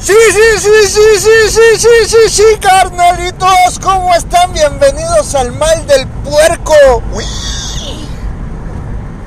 Sí, 0.00 0.14
sí, 0.30 0.58
sí, 0.58 0.70
sí, 0.86 1.00
sí, 1.18 1.30
sí, 1.48 1.76
sí, 1.76 1.88
sí, 2.06 2.28
sí, 2.28 2.58
carnalitos, 2.60 3.80
¿cómo 3.82 4.14
están? 4.14 4.52
Bienvenidos 4.52 5.34
al 5.34 5.50
mal 5.52 5.84
del 5.88 6.06
puerco. 6.06 7.02
Uy. 7.12 7.24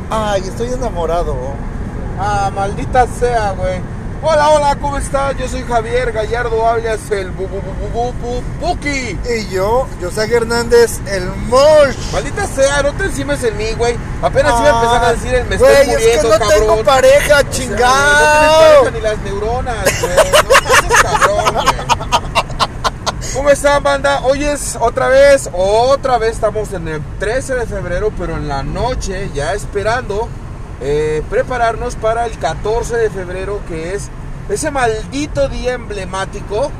Ay, 0.09 0.41
estoy 0.47 0.69
enamorado. 0.69 1.35
Ah, 2.17 2.49
maldita 2.55 3.05
sea, 3.19 3.51
güey. 3.51 3.81
Hola, 4.23 4.49
hola, 4.51 4.77
¿cómo 4.79 4.97
estás? 4.97 5.35
Yo 5.37 5.47
soy 5.47 5.63
Javier 5.63 6.11
Gallardo 6.11 6.67
alias 6.67 6.99
el 7.09 7.31
bu, 7.31 7.47
bu, 7.47 7.59
bu, 7.59 7.89
bu, 7.91 8.13
bu, 8.13 8.43
Buki. 8.59 9.17
Y 9.27 9.49
yo, 9.49 9.87
José 9.99 10.31
Hernández, 10.31 10.99
el 11.07 11.25
Mosh. 11.47 11.95
Maldita 12.13 12.45
sea, 12.45 12.83
no 12.83 12.93
te 12.93 13.05
encimes 13.05 13.43
en 13.43 13.57
mí, 13.57 13.71
güey. 13.75 13.97
Apenas 14.21 14.53
iba 14.59 14.69
a 14.69 14.75
empezar 14.83 15.05
a 15.05 15.13
decir 15.13 15.33
el 15.33 15.47
me 15.47 15.57
Güey, 15.57 15.71
estoy 15.73 15.89
es 15.89 15.97
que 15.97 16.03
muriendo, 16.03 16.29
no 16.29 16.37
cabrón. 16.39 16.59
tengo 16.59 16.83
pareja, 16.83 17.25
O 17.25 17.39
sea, 17.41 17.49
chingado. 17.49 18.83
No 18.83 18.91
tienes 18.91 18.91
pareja 18.91 18.91
ni 18.91 19.01
las 19.01 19.17
neuronas, 19.19 20.01
güey. 20.01 20.15
No 20.31 20.87
seas 20.87 21.01
cabrón, 21.01 21.53
güey. 21.53 21.65
¿Cómo 23.33 23.49
están, 23.49 23.81
banda? 23.81 24.21
Hoy 24.23 24.43
es 24.43 24.77
otra 24.79 25.07
vez, 25.07 25.49
otra 25.53 26.19
vez 26.19 26.31
estamos 26.33 26.71
en 26.73 26.87
el 26.89 27.01
13 27.17 27.55
de 27.55 27.65
febrero, 27.65 28.11
pero 28.19 28.35
en 28.35 28.47
la 28.47 28.61
noche, 28.61 29.31
ya 29.33 29.53
esperando 29.53 30.27
eh, 30.81 31.21
prepararnos 31.29 31.95
para 31.95 32.25
el 32.25 32.37
14 32.37 32.97
de 32.97 33.09
febrero, 33.09 33.61
que 33.67 33.93
es 33.93 34.09
ese 34.49 34.71
maldito 34.71 35.47
día 35.47 35.73
emblemático 35.73 36.71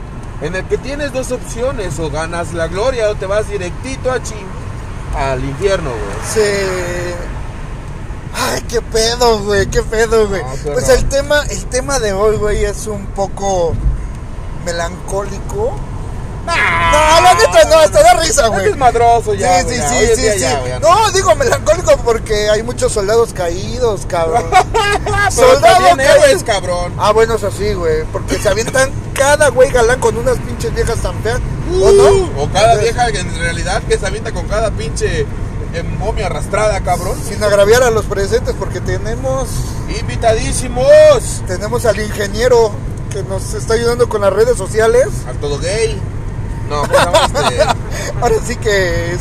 en 0.42 0.56
el 0.56 0.66
que 0.66 0.78
tienes 0.78 1.14
dos 1.14 1.32
opciones, 1.32 2.00
o 2.00 2.10
ganas 2.10 2.54
la 2.54 2.68
gloria 2.68 3.10
o 3.10 3.16
te 3.16 3.28
vas 3.28 3.48
directito 3.48 4.12
a 4.12 4.22
ching 4.22 4.48
al 5.16 5.44
infierno, 5.44 5.92
güey. 5.92 6.18
Sí. 6.34 7.16
Ay, 8.34 8.62
qué 8.68 8.82
pedo, 8.82 9.40
güey, 9.44 9.68
qué 9.68 9.84
pedo, 9.84 10.28
güey. 10.28 10.42
No, 10.42 10.74
pues 10.74 10.90
el 10.90 11.06
tema, 11.06 11.44
el 11.50 11.66
tema 11.66 12.00
de 12.00 12.14
hoy, 12.14 12.38
güey, 12.38 12.64
es 12.66 12.88
un 12.88 13.06
poco 13.08 13.74
melancólico. 14.66 15.76
No, 16.46 17.22
la 17.22 17.34
neta 17.36 17.64
no, 17.70 17.76
hasta 17.80 18.04
da 18.04 18.14
risa, 18.22 18.48
güey. 18.48 18.70
es 18.70 18.78
madroso 18.78 19.34
ya, 19.34 19.62
sí, 19.62 19.76
sí, 19.76 19.82
sí, 20.16 20.16
sí, 20.16 20.40
sí. 20.40 20.46
No, 20.82 21.12
digo 21.12 21.36
melancólico 21.36 21.96
porque 22.04 22.50
hay 22.50 22.64
muchos 22.64 22.92
soldados 22.92 23.34
caídos, 23.34 24.06
cabrón. 24.08 24.46
Pero 24.52 25.32
Soldado 25.32 25.76
también 25.76 25.98
caído. 25.98 26.26
héroes, 26.26 26.44
cabrón. 26.44 26.94
Ah, 26.98 27.12
bueno, 27.12 27.36
es 27.36 27.44
así, 27.44 27.74
güey. 27.74 28.04
Porque 28.12 28.38
se 28.38 28.50
avientan 28.50 28.92
cada 29.14 29.50
güey 29.50 29.70
galán 29.72 30.00
con 30.00 30.18
unas 30.18 30.38
pinches 30.40 30.74
viejas 30.74 30.98
tan 30.98 31.16
feas. 31.24 31.40
¿O 31.72 31.92
no? 31.92 32.04
Uh, 32.12 32.42
O 32.44 32.50
cada 32.52 32.76
vieja 32.76 33.08
en 33.10 33.40
realidad 33.40 33.82
que 33.84 33.98
se 33.98 34.06
avienta 34.06 34.32
con 34.34 34.48
cada 34.48 34.72
pinche 34.72 35.22
eh, 35.74 35.84
momia 36.00 36.26
arrastrada, 36.26 36.82
cabrón. 36.82 37.18
Sin 37.26 37.42
agraviar 37.44 37.84
a 37.84 37.92
los 37.92 38.06
presentes, 38.06 38.56
porque 38.58 38.82
tenemos 38.82 39.48
Invitadísimos 40.00 40.84
tenemos 41.48 41.86
al 41.86 42.00
ingeniero 42.00 42.72
que 43.12 43.24
nos 43.24 43.54
está 43.54 43.74
ayudando 43.74 44.08
con 44.10 44.22
las 44.22 44.32
redes 44.34 44.58
sociales. 44.58 45.08
al 45.28 45.38
todo 45.38 45.58
gay. 45.60 46.00
No, 46.72 46.82
¿cómo 46.82 46.94
se 46.94 47.06
llama 47.06 47.50
este? 47.50 47.62
Ahora 48.22 48.36
sí 48.46 48.56
que 48.56 49.12
es 49.14 49.20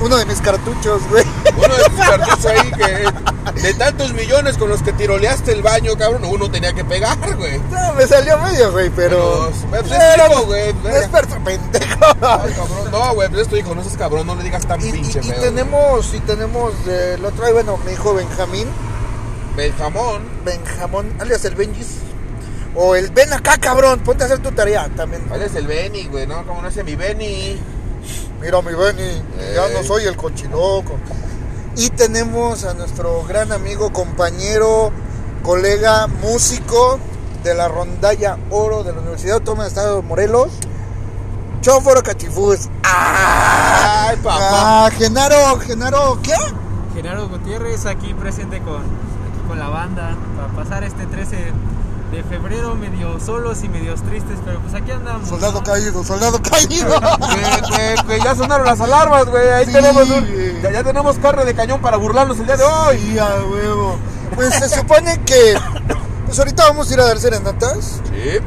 uno 0.00 0.16
de 0.16 0.24
mis 0.26 0.40
cartuchos, 0.40 1.00
güey. 1.08 1.24
Uno 1.56 1.74
de 1.76 1.84
tus 1.84 1.98
cartuchos 2.06 2.46
ahí 2.46 2.70
que 2.72 3.62
de 3.62 3.74
tantos 3.74 4.12
millones 4.12 4.58
con 4.58 4.68
los 4.68 4.82
que 4.82 4.92
tiroleaste 4.92 5.52
el 5.52 5.62
baño, 5.62 5.96
cabrón, 5.96 6.24
uno 6.26 6.50
tenía 6.50 6.72
que 6.74 6.84
pegar, 6.84 7.16
güey. 7.36 7.58
No, 7.70 7.94
me 7.94 8.06
salió 8.06 8.38
medio, 8.38 8.70
güey, 8.72 8.90
pero. 8.90 9.50
Pero, 9.70 9.82
pues, 9.84 9.92
es 9.92 10.16
hijo, 10.30 10.42
güey, 10.44 10.74
No 10.82 10.88
es 10.90 11.08
pendejo. 11.08 12.04
Ay, 12.20 12.52
cabrón. 12.54 12.90
No, 12.92 13.14
güey, 13.14 13.28
pues 13.30 13.42
es 13.42 13.48
tu 13.48 13.56
hijo, 13.56 13.74
no 13.74 13.82
seas 13.82 13.96
cabrón, 13.96 14.26
no 14.26 14.34
le 14.34 14.42
digas 14.44 14.66
tan 14.66 14.80
Y, 14.82 14.88
y- 14.88 14.92
pinche 14.92 15.20
y 15.20 15.28
feo. 15.28 15.40
tenemos, 15.40 16.14
y 16.14 16.20
tenemos 16.20 16.74
el 16.86 17.24
otro, 17.24 17.50
bueno, 17.52 17.78
mi 17.86 17.92
hijo 17.92 18.14
Benjamín, 18.14 18.68
Benjamón. 19.56 20.22
Benjamón, 20.44 21.12
alias 21.18 21.44
el 21.46 21.54
Benjis, 21.54 21.88
o 22.74 22.94
el 22.94 23.10
ven 23.10 23.32
acá, 23.32 23.58
cabrón, 23.58 24.00
ponte 24.00 24.24
a 24.24 24.26
hacer 24.26 24.40
tu 24.40 24.52
tarea 24.52 24.88
también. 24.96 25.22
¿Cuál 25.28 25.42
es 25.42 25.54
el 25.54 25.66
Benny, 25.66 26.06
güey? 26.06 26.26
No, 26.26 26.46
como 26.46 26.62
no 26.62 26.68
es 26.68 26.84
mi 26.84 26.94
Benny. 26.94 27.58
Mira 28.40 28.62
mi 28.62 28.74
Benny, 28.74 29.22
ya 29.54 29.68
no 29.68 29.82
soy 29.82 30.04
el 30.04 30.16
cochiloco. 30.16 30.98
Y 31.76 31.90
tenemos 31.90 32.64
a 32.64 32.74
nuestro 32.74 33.24
gran 33.24 33.52
amigo, 33.52 33.92
compañero, 33.92 34.92
colega, 35.42 36.06
músico 36.06 36.98
de 37.42 37.54
la 37.54 37.68
rondalla 37.68 38.36
Oro 38.50 38.82
de 38.82 38.92
la 38.92 39.00
Universidad 39.00 39.36
Autónoma 39.36 39.64
del 39.64 39.72
Estado 39.72 39.96
de 39.96 40.02
Morelos, 40.02 40.52
Chóforo 41.60 42.02
Cachifús. 42.02 42.68
¡Ah! 42.84 44.08
Ay, 44.08 44.16
papá. 44.16 44.38
Ah, 44.40 44.90
Genaro, 44.96 45.58
Genaro, 45.60 46.18
¿qué? 46.22 46.34
Genaro 46.94 47.28
Gutiérrez 47.28 47.86
aquí 47.86 48.14
presente 48.14 48.60
con, 48.60 48.76
aquí 48.76 49.48
con 49.48 49.58
la 49.58 49.68
banda 49.68 50.16
para 50.36 50.48
pasar 50.48 50.84
este 50.84 51.06
13 51.06 51.52
de 52.10 52.22
febrero 52.24 52.74
medio 52.74 53.20
solos 53.20 53.62
y 53.62 53.68
medios 53.68 54.02
tristes, 54.02 54.38
pero 54.44 54.58
pues 54.60 54.74
aquí 54.74 54.90
andamos. 54.90 55.28
Soldado 55.28 55.52
¿no? 55.60 55.62
caído, 55.62 56.02
soldado 56.04 56.40
caído. 56.42 56.98
que, 57.00 57.76
que- 57.76 58.06
que 58.06 58.20
ya 58.24 58.34
sonaron 58.34 58.64
las 58.66 58.80
alarmas, 58.80 59.26
güey. 59.26 59.48
Ahí 59.50 59.66
Sí, 59.66 59.72
tenemos 59.72 60.08
un- 60.08 60.60
ya, 60.62 60.70
ya 60.72 60.82
tenemos 60.84 61.16
carne 61.18 61.44
de 61.44 61.54
cañón 61.54 61.80
para 61.82 61.96
burlarnos 61.98 62.38
el 62.38 62.46
día 62.46 62.56
de 62.56 62.64
hoy. 62.64 62.98
Sí, 62.98 63.18
a 63.18 63.28
huevo. 63.44 63.98
Pues 64.34 64.54
se 64.54 64.68
supone 64.68 65.20
que. 65.24 65.58
Pues 66.26 66.38
ahorita 66.38 66.64
vamos 66.68 66.90
a 66.90 66.94
ir 66.94 67.00
a 67.00 67.04
dar 67.06 67.18
serenatas 67.18 68.00
Sí. 68.10 68.38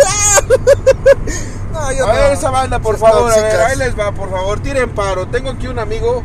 No, 1.72 1.92
yo 1.92 2.06
A 2.08 2.12
ver, 2.12 2.32
esa 2.32 2.50
banda, 2.50 2.78
por 2.80 2.96
Esas 2.96 3.08
favor, 3.08 3.30
a 3.32 3.36
ver, 3.36 3.60
ahí 3.60 3.76
les 3.76 3.96
va, 3.96 4.10
por 4.10 4.30
favor, 4.30 4.58
tiren 4.60 4.90
paro. 4.90 5.28
Tengo 5.28 5.50
aquí 5.50 5.68
un 5.68 5.78
amigo 5.78 6.24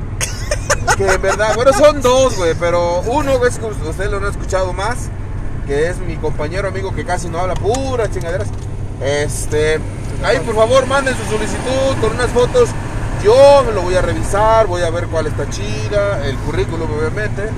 que 0.98 1.08
en 1.08 1.22
verdad, 1.22 1.56
bueno, 1.56 1.74
son 1.74 2.02
dos, 2.02 2.36
güey, 2.38 2.54
pero 2.60 3.02
uno, 3.02 3.38
güey, 3.38 3.50
es 3.50 3.60
que 3.60 3.66
ustedes 3.66 4.12
lo 4.12 4.18
han 4.18 4.26
escuchado 4.26 4.74
más, 4.74 5.10
que 5.66 5.90
es 5.90 5.98
mi 6.00 6.18
compañero 6.18 6.68
amigo 6.68 6.94
que 6.94 7.06
casi 7.06 7.30
no 7.30 7.40
habla 7.40 7.56
puras 7.56 8.12
chingaderas. 8.12 8.48
Este, 9.02 9.80
ahí 10.24 10.40
por 10.40 10.56
favor 10.56 10.86
manden 10.88 11.16
su 11.18 11.24
solicitud 11.26 12.02
con 12.02 12.14
unas 12.14 12.30
fotos. 12.32 12.70
Yo 13.24 13.64
lo 13.74 13.82
voy 13.82 13.96
a 13.96 14.02
revisar, 14.02 14.68
voy 14.68 14.82
a 14.82 14.90
ver 14.90 15.08
cuál 15.08 15.28
está 15.28 15.50
chida, 15.50 16.26
el 16.26 16.36
currículum 16.38 16.90
obviamente. 16.92 17.50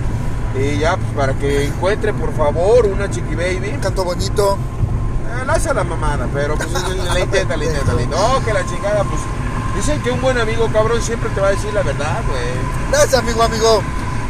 Y 0.57 0.78
ya, 0.78 0.96
pues, 0.96 1.12
para 1.16 1.34
que 1.34 1.66
encuentre 1.66 2.13
por 2.13 2.34
favor 2.34 2.86
una 2.86 3.09
chiqui 3.09 3.36
baby. 3.36 3.78
Canto 3.81 4.06
bonito. 4.06 4.57
Eh, 5.42 5.46
la 5.46 5.53
hace 5.53 5.74
la 5.74 5.84
mamada, 5.84 6.28
pero 6.34 6.56
pues 6.56 6.72
la 6.72 7.19
intenta, 7.19 7.57
la 7.57 7.66
intenta, 7.66 7.94
la 7.94 8.02
intenta. 8.02 8.18
No, 8.18 8.46
que 8.46 8.53
la 8.53 8.66
chingada, 8.66 9.03
pues. 9.03 9.22
Dicen 9.75 10.02
que 10.02 10.12
un 10.12 10.22
buen 10.22 10.38
amigo, 10.38 10.69
cabrón, 10.72 11.02
siempre 11.02 11.30
te 11.31 11.42
va 11.42 11.47
a 11.47 11.52
decir 11.52 11.74
la 11.74 11.81
verdad, 11.81 12.22
güey. 12.30 12.84
Gracias, 12.95 13.16
amigo, 13.19 13.44
amigo. 13.44 13.81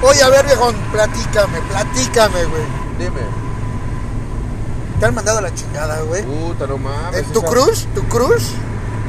Oye, 0.01 0.23
a 0.23 0.29
ver, 0.29 0.45
viejón, 0.45 0.75
platícame, 0.91 1.59
platícame, 1.69 2.43
güey. 2.45 2.63
Dime. 2.99 3.21
¿Te 4.99 5.05
han 5.05 5.13
mandado 5.15 5.37
a 5.39 5.41
la 5.41 5.53
chingada, 5.53 6.01
güey? 6.01 6.23
Puta, 6.23 6.65
no 6.67 6.77
mames. 6.77 7.19
¿En 7.19 7.25
tu 7.31 7.39
esa- 7.39 7.47
cruz? 7.47 7.87
¿Tu 7.93 8.03
cruz? 8.07 8.43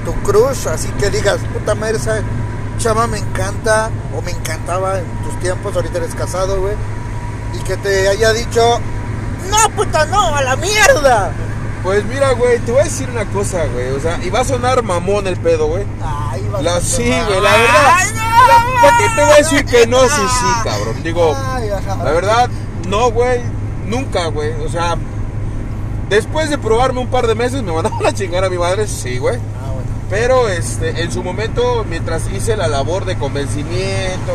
¿Tu 0.04 0.12
cruz? 0.22 0.66
Así 0.66 0.88
que 0.98 1.10
digas, 1.10 1.38
puta 1.52 1.74
madre, 1.74 1.96
esa 1.96 2.20
chava 2.78 3.06
me 3.06 3.18
encanta 3.18 3.90
o 4.16 4.20
me 4.22 4.32
encantaba 4.32 4.98
en 4.98 5.06
tus 5.24 5.38
tiempos, 5.40 5.74
ahorita 5.74 5.98
eres 5.98 6.14
casado, 6.14 6.60
güey. 6.60 6.74
Y 7.54 7.58
que 7.64 7.76
te 7.78 8.08
haya 8.08 8.32
dicho, 8.32 8.80
no, 9.50 9.70
puta, 9.70 10.04
no, 10.06 10.34
a 10.36 10.42
la 10.42 10.56
mierda. 10.56 11.32
Pues 11.82 12.04
mira, 12.04 12.32
güey, 12.32 12.58
te 12.58 12.72
voy 12.72 12.80
a 12.80 12.84
decir 12.84 13.08
una 13.08 13.24
cosa, 13.26 13.64
güey. 13.72 13.90
O 13.92 14.00
sea, 14.00 14.18
y 14.22 14.28
va 14.28 14.40
a 14.40 14.44
sonar 14.44 14.82
mamón 14.82 15.26
el 15.28 15.36
pedo, 15.38 15.68
güey. 15.68 15.84
Ay, 16.04 16.46
La, 16.60 16.76
a 16.76 16.80
sí, 16.80 17.04
tomar. 17.04 17.26
güey, 17.26 17.40
la 17.40 17.52
verdad. 17.52 17.92
Ay, 17.96 18.10
no. 18.14 18.25
¿Para 18.82 18.98
qué 18.98 19.04
te 19.16 19.22
voy 19.22 19.32
a 19.32 19.36
decir 19.36 19.64
que 19.64 19.86
no? 19.86 20.00
Sí, 20.02 20.08
sí, 20.14 20.47
cabrón. 20.64 21.02
Digo, 21.02 21.34
la 22.04 22.10
verdad, 22.12 22.48
no, 22.88 23.10
güey. 23.10 23.41
Nunca, 23.86 24.26
güey. 24.26 24.52
O 24.64 24.69
sea, 24.69 24.97
después 26.08 26.50
de 26.50 26.58
probarme 26.58 27.00
un 27.00 27.08
par 27.08 27.26
de 27.26 27.34
meses, 27.34 27.62
me 27.62 27.72
mandaron 27.72 28.04
a 28.06 28.12
chingar 28.12 28.44
a 28.44 28.50
mi 28.50 28.58
madre. 28.58 28.86
Sí, 28.86 29.19
güey. 29.19 29.36
Ah. 29.36 29.72
Pero 30.10 30.48
este, 30.48 31.02
en 31.02 31.10
su 31.10 31.22
momento, 31.22 31.84
mientras 31.88 32.22
hice 32.32 32.56
la 32.56 32.69
labor 32.69 33.04
de 33.06 33.16
convencimiento 33.16 34.32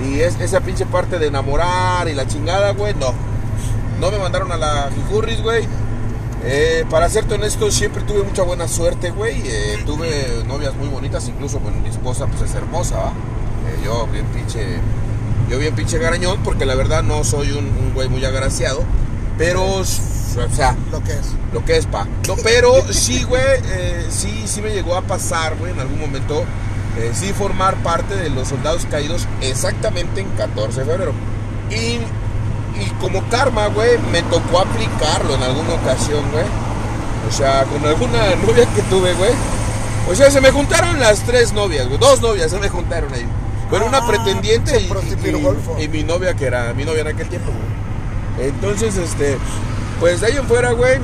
y, 0.00 0.08
y 0.08 0.20
es- 0.20 0.40
esa 0.40 0.60
pinche 0.60 0.86
parte 0.86 1.18
de 1.18 1.26
enamorar 1.28 2.08
y 2.08 2.14
la 2.14 2.26
chingada, 2.26 2.70
güey, 2.72 2.94
no. 2.94 3.12
No 4.00 4.10
me 4.10 4.18
mandaron 4.18 4.50
a 4.52 4.56
la 4.56 4.90
Jujurris, 4.94 5.40
güey. 5.42 5.66
Eh, 6.46 6.84
para 6.90 7.08
serte 7.08 7.34
honesto, 7.34 7.70
siempre 7.70 8.02
tuve 8.02 8.22
mucha 8.22 8.42
buena 8.42 8.68
suerte, 8.68 9.10
güey. 9.10 9.42
Eh, 9.46 9.82
tuve 9.86 10.44
novias 10.46 10.74
muy 10.74 10.88
bonitas, 10.88 11.26
incluso, 11.28 11.58
bueno, 11.58 11.78
mi 11.78 11.88
esposa 11.88 12.26
pues 12.26 12.42
es 12.42 12.54
hermosa, 12.54 12.96
¿va? 12.98 13.08
Eh, 13.08 13.80
yo 13.84 14.06
bien 14.08 14.26
pinche, 14.26 14.78
yo 15.48 15.58
bien 15.58 15.74
pinche 15.74 15.98
garañón, 15.98 16.42
porque 16.44 16.66
la 16.66 16.74
verdad 16.74 17.02
no 17.02 17.24
soy 17.24 17.52
un, 17.52 17.64
un 17.64 17.94
güey 17.94 18.08
muy 18.08 18.24
agraciado. 18.24 18.82
Pero, 19.38 19.64
o 19.64 19.84
sea, 19.84 20.76
Lo 20.92 21.02
que 21.02 21.12
es. 21.12 21.34
lo 21.52 21.64
que 21.64 21.76
es, 21.78 21.86
pa. 21.86 22.06
No, 22.28 22.36
pero 22.42 22.74
sí, 22.92 23.24
güey, 23.24 23.42
sí, 24.10 24.44
sí 24.46 24.60
me 24.62 24.70
llegó 24.70 24.94
a 24.96 25.02
pasar, 25.02 25.56
güey, 25.56 25.72
en 25.72 25.80
algún 25.80 25.98
momento, 25.98 26.44
sí 27.14 27.32
formar 27.32 27.74
parte 27.82 28.14
de 28.14 28.30
los 28.30 28.48
soldados 28.48 28.86
caídos 28.88 29.26
exactamente 29.40 30.20
en 30.20 30.28
14 30.36 30.80
de 30.80 30.86
febrero. 30.86 31.12
Y, 31.70 31.98
y 32.80 32.90
como 33.00 33.22
karma, 33.28 33.66
güey, 33.68 33.98
me 34.12 34.22
tocó 34.22 34.60
aplicarlo 34.60 35.34
en 35.34 35.42
alguna 35.42 35.74
ocasión, 35.74 36.22
güey. 36.32 36.44
O 37.28 37.32
sea, 37.32 37.64
con 37.64 37.84
alguna 37.86 38.34
novia 38.46 38.66
que 38.74 38.82
tuve, 38.82 39.12
güey. 39.14 39.30
O 40.10 40.14
sea, 40.14 40.30
se 40.30 40.40
me 40.40 40.50
juntaron 40.50 41.00
las 41.00 41.20
tres 41.20 41.52
novias, 41.52 41.86
güey. 41.86 41.98
Dos 41.98 42.20
novias 42.20 42.50
se 42.50 42.58
me 42.58 42.68
juntaron 42.68 43.12
ahí. 43.12 43.26
Bueno, 43.70 43.86
una 43.86 43.98
Ah, 43.98 44.06
pretendiente 44.06 44.78
y, 44.80 45.88
mi 45.88 46.02
novia, 46.04 46.34
que 46.34 46.46
era 46.46 46.74
mi 46.74 46.84
novia 46.84 47.00
en 47.00 47.08
aquel 47.08 47.28
tiempo, 47.28 47.50
güey. 47.50 48.48
Entonces, 48.48 48.96
este, 48.96 49.38
pues 50.00 50.20
de 50.20 50.26
ahí 50.26 50.36
en 50.36 50.44
fuera, 50.46 50.72
güey, 50.72 50.98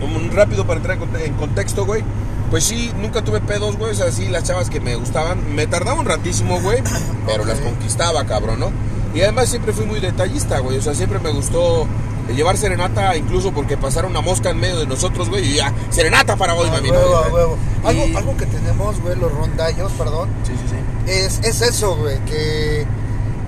un 0.00 0.30
rápido 0.32 0.66
para 0.66 0.78
entrar 0.78 0.98
en 1.24 1.34
contexto, 1.34 1.84
güey. 1.84 2.04
Pues 2.50 2.64
sí, 2.64 2.92
nunca 3.00 3.22
tuve 3.22 3.40
pedos, 3.40 3.76
güey. 3.76 3.92
O 3.92 3.94
sea, 3.94 4.10
sí, 4.10 4.28
las 4.28 4.44
chavas 4.44 4.70
que 4.70 4.80
me 4.80 4.96
gustaban, 4.96 5.54
me 5.54 5.66
tardaba 5.66 5.98
un 6.00 6.06
ratísimo, 6.06 6.60
güey, 6.60 6.82
pero 7.26 7.44
las 7.44 7.60
conquistaba, 7.60 8.24
cabrón, 8.24 8.60
¿no? 8.60 8.72
Y 9.14 9.20
además 9.22 9.48
siempre 9.48 9.72
fui 9.72 9.86
muy 9.86 10.00
detallista, 10.00 10.58
güey. 10.60 10.78
O 10.78 10.82
sea, 10.82 10.94
siempre 10.94 11.18
me 11.18 11.30
gustó 11.30 11.86
llevar 12.34 12.56
serenata, 12.56 13.16
incluso 13.16 13.50
porque 13.52 13.76
pasara 13.76 14.06
una 14.06 14.20
mosca 14.20 14.50
en 14.50 14.58
medio 14.60 14.78
de 14.78 14.86
nosotros, 14.86 15.28
güey, 15.28 15.44
y 15.50 15.54
ya, 15.56 15.72
serenata 15.90 16.36
para 16.36 16.54
hoy, 16.54 16.68
A 16.68 16.72
mami. 16.72 16.90
huevo, 16.90 17.24
¿no? 17.28 17.34
huevo. 17.34 17.56
Algo, 17.84 18.06
Y- 18.06 18.14
algo 18.14 18.36
que 18.36 18.46
tenemos, 18.46 19.00
güey, 19.00 19.16
los 19.16 19.32
rondallos, 19.32 19.90
perdón, 19.92 20.28
Sí, 20.46 20.52
sí, 20.52 20.68
sí. 20.68 21.10
es, 21.10 21.40
es 21.42 21.60
eso, 21.62 21.96
güey, 21.96 22.24
que 22.26 22.86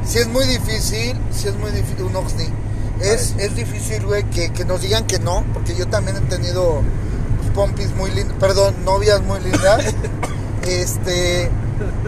si 0.04 0.18
es 0.18 0.26
muy 0.26 0.44
difícil, 0.46 1.16
si 1.30 1.46
es 1.46 1.56
muy 1.58 1.70
difícil, 1.70 2.02
un 2.02 2.16
Oxney, 2.16 2.48
es, 3.00 3.36
es 3.38 3.54
difícil, 3.54 4.04
güey, 4.04 4.24
que, 4.30 4.52
que 4.52 4.64
nos 4.64 4.80
digan 4.80 5.06
que 5.06 5.20
no, 5.20 5.44
porque 5.54 5.76
yo 5.76 5.86
también 5.86 6.16
he 6.16 6.20
tenido 6.22 6.82
pues, 7.38 7.50
pompis 7.54 7.94
muy 7.94 8.10
lindas, 8.10 8.36
perdón, 8.40 8.74
novias 8.84 9.22
muy 9.22 9.38
lindas, 9.40 9.94
este, 10.66 11.50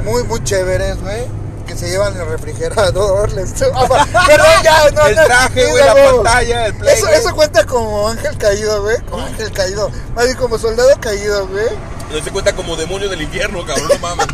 muy, 0.05 0.25
muy 0.25 0.43
chéveres, 0.43 1.01
güey, 1.01 1.23
que 1.65 1.77
se 1.77 1.89
llevan 1.89 2.15
el 2.17 2.27
refrigerador, 2.27 3.33
les... 3.33 3.53
Ah, 3.75 3.87
pa- 3.89 4.07
perdón, 4.27 4.47
ya, 4.63 4.91
no, 4.91 5.07
El 5.07 5.15
traje, 5.15 5.65
güey, 5.71 5.85
la 5.85 5.95
pantalla, 5.95 6.67
el 6.67 6.75
play, 6.75 6.99
Eso, 7.15 7.35
cuenta 7.35 7.65
como 7.65 8.09
ángel 8.09 8.37
caído, 8.39 8.83
güey, 8.83 9.01
como 9.11 9.25
ángel 9.25 9.51
caído, 9.53 9.91
más 10.15 10.25
bien 10.25 10.37
como 10.37 10.59
soldado 10.59 10.91
caído, 11.01 11.47
güey. 11.49 11.67
No 12.13 12.23
se 12.23 12.31
cuenta 12.31 12.55
como 12.55 12.77
demonio 12.77 13.09
del 13.09 13.23
infierno, 13.23 13.65
cabrón, 13.67 13.89
no 13.89 13.99
mames. 13.99 14.27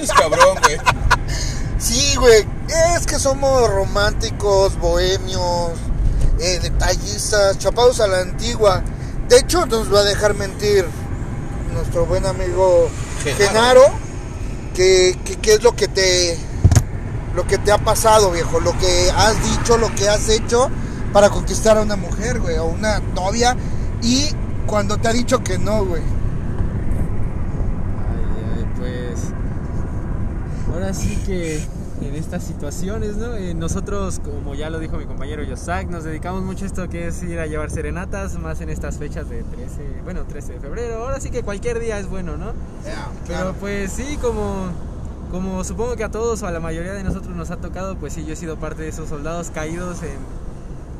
Es 0.00 0.10
cabrón, 0.12 0.58
güey. 0.62 0.78
Sí, 1.78 2.16
güey, 2.16 2.46
es 2.96 3.06
que 3.06 3.18
somos 3.18 3.68
románticos, 3.70 4.78
bohemios, 4.78 5.72
eh, 6.40 6.58
detallistas, 6.60 7.58
chapados 7.58 8.00
a 8.00 8.06
la 8.06 8.20
antigua. 8.20 8.82
De 9.28 9.38
hecho, 9.38 9.64
nos 9.66 9.92
va 9.92 10.00
a 10.00 10.04
dejar 10.04 10.34
mentir 10.34 10.84
nuestro 11.72 12.06
buen 12.06 12.26
amigo 12.26 12.88
Genaro. 13.22 13.46
Genaro, 13.48 13.84
que, 14.74 15.18
que, 15.24 15.36
que 15.36 15.54
es 15.54 15.62
lo 15.62 15.74
que 15.74 15.88
te 15.88 16.38
lo 17.34 17.46
que 17.46 17.58
te 17.58 17.72
ha 17.72 17.78
pasado, 17.78 18.30
viejo, 18.30 18.60
lo 18.60 18.72
que 18.78 19.10
has 19.16 19.42
dicho, 19.42 19.76
lo 19.76 19.92
que 19.94 20.08
has 20.08 20.28
hecho 20.28 20.70
para 21.12 21.30
conquistar 21.30 21.78
a 21.78 21.82
una 21.82 21.96
mujer, 21.96 22.40
güey, 22.40 22.56
o 22.58 22.64
una 22.66 23.00
novia 23.14 23.56
y 24.02 24.28
cuando 24.66 24.96
te 24.98 25.08
ha 25.08 25.12
dicho 25.12 25.42
que 25.42 25.58
no, 25.58 25.84
güey. 25.84 26.02
Ay, 28.10 28.58
ay, 28.58 28.66
pues. 28.78 29.20
Ahora 30.72 30.92
sí 30.94 31.16
que 31.26 31.62
en 32.02 32.14
estas 32.16 32.42
situaciones, 32.42 33.16
¿no? 33.16 33.34
Eh, 33.36 33.54
nosotros, 33.54 34.20
como 34.22 34.54
ya 34.54 34.68
lo 34.70 34.78
dijo 34.78 34.96
mi 34.96 35.06
compañero 35.06 35.42
Yosak, 35.42 35.88
nos 35.88 36.04
dedicamos 36.04 36.42
mucho 36.42 36.64
a 36.64 36.66
esto 36.66 36.88
que 36.88 37.06
es 37.06 37.22
ir 37.22 37.38
a 37.38 37.46
llevar 37.46 37.70
serenatas, 37.70 38.38
más 38.38 38.60
en 38.60 38.68
estas 38.68 38.98
fechas 38.98 39.28
de 39.28 39.42
13, 39.44 40.00
bueno, 40.02 40.24
13 40.24 40.54
de 40.54 40.60
febrero. 40.60 40.98
Ahora 41.04 41.20
sí 41.20 41.30
que 41.30 41.42
cualquier 41.42 41.78
día 41.78 41.98
es 41.98 42.08
bueno, 42.08 42.36
¿no? 42.36 42.52
Pero 42.84 42.96
Claro. 43.26 43.54
pues 43.60 43.92
sí, 43.92 44.18
como, 44.20 44.66
como 45.34 45.64
supongo 45.64 45.96
que 45.96 46.04
a 46.04 46.10
todos 46.10 46.42
o 46.42 46.46
a 46.46 46.52
la 46.52 46.60
mayoría 46.60 46.92
de 46.92 47.02
nosotros 47.02 47.34
nos 47.36 47.50
ha 47.50 47.56
tocado, 47.56 47.96
pues 47.98 48.12
sí, 48.12 48.24
yo 48.24 48.32
he 48.34 48.36
sido 48.36 48.56
parte 48.58 48.82
de 48.82 48.88
esos 48.88 49.08
soldados 49.08 49.50
caídos 49.50 50.02
en. 50.02 50.16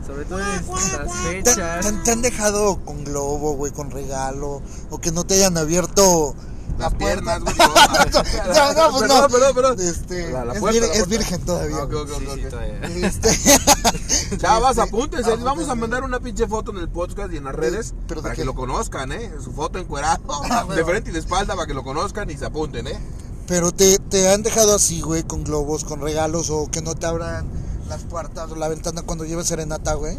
Sobre 0.05 0.25
todo 0.27 0.41
en 0.41 0.47
estas 0.47 1.07
¿Te, 1.23 1.43
fechas. 1.43 1.87
te- 1.87 1.93
te 2.05 2.11
han 2.11 2.21
dejado 2.21 2.77
con 2.85 3.05
globo, 3.05 3.55
güey, 3.55 3.73
con 3.73 3.91
regalo? 3.91 4.61
¿O 4.91 4.99
que 4.99 5.11
no 5.13 5.25
te 5.25 5.35
hayan 5.35 5.57
abierto 5.57 6.35
Las 6.79 6.93
la 6.93 6.99
puerta? 6.99 7.39
piernas, 7.39 7.41
güey. 7.41 7.57
no, 8.55 8.73
no, 8.75 8.99
pues 8.99 9.09
no. 9.09 9.29
perdón, 9.29 9.55
perdón. 9.55 9.77
Este, 9.81 10.31
La- 10.31 10.45
la 10.45 10.53
es, 10.55 10.61
vir- 10.63 11.07
virgen 11.07 11.41
todavía. 11.47 11.77
Ah, 11.79 11.85
ok, 11.85 11.91
güey. 11.93 12.03
ok, 12.03 12.09
Sí, 12.19 12.27
ok, 12.27 12.35
sí, 12.35 12.45
ok. 12.45 12.51
todavía. 12.51 13.07
Este, 13.09 14.37
Chavas, 14.37 14.71
este, 14.73 14.83
apúntense. 14.83 15.25
apúntense. 15.31 15.45
Vamos 15.45 15.69
a 15.71 15.75
mandar 15.75 16.05
una 16.05 16.21
pinche 16.21 16.47
foto 16.47 16.71
en 16.73 16.79
el 16.79 16.89
podcast 16.91 17.33
y 17.33 17.39
en 17.39 17.45
las 17.45 17.55
redes 17.55 17.95
¿Pero 18.07 18.21
para 18.21 18.35
qué? 18.35 18.43
que 18.43 18.45
lo 18.45 18.55
conozcan, 18.55 19.11
¿eh? 19.13 19.33
Su 19.43 19.53
foto 19.53 19.79
encuerado, 19.79 20.21
Ah, 20.51 20.65
bueno. 20.65 20.75
de 20.75 20.85
frente 20.85 21.11
y 21.11 21.13
de 21.15 21.21
espalda 21.21 21.55
para 21.55 21.67
que 21.67 21.73
lo 21.75 21.83
conozcan 21.83 22.29
y 22.29 22.37
se 22.37 22.45
apunten, 22.45 22.89
¿eh? 22.89 22.99
Pero 23.47 23.73
te, 23.73 23.99
te 23.99 24.33
han 24.33 24.43
dejado 24.43 24.75
así, 24.75 25.01
güey, 25.03 25.23
con 25.23 25.45
globos, 25.45 25.85
con 25.85 26.01
regalos, 26.01 26.51
o 26.51 26.71
que 26.71 26.81
no 26.81 26.95
te 26.95 27.07
abran 27.07 27.47
las 27.89 28.03
puertas 28.03 28.51
o 28.51 28.57
la 28.57 28.69
ventana 28.69 29.03
cuando 29.03 29.25
lleves 29.25 29.47
serenata, 29.47 29.95
güey. 29.95 30.15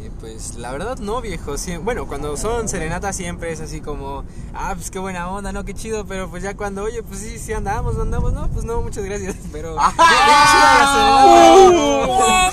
Eh, 0.00 0.10
Pues 0.20 0.54
la 0.54 0.70
verdad 0.70 0.96
no, 0.98 1.20
viejo. 1.20 1.54
Sie- 1.58 1.82
bueno, 1.82 2.06
cuando 2.06 2.36
son 2.36 2.68
serenatas 2.68 3.16
siempre 3.16 3.50
es 3.52 3.60
así 3.60 3.80
como, 3.80 4.22
ah, 4.54 4.74
pues 4.76 4.90
qué 4.92 5.00
buena 5.00 5.28
onda, 5.28 5.50
¿no? 5.52 5.64
Qué 5.64 5.74
chido. 5.74 6.06
Pero 6.06 6.30
pues 6.30 6.44
ya 6.44 6.56
cuando, 6.56 6.84
oye, 6.84 7.02
pues 7.02 7.18
sí, 7.20 7.38
sí 7.40 7.52
andamos, 7.52 7.98
andamos, 7.98 8.32
no, 8.32 8.48
pues 8.48 8.64
no, 8.64 8.80
muchas 8.80 9.04
gracias. 9.04 9.34
Pero 9.52 9.74
bien, 9.74 9.90
bien 9.96 10.06
chida 10.46 10.78
la 10.78 12.52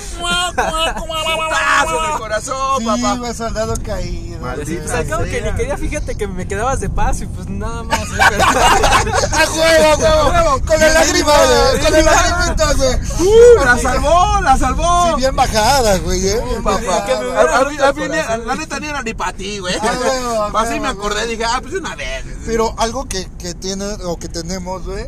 ¡Putazo 1.36 2.04
en 2.04 2.12
el 2.12 2.18
corazón, 2.18 2.78
sí, 2.80 2.84
papá! 2.86 3.16
güey, 3.18 3.34
soldado 3.34 3.74
caído. 3.84 4.35
Maldita 4.40 4.92
Pues 4.92 5.08
cabo 5.08 5.24
que 5.24 5.40
sea. 5.40 5.52
ni 5.52 5.56
quería, 5.56 5.76
fíjate 5.76 6.14
que 6.14 6.26
me 6.26 6.46
quedabas 6.46 6.80
de 6.80 6.88
paso 6.88 7.24
y 7.24 7.26
pues 7.26 7.48
nada 7.48 7.82
más. 7.82 8.00
¿eh? 8.00 8.04
¡A 9.32 9.44
huevo, 9.50 10.06
a 10.06 10.28
huevo! 10.28 10.66
Con 10.66 10.80
la 10.80 10.88
lágrima, 10.88 11.32
güey, 11.32 11.82
con 11.82 11.92
la 11.92 12.02
lagrimita, 12.02 12.72
güey. 12.74 12.94
¡Uh! 13.20 13.64
¡La 13.64 13.78
salvó! 13.78 14.40
¡La 14.40 14.56
salvó! 14.56 15.08
Sí, 15.08 15.14
bien 15.16 15.36
bajada, 15.36 15.98
güey, 15.98 16.28
eh. 16.28 16.40
Papá. 16.62 17.06
Que 17.06 17.12
el. 17.12 18.46
La 18.46 18.54
neta 18.54 18.80
ni 18.80 18.88
era 18.88 19.02
ni 19.02 19.14
para 19.14 19.32
ti, 19.32 19.58
güey. 19.58 19.74
Huevo, 19.78 20.42
Así 20.58 20.70
huevo, 20.74 20.82
me 20.82 20.88
acordé, 20.88 21.20
huevo. 21.20 21.30
dije, 21.30 21.44
ah, 21.44 21.60
pues 21.62 21.74
una 21.74 21.94
vez. 21.94 22.24
Pero 22.46 22.74
algo 22.78 23.06
que, 23.06 23.28
que 23.38 23.54
tiene 23.54 23.84
o 24.04 24.18
que 24.18 24.28
tenemos, 24.28 24.84
güey, 24.84 25.06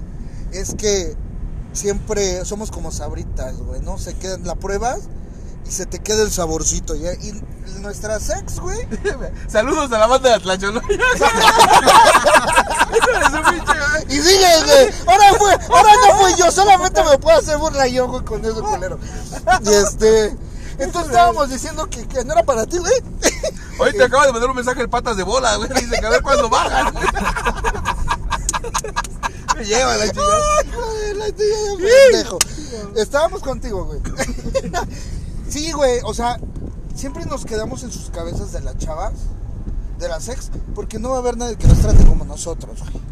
es 0.52 0.74
que 0.74 1.16
siempre 1.72 2.44
somos 2.44 2.70
como 2.70 2.90
sabritas, 2.90 3.56
güey, 3.56 3.80
¿no? 3.80 3.98
Se 3.98 4.14
quedan, 4.14 4.44
la 4.44 4.54
pruebas 4.54 5.08
y 5.68 5.72
se 5.72 5.86
te 5.86 5.98
queda 5.98 6.22
el 6.22 6.32
saborcito, 6.32 6.94
¿ya? 6.94 7.12
Y 7.12 7.34
nuestra 7.80 8.18
sex, 8.18 8.58
güey, 8.58 8.88
Saludos 9.48 9.92
a 9.92 9.98
la 9.98 10.06
banda 10.06 10.30
de 10.30 10.36
Atlacholoya. 10.36 10.88
y 14.08 14.20
sigue, 14.20 14.46
güey, 14.64 14.90
ahora 15.06 15.34
fue, 15.38 15.52
ahora 15.52 15.92
no 16.06 16.16
fui 16.18 16.34
yo, 16.36 16.50
solamente 16.50 17.04
me 17.04 17.18
puedo 17.18 17.38
hacer 17.38 17.58
burla 17.58 17.86
yo, 17.86 18.08
güey, 18.08 18.24
con 18.24 18.42
eso, 18.44 18.62
culero. 18.62 18.98
Y 19.62 19.68
este, 19.68 20.36
entonces 20.78 21.10
estábamos 21.10 21.50
diciendo 21.50 21.88
que, 21.90 22.08
que 22.08 22.24
no 22.24 22.32
era 22.32 22.42
para 22.44 22.64
ti, 22.66 22.78
güey. 22.78 22.94
Hoy 23.78 23.92
te 23.92 24.04
acaba 24.04 24.26
de 24.26 24.32
mandar 24.32 24.50
un 24.50 24.56
mensaje 24.56 24.80
el 24.80 24.88
patas 24.88 25.16
de 25.16 25.22
bola, 25.22 25.54
güey. 25.56 25.68
Dice 25.68 26.00
que 26.00 26.06
a 26.06 26.10
ver 26.10 26.22
cuándo 26.22 26.48
bajan. 26.48 26.92
Me 29.56 29.64
lleva 29.64 29.96
la 29.96 30.08
chica. 30.08 30.20
Ay, 30.58 30.68
joder, 30.74 31.16
la 31.16 31.26
tía 31.26 31.46
de 31.46 31.76
pendejo. 31.76 32.38
Estábamos 32.96 33.40
contigo, 33.42 33.84
güey. 33.84 34.00
Sí, 35.48 35.72
güey, 35.72 36.00
o 36.04 36.14
sea, 36.14 36.38
siempre 36.94 37.24
nos 37.26 37.44
quedamos 37.44 37.82
en 37.82 37.90
sus 37.92 38.10
cabezas 38.10 38.52
de 38.52 38.60
las 38.60 38.76
chavas, 38.78 39.12
de 39.98 40.08
las 40.08 40.28
ex, 40.28 40.50
porque 40.74 40.98
no 40.98 41.10
va 41.10 41.16
a 41.16 41.18
haber 41.20 41.36
nadie 41.36 41.56
que 41.56 41.66
nos 41.66 41.78
trate 41.78 42.04
como 42.04 42.24
nosotros, 42.24 42.78
güey. 42.80 43.02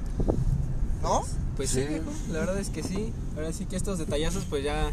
¿No? 1.02 1.24
Pues 1.56 1.70
sí, 1.70 1.80
viejo, 1.84 2.10
la 2.30 2.40
verdad 2.40 2.58
es 2.58 2.68
que 2.70 2.82
sí. 2.82 3.12
Ahora 3.36 3.52
sí 3.52 3.64
que 3.66 3.76
estos 3.76 3.98
detallazos 3.98 4.44
pues 4.48 4.62
ya 4.62 4.92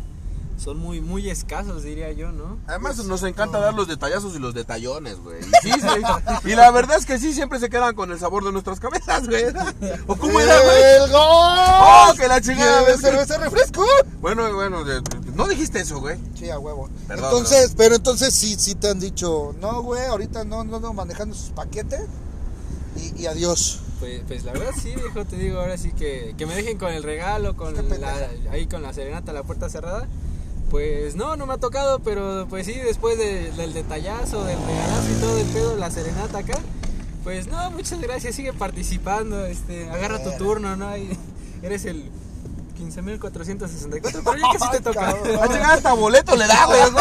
son 0.58 0.78
muy, 0.78 1.02
muy 1.02 1.30
escasos, 1.30 1.84
diría 1.84 2.12
yo, 2.14 2.32
¿no? 2.32 2.58
Además 2.68 3.04
nos 3.06 3.24
encanta 3.24 3.60
dar 3.60 3.74
los 3.74 3.88
detallazos 3.88 4.36
y 4.36 4.40
los 4.40 4.54
detallones, 4.54 5.18
güey. 5.20 5.40
Y 5.42 5.44
Sí, 5.62 5.72
sí. 5.82 6.50
Y 6.50 6.56
la 6.56 6.72
verdad 6.72 6.98
es 6.98 7.06
que 7.06 7.20
sí, 7.20 7.34
siempre 7.34 7.60
se 7.60 7.70
quedan 7.70 7.96
con 7.96 8.12
el 8.12 8.20
sabor 8.20 8.46
de 8.46 8.52
nuestras 8.54 8.80
cabezas, 8.80 9.28
güey. 9.28 9.46
¿O 10.08 10.16
cómo 10.16 10.40
era, 10.40 10.58
güey? 10.62 10.84
¡El 11.04 11.12
gol! 11.12 11.20
¡Oh, 11.20 12.14
que 12.18 12.28
la 12.28 12.40
chingada! 12.40 12.84
¿Quieres 12.86 13.02
güey! 13.02 13.12
cerveza 13.12 13.38
refresco? 13.40 13.84
Bueno, 14.22 14.54
bueno, 14.54 14.84
de- 14.86 15.02
no 15.36 15.48
dijiste 15.48 15.80
eso, 15.80 16.00
güey. 16.00 16.18
Sí, 16.38 16.50
a 16.50 16.60
huevo. 16.60 16.90
Perdón, 17.08 17.26
entonces, 17.26 17.74
pero 17.78 17.96
entonces 17.96 18.34
sí, 18.34 18.56
sí 18.58 18.76
te 18.76 18.90
han 18.90 19.00
dicho, 19.00 19.56
no, 19.62 19.82
güey, 19.84 20.06
ahorita 20.06 20.44
no, 20.46 20.64
no, 20.64 20.80
no, 20.80 20.94
manejando 20.94 21.36
sus 21.36 21.50
paquetes 21.50 22.02
y, 22.98 23.22
y 23.24 23.26
adiós. 23.28 23.80
Pues, 24.00 24.22
pues 24.28 24.44
la 24.44 24.52
verdad 24.54 24.72
sí, 24.80 24.94
viejo, 24.96 25.26
te 25.26 25.38
digo, 25.38 25.60
ahora 25.60 25.78
sí 25.78 25.92
que, 25.94 26.36
que 26.38 26.46
me 26.46 26.56
dejen 26.56 26.78
con 26.78 26.92
el 26.92 27.04
regalo, 27.04 27.56
con 27.56 27.74
la, 27.76 28.30
ahí 28.52 28.68
con 28.68 28.82
la 28.84 28.94
serenata, 28.94 29.32
la 29.34 29.44
puerta 29.44 29.70
cerrada. 29.70 30.08
Pues 30.70 31.16
no, 31.16 31.36
no 31.36 31.46
me 31.46 31.54
ha 31.54 31.58
tocado, 31.58 32.00
pero 32.00 32.48
pues 32.50 32.66
sí, 32.66 32.74
después 32.74 33.18
de- 33.18 33.52
del 33.52 33.74
detallazo, 33.74 34.44
del 34.44 34.58
regalazo 34.58 35.12
y 35.12 35.22
todo 35.22 35.38
el 35.38 35.46
pedo, 35.48 35.78
la 35.78 35.92
serenata 35.92 36.40
acá. 36.40 36.60
Pues 37.24 37.48
no, 37.48 37.72
muchas 37.72 38.02
gracias, 38.02 38.36
sigue 38.36 38.52
participando, 38.54 39.46
este, 39.46 39.90
agarra 39.90 40.22
tu 40.24 40.32
turno, 40.32 40.76
¿no? 40.76 40.88
Ahí 40.88 41.18
eres 41.62 41.86
el 41.86 42.10
15.464, 42.92 44.22
pero 44.24 44.36
ya 44.38 44.60
casi 44.60 44.72
te 44.72 44.82
toca. 44.82 45.00
Cabrón. 45.14 45.40
A 45.42 45.48
llegar 45.48 45.72
hasta 45.72 45.94
boleto 45.94 46.36
le 46.36 46.48
da, 46.48 46.66
güey. 46.66 46.82
¿no? 46.92 47.00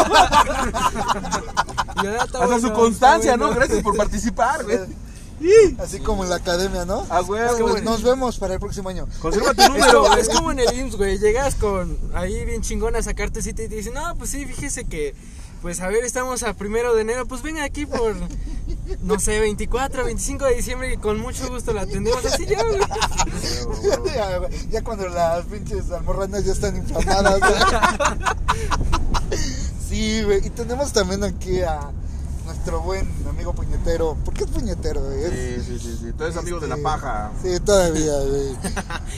Hasta 2.21 2.39
bueno, 2.47 2.61
su 2.61 2.73
constancia, 2.73 3.37
¿no? 3.37 3.51
Gracias 3.55 3.83
por 3.83 3.97
participar, 3.97 4.65
güey. 4.65 4.79
Así 5.79 5.99
como 6.01 6.23
en 6.23 6.31
la 6.31 6.37
academia, 6.37 6.85
¿no? 6.85 7.05
A 7.11 7.21
huevo, 7.23 7.59
Pues 7.59 7.73
güey. 7.73 7.83
nos 7.85 8.03
vemos 8.05 8.39
para 8.39 8.55
el 8.55 8.61
próximo 8.61 8.89
año. 8.89 9.09
Conserva 9.21 9.53
tu 9.55 9.63
Es 9.63 9.69
número, 9.71 9.93
como, 10.03 10.09
güey. 10.09 10.21
es 10.21 10.29
como 10.29 10.53
en 10.53 10.59
el 10.61 10.73
IMSS, 10.79 10.97
güey. 10.97 11.19
Llegas 11.19 11.55
con 11.57 11.99
ahí 12.15 12.45
bien 12.45 12.63
chingón 12.63 12.95
a 12.95 13.03
sacarte 13.03 13.43
cita 13.43 13.63
y 13.65 13.69
te 13.69 13.75
dicen, 13.75 13.95
no, 13.95 14.15
pues 14.17 14.31
sí, 14.31 14.47
fíjese 14.47 14.85
que 14.85 15.15
Pues 15.61 15.81
a 15.81 15.89
ver, 15.89 16.05
estamos 16.05 16.43
a 16.45 16.55
primero 16.55 16.95
de 16.95 17.03
enero. 17.03 17.27
Pues 17.27 17.43
venga 17.43 17.65
aquí 17.65 17.87
por, 17.87 18.15
no 19.03 19.19
sé, 19.19 19.41
24, 19.41 20.05
25 20.05 20.45
de 20.45 20.55
diciembre 20.55 20.93
y 20.93 20.97
con 20.97 21.19
mucho 21.21 21.49
gusto 21.49 21.73
la 21.73 21.83
atendemos. 21.83 22.25
Así 22.25 22.47
ya, 22.47 22.63
güey. 22.65 22.81
ya, 24.15 24.39
güey, 24.39 24.69
ya 24.71 24.83
cuando 24.85 25.09
las 25.09 25.45
pinches 25.47 25.91
almorranas 25.91 26.45
ya 26.45 26.53
están 26.53 26.77
inflamadas. 26.77 27.41
güey. 27.41 27.53
sí, 29.89 30.23
güey. 30.23 30.47
Y 30.47 30.51
tenemos 30.51 30.93
también 30.93 31.25
aquí 31.25 31.61
a 31.63 31.91
nuestro 32.47 32.81
buen 32.81 33.09
amigo 33.29 33.53
puñetero. 33.55 34.17
¿Por 34.25 34.35
qué 34.35 34.45
es 34.45 34.51
puñetero, 34.51 35.01
güey? 35.03 35.25
Es- 35.25 35.65
Sí, 35.67 35.79
sí, 35.79 35.79
sí, 35.79 35.97
sí. 36.01 36.13
Tú 36.13 36.25
eres 36.25 36.37
amigo 36.37 36.61
de 36.61 36.69
la 36.69 36.75
este, 36.75 36.85
paja. 36.85 37.33
Sí, 37.43 37.61
todavía, 37.61 38.19
güey. 38.21 38.57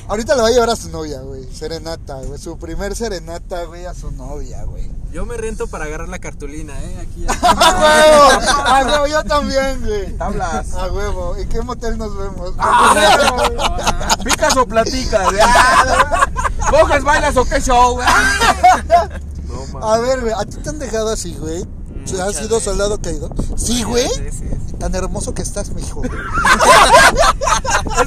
Ahorita 0.09 0.35
le 0.37 0.43
va 0.43 0.49
a 0.49 0.51
llevar 0.51 0.71
a 0.71 0.77
su 0.77 0.91
novia, 0.91 1.21
güey. 1.23 1.45
Serenata, 1.53 2.17
güey. 2.23 2.39
Su 2.39 2.59
primer 2.59 2.95
serenata, 2.95 3.65
güey, 3.65 3.87
a 3.87 3.95
su 3.95 4.11
novia, 4.13 4.65
güey. 4.65 4.91
Yo 5.15 5.25
me 5.25 5.37
rento 5.37 5.69
para 5.69 5.85
agarrar 5.85 6.09
la 6.09 6.19
cartulina, 6.19 6.73
¿eh? 6.83 6.99
Aquí. 7.01 7.25
¡A 7.47 7.55
huevo! 7.79 8.65
¡A 8.65 8.85
huevo! 8.85 9.07
Yo 9.07 9.23
también, 9.23 9.81
güey. 9.87 10.13
Tablas. 10.19 10.75
A 10.75 10.89
huevo. 10.89 11.37
¿En 11.37 11.49
qué 11.49 11.63
motel 11.63 11.97
nos 11.97 12.19
vemos? 12.19 12.51
¿Picas 14.25 14.57
o 14.57 14.67
platicas? 14.67 15.29
¿Coges, 16.69 17.05
bailas 17.05 17.37
o 17.37 17.45
qué 17.45 17.61
show? 17.61 18.01
No, 19.47 19.87
A 19.87 19.99
ver, 19.99 20.21
güey, 20.21 20.33
¿a 20.37 20.45
ti 20.47 20.57
te 20.57 20.71
han 20.71 20.81
dejado 20.81 21.13
así, 21.13 21.37
güey? 21.39 21.63
¿Has 21.63 22.11
Muchas 22.11 22.37
sido 22.37 22.49
veces. 22.49 22.65
soldado 22.65 23.01
caído? 23.01 23.31
Sí, 23.57 23.85
güey. 23.85 24.09
Tan 24.81 24.97
hermoso 24.97 25.33
que 25.33 25.43
estás, 25.43 25.71
mijo. 25.71 26.03
Es 26.05 26.11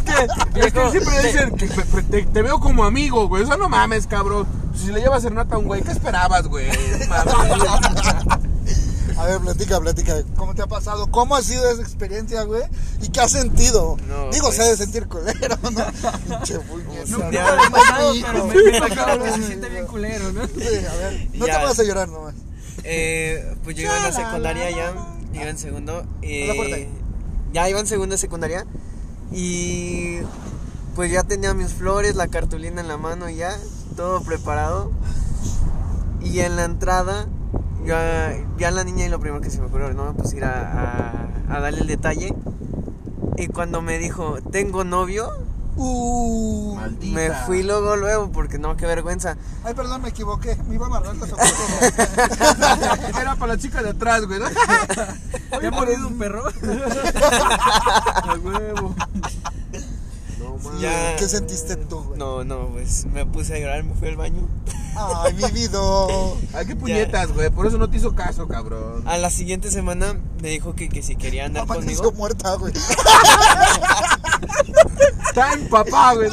que, 0.02 0.60
es 0.60 0.74
que 0.74 0.92
siempre 0.92 1.24
dicen 1.24 1.56
que 1.56 1.68
te, 2.24 2.42
veo 2.42 2.60
como 2.60 2.84
amigo, 2.84 3.30
güey. 3.30 3.44
O 3.44 3.48
sea, 3.48 3.56
no 3.56 3.70
mames, 3.70 4.08
cabrón. 4.08 4.46
Si 4.78 4.92
le 4.92 5.02
llevas 5.02 5.22
serenata 5.24 5.56
a 5.56 5.58
un 5.60 5.66
güey, 5.66 5.82
¿qué 5.82 5.92
esperabas, 5.92 6.48
güey? 6.48 6.68
No. 7.10 8.38
A 9.18 9.26
ver, 9.26 9.40
platica, 9.40 9.80
platica. 9.80 10.16
¿Cómo 10.36 10.54
te 10.54 10.62
ha 10.62 10.68
pasado? 10.68 11.08
¿Cómo 11.10 11.36
ha 11.36 11.42
sido 11.42 11.68
esa 11.72 11.82
experiencia, 11.82 12.44
güey? 12.44 12.62
¿Y 13.02 13.10
qué 13.10 13.22
has 13.22 13.32
sentido? 13.32 13.98
No, 14.08 14.30
Digo, 14.30 14.52
se 14.52 14.62
ha 14.62 14.66
pues- 14.66 14.78
de 14.78 14.86
sentir 14.86 15.08
culero, 15.08 15.58
¿no? 15.64 15.70
Pinche. 16.28 16.54
No, 17.08 17.18
¿no? 17.18 17.32
ya 17.32 17.56
lo 17.56 17.64
he 17.64 17.70
pasado, 17.72 18.14
pero 18.22 18.46
me, 18.46 18.78
imagino 18.78 19.24
que 19.24 19.32
se 19.32 19.44
siente 19.48 19.70
bien 19.70 19.88
culero, 19.88 20.32
¿no? 20.34 20.46
Sí, 20.48 20.86
a 20.88 20.96
ver, 20.96 21.28
no 21.34 21.48
Ya. 21.48 21.60
te 21.60 21.66
vas 21.66 21.80
a 21.80 21.84
llorar 21.84 22.10
nomás. 22.10 22.36
Eh, 22.84 23.56
pues 23.64 23.76
yo 23.76 23.84
iba 23.84 23.98
en 23.98 24.04
la 24.04 24.12
secundaria 24.12 24.70
ya, 24.70 24.94
iba 25.34 25.50
en 25.50 25.58
segundo. 25.58 26.06
Eh, 26.22 26.88
ya 27.54 27.68
iba 27.70 27.80
en 27.80 27.88
segundo 27.88 28.14
de 28.14 28.20
secundaria 28.20 28.68
y 29.32 30.18
pues 30.96 31.12
ya 31.12 31.24
tenía 31.24 31.56
mis 31.56 31.74
flores, 31.74 32.16
la 32.16 32.28
cartulina 32.28 32.82
en 32.82 32.88
la 32.88 32.98
mano 32.98 33.30
ya, 33.30 33.58
todo 33.98 34.22
preparado. 34.22 34.92
Y 36.22 36.40
en 36.40 36.56
la 36.56 36.64
entrada, 36.64 37.26
ya, 37.86 38.34
ya 38.58 38.72
la 38.72 38.84
niña 38.86 39.06
y 39.06 39.10
lo 39.10 39.20
primero 39.20 39.42
que 39.42 39.50
se 39.50 39.60
me 39.60 39.66
ocurrió, 39.68 39.92
no, 39.94 40.14
pues 40.14 40.32
ir 40.34 40.46
a, 40.46 40.72
a- 41.50 41.56
a 41.56 41.60
darle 41.60 41.82
el 41.82 41.88
detalle. 41.88 42.34
Y 43.38 43.48
cuando 43.48 43.82
me 43.82 43.98
dijo, 43.98 44.38
tengo 44.52 44.84
novio, 44.86 45.30
Uh. 45.80 46.74
Maldita. 46.76 47.16
me 47.16 47.30
fui 47.46 47.62
luego, 47.62 47.96
luego, 47.98 48.32
porque 48.32 48.58
no, 48.58 48.76
qué 48.76 48.88
vergüenza. 48.88 49.38
Ay, 49.64 49.76
perdón, 49.76 50.02
me 50.02 50.10
equivoqué. 50.10 50.56
Me 50.68 50.74
iba 50.74 50.86
a 50.86 50.88
amarrar 50.88 51.16
las 51.18 51.32
oportunidades. 51.32 51.94
Era 53.22 53.36
para 53.36 53.54
la 53.54 53.60
chica 53.60 53.84
de 53.84 53.90
atrás, 53.92 54.26
güey. 54.26 54.40
¿no? 54.40 54.48
¿Te 55.60 55.68
ha 55.68 55.72
mordido 55.72 56.08
un 56.08 56.18
perro? 56.18 56.46
A 58.24 58.36
huevo. 58.44 58.96
Ya. 60.80 61.16
¿Qué 61.18 61.28
sentiste 61.28 61.76
tú, 61.76 62.02
güey? 62.04 62.18
No, 62.20 62.44
no, 62.44 62.68
pues 62.70 63.06
me 63.06 63.26
puse 63.26 63.56
a 63.56 63.60
llorar, 63.60 63.84
me 63.84 63.94
fui 63.96 64.08
al 64.10 64.16
baño. 64.16 64.48
Ay, 64.96 65.34
mi 65.34 65.44
vida. 65.52 65.80
Ay, 66.54 66.66
qué 66.66 66.76
puñetas, 66.76 67.32
güey. 67.34 67.50
Por 67.50 67.68
eso 67.68 67.78
no 67.78 67.90
te 67.90 67.98
hizo 67.98 68.16
caso, 68.16 68.48
cabrón. 68.48 69.04
A 69.08 69.18
la 69.18 69.30
siguiente 69.30 69.70
semana 69.72 70.16
me 70.42 70.50
dijo 70.50 70.74
que, 70.76 70.90
que 70.90 71.02
si 71.04 71.16
quería 71.16 71.46
andar 71.46 71.64
Amaneció 71.64 72.04
conmigo. 72.04 72.18
muerta, 72.18 72.56
güey. 72.56 72.74
Está 75.28 75.54
en 75.54 75.68
papá, 75.70 76.14
güey. 76.16 76.30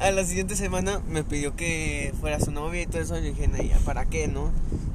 A 0.00 0.10
la 0.10 0.24
siguiente 0.24 0.56
semana 0.56 1.00
me 1.08 1.24
pidió 1.24 1.56
que 1.56 2.12
fuera 2.20 2.38
su 2.40 2.50
novia 2.50 2.82
y 2.82 2.86
todo 2.86 3.00
eso. 3.02 3.14
Le 3.14 3.32
dije, 3.32 3.48
"No, 3.48 3.56
ya, 3.62 3.78
¿para 3.84 4.04
qué, 4.06 4.28
no? 4.28 4.50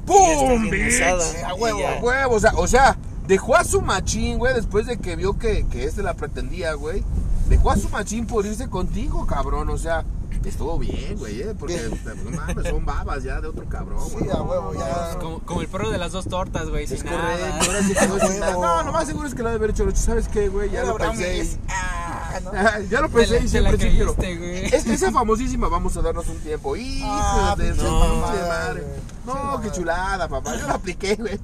¡Pum, 0.06 0.68
usada. 0.88 1.48
A 1.48 1.54
huevo. 1.54 1.80
A 1.86 2.00
huevo, 2.00 2.34
o 2.36 2.40
sea, 2.40 2.52
o 2.56 2.66
sea, 2.66 2.96
dejó 3.26 3.56
a 3.56 3.64
su 3.64 3.80
machín, 3.82 4.38
güey, 4.38 4.54
después 4.54 4.86
de 4.86 4.98
que 4.98 5.16
vio 5.16 5.38
que, 5.38 5.66
que 5.66 5.84
este 5.84 6.02
la 6.02 6.14
pretendía, 6.14 6.74
güey. 6.74 7.02
Dejó 7.48 7.70
a 7.70 7.76
su 7.76 7.88
machín 7.90 8.26
por 8.26 8.46
irse 8.46 8.68
contigo, 8.68 9.26
cabrón. 9.26 9.68
O 9.68 9.76
sea, 9.78 10.04
estuvo 10.44 10.78
bien, 10.78 11.16
güey, 11.18 11.40
¿eh? 11.42 11.54
Porque, 11.58 11.90
no 12.24 12.30
mames, 12.36 12.68
son 12.68 12.84
babas 12.86 13.22
ya 13.22 13.40
de 13.40 13.48
otro 13.48 13.64
cabrón, 13.68 13.98
güey. 14.12 14.24
Sí, 14.24 14.30
a 14.30 14.42
huevo, 14.42 14.74
ya. 14.74 15.18
Como, 15.20 15.38
como 15.40 15.60
el 15.62 15.68
perro 15.68 15.90
de 15.90 15.98
las 15.98 16.12
dos 16.12 16.26
tortas, 16.26 16.68
güey, 16.70 16.86
sin 16.86 16.98
correcto, 16.98 17.18
nada. 17.18 17.60
ahora 17.60 17.82
sí 17.82 17.94
que 17.94 18.06
no, 18.08 18.18
sin 18.28 18.40
nada. 18.40 18.52
no, 18.52 18.82
lo 18.82 18.92
más 18.92 19.06
seguro 19.06 19.26
es 19.28 19.34
que 19.34 19.42
lo 19.42 19.48
ha 19.48 19.52
de 19.52 19.56
haber 19.58 19.70
hecho, 19.70 19.86
¿sabes 19.94 20.28
qué, 20.28 20.48
güey? 20.48 20.70
Ya 20.70 20.84
lo 20.84 20.96
pensé. 20.96 21.58
Ah, 21.68 22.40
¿no? 22.42 22.52
ya 22.90 23.00
lo 23.00 23.08
pensé 23.10 23.32
la- 23.34 23.38
y 23.40 23.42
te 23.42 23.48
siempre 23.48 23.72
la 23.72 23.78
sí 23.78 23.90
quiero. 23.90 24.16
Es 24.76 24.86
esa 24.86 25.12
famosísima, 25.12 25.68
vamos 25.68 25.96
a 25.96 26.02
darnos 26.02 26.26
un 26.28 26.38
tiempo. 26.38 26.76
Hijo 26.76 27.06
Ah, 27.08 27.54
de 27.58 27.74
su 27.74 27.82
madre. 27.84 28.84
No, 29.26 29.60
qué 29.62 29.70
chulada, 29.70 30.28
papá. 30.28 30.56
Yo 30.58 30.66
la 30.66 30.74
apliqué, 30.74 31.14
güey. 31.16 31.38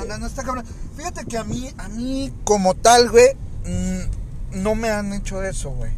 No, 0.00 0.06
no, 0.06 0.18
no 0.18 0.26
está 0.26 0.42
cabrón. 0.42 0.64
Fíjate 0.96 1.24
que 1.24 1.38
a 1.38 1.44
mí, 1.44 1.70
a 1.78 1.88
mí 1.88 2.32
como 2.44 2.74
tal, 2.74 3.10
güey, 3.10 3.34
mm, 3.64 4.62
no 4.62 4.74
me 4.74 4.90
han 4.90 5.12
hecho 5.12 5.42
eso, 5.42 5.70
güey. 5.70 5.92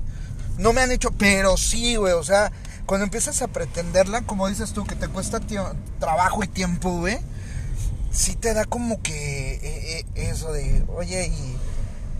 No 0.59 0.73
me 0.73 0.83
han 0.83 0.93
hecho, 0.93 1.11
pero 1.13 1.57
sí, 1.57 1.97
güey, 1.97 2.13
o 2.13 2.23
sea, 2.23 2.53
cuando 2.87 3.05
empiezas 3.05 3.41
a 3.43 3.49
pretenderla, 3.49 4.23
como 4.23 4.49
dices 4.49 4.73
tú, 4.73 4.85
que 4.85 4.95
te 4.95 5.09
cuesta 5.09 5.41
trabajo 5.99 6.45
y 6.45 6.49
tiempo, 6.49 6.99
güey, 6.99 7.19
sí 8.11 8.37
te 8.37 8.53
da 8.53 8.65
como 8.65 9.01
que 9.01 9.55
eh, 9.55 9.99
eh, 10.01 10.07
eso 10.15 10.53
de, 10.53 10.85
oye, 10.95 11.29
y... 11.29 11.57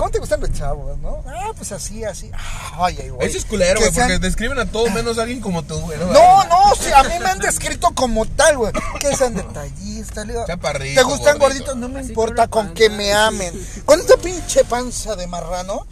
¿Cómo 0.01 0.11
te 0.11 0.19
gustan 0.19 0.41
los 0.41 0.51
chavos, 0.55 0.99
no? 1.01 1.23
Ah, 1.27 1.53
pues 1.55 1.73
así, 1.73 2.05
así. 2.05 2.31
Ay, 2.79 2.97
ay, 3.03 3.11
güey. 3.11 3.29
Eso 3.29 3.37
es 3.37 3.45
culero, 3.45 3.79
güey, 3.81 3.93
porque 3.93 4.09
sean- 4.09 4.21
describen 4.23 4.59
a 4.59 4.65
todos 4.65 4.91
menos 4.95 5.19
a 5.19 5.23
alguien 5.25 5.43
como 5.43 5.63
tú, 5.63 5.79
güey. 5.81 5.99
No, 5.99 6.45
no, 6.45 6.75
sí, 6.81 6.91
a 6.91 7.03
mí 7.03 7.13
me 7.21 7.27
han 7.27 7.39
descrito 7.39 7.91
como 7.95 8.25
tal, 8.25 8.57
güey. 8.57 8.73
Que 8.99 9.15
sean 9.15 9.35
detallistas, 9.35 10.27
le 10.27 10.33
digo, 10.33 10.47
Chaparrito, 10.47 10.99
¿Te 10.99 11.05
gustan 11.07 11.39
gordito. 11.39 11.65
gorditos? 11.67 11.77
No 11.77 11.89
me 11.91 12.01
Así 12.01 12.09
importa 12.09 12.49
con 12.49 12.73
que 12.73 12.89
me 12.89 13.13
amen. 13.13 13.53
Con 13.85 14.01
esta 14.01 14.17
pinche 14.17 14.65
panza 14.65 15.17
de 15.17 15.27
marrano. 15.27 15.87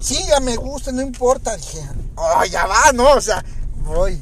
Sí, 0.00 0.18
ya 0.28 0.40
me 0.40 0.56
gusta, 0.56 0.90
no 0.90 1.02
importa. 1.02 1.56
Dije, 1.56 1.78
oh, 2.16 2.44
ya 2.46 2.66
va, 2.66 2.90
¿no? 2.92 3.12
O 3.12 3.20
sea, 3.20 3.44
voy. 3.84 4.20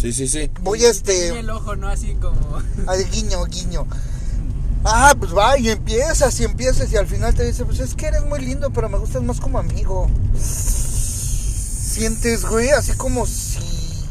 Sí, 0.00 0.14
sí, 0.14 0.26
sí. 0.26 0.50
Voy 0.62 0.80
Y 0.82 0.86
este. 0.86 1.38
el 1.38 1.50
ojo, 1.50 1.76
¿no? 1.76 1.88
Así 1.88 2.14
como... 2.14 2.62
Al 2.86 3.10
guiño, 3.10 3.44
guiño. 3.44 3.86
Ah, 4.84 5.14
pues 5.18 5.36
va 5.36 5.58
y 5.58 5.70
empiezas 5.70 6.38
y 6.40 6.44
empiezas 6.44 6.90
y 6.92 6.96
al 6.96 7.06
final 7.06 7.34
te 7.34 7.44
dice, 7.44 7.64
pues 7.64 7.80
es 7.80 7.94
que 7.94 8.06
eres 8.06 8.24
muy 8.24 8.40
lindo, 8.40 8.70
pero 8.70 8.88
me 8.88 8.98
gustas 8.98 9.22
más 9.22 9.40
como 9.40 9.58
amigo. 9.58 10.08
Sientes, 10.38 12.44
güey, 12.44 12.70
así 12.70 12.92
como 12.92 13.26
si 13.26 13.58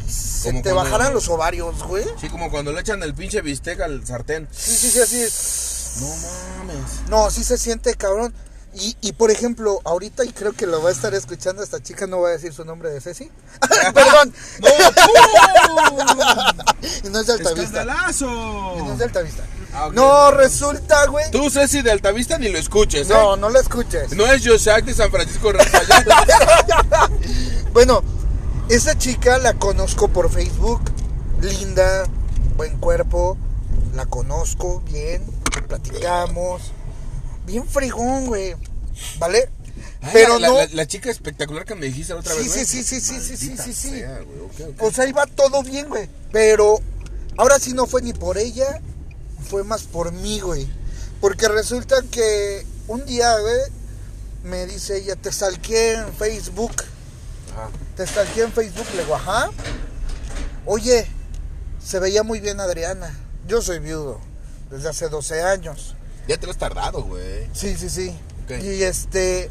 se 0.08 0.50
Como 0.50 0.62
te 0.62 0.70
cuando- 0.70 0.90
bajaran 0.90 1.14
los 1.14 1.28
ovarios, 1.28 1.82
güey. 1.84 2.04
Sí, 2.20 2.28
como 2.28 2.50
cuando 2.50 2.72
le 2.72 2.80
echan 2.80 3.02
el 3.02 3.14
pinche 3.14 3.40
bistec 3.40 3.80
al 3.80 4.06
sartén. 4.06 4.46
Sí, 4.52 4.76
sí, 4.76 4.90
sí, 4.90 5.00
así 5.00 5.20
es. 5.20 5.92
No 6.00 6.06
mames. 6.08 7.08
No, 7.08 7.30
sí 7.30 7.42
se 7.44 7.58
siente 7.58 7.94
cabrón. 7.94 8.32
Y, 8.74 8.96
y 9.00 9.12
por 9.12 9.30
ejemplo, 9.30 9.80
ahorita, 9.84 10.24
y 10.24 10.32
creo 10.32 10.52
que 10.52 10.66
lo 10.66 10.82
va 10.82 10.90
a 10.90 10.92
estar 10.92 11.14
escuchando 11.14 11.62
esta 11.62 11.82
chica, 11.82 12.06
no 12.06 12.18
voy 12.18 12.30
a 12.30 12.32
decir 12.32 12.52
su 12.52 12.64
nombre 12.64 12.90
de 12.90 13.00
Ceci. 13.00 13.30
Perdón. 13.94 14.32
¡No! 14.60 14.68
y 17.04 17.10
no 17.10 17.20
es 17.20 17.26
de 17.26 17.32
Altavista. 17.32 17.62
¡Escandalazo! 17.62 18.74
Y 18.78 18.82
no 18.82 18.92
es 18.92 18.98
de 18.98 19.04
Altavista. 19.04 19.44
Ah. 19.72 19.90
No, 19.92 20.30
resulta, 20.30 21.06
güey. 21.06 21.30
Tú, 21.30 21.50
Ceci 21.50 21.82
de 21.82 21.90
Altavista, 21.90 22.38
ni 22.38 22.48
lo 22.48 22.58
escuches, 22.58 23.10
¿eh? 23.10 23.14
No, 23.14 23.36
no 23.36 23.48
lo 23.48 23.58
escuches. 23.58 24.14
No 24.14 24.26
es 24.26 24.46
Josac 24.46 24.84
de 24.84 24.94
San 24.94 25.10
Francisco 25.10 25.52
Rafael. 25.52 25.88
Bueno, 27.72 28.02
esa 28.70 28.98
chica 28.98 29.38
la 29.38 29.54
conozco 29.54 30.08
por 30.08 30.30
Facebook. 30.30 30.80
Linda, 31.40 32.04
buen 32.56 32.78
cuerpo. 32.78 33.36
La 33.94 34.06
conozco 34.06 34.80
bien. 34.80 35.22
Platicamos. 35.68 36.72
Bien 37.48 37.66
fregón, 37.66 38.26
güey. 38.26 38.54
¿Vale? 39.18 39.48
Pero 40.12 40.38
la, 40.38 40.48
no. 40.48 40.54
La, 40.58 40.66
la 40.66 40.86
chica 40.86 41.10
espectacular 41.10 41.64
que 41.64 41.74
me 41.74 41.86
dijiste 41.86 42.12
la 42.12 42.20
otra 42.20 42.34
Sí, 42.34 42.40
vez, 42.40 42.52
sí, 42.52 42.64
sí, 42.66 42.82
sí, 42.82 43.00
sí, 43.00 43.20
sí, 43.20 43.36
sí, 43.36 43.56
sí, 43.56 43.72
sí. 43.72 43.90
sea, 43.90 44.20
güey. 44.20 44.74
O 44.80 44.92
sea, 44.92 45.08
iba 45.08 45.24
todo 45.26 45.62
bien, 45.62 45.88
güey. 45.88 46.10
Pero 46.30 46.78
ahora 47.38 47.58
sí 47.58 47.72
no 47.72 47.86
fue 47.86 48.02
ni 48.02 48.12
por 48.12 48.36
ella, 48.36 48.82
fue 49.48 49.64
más 49.64 49.84
por 49.84 50.12
mí, 50.12 50.40
güey. 50.40 50.68
Porque 51.22 51.48
resulta 51.48 51.96
que 52.10 52.66
un 52.86 53.04
día, 53.06 53.34
güey, 53.38 53.60
me 54.44 54.66
dice 54.66 54.98
ella, 54.98 55.16
te 55.16 55.32
stalkeé 55.32 55.94
en 55.94 56.12
Facebook. 56.14 56.82
Ajá. 57.54 57.70
Te 57.96 58.06
stalkeé 58.06 58.44
en 58.44 58.52
Facebook. 58.52 58.86
Le 58.94 59.02
digo, 59.04 59.14
ajá. 59.16 59.50
Oye, 60.66 61.06
se 61.82 61.98
veía 61.98 62.22
muy 62.22 62.40
bien 62.40 62.60
Adriana. 62.60 63.16
Yo 63.46 63.62
soy 63.62 63.78
viudo 63.78 64.20
desde 64.70 64.90
hace 64.90 65.08
12 65.08 65.42
años. 65.42 65.94
Ya 66.28 66.36
te 66.38 66.46
lo 66.46 66.52
has 66.52 66.58
tardado, 66.58 67.02
güey. 67.02 67.48
Sí, 67.52 67.76
sí, 67.76 67.88
sí. 67.90 68.16
Y 68.62 68.82
este. 68.82 69.50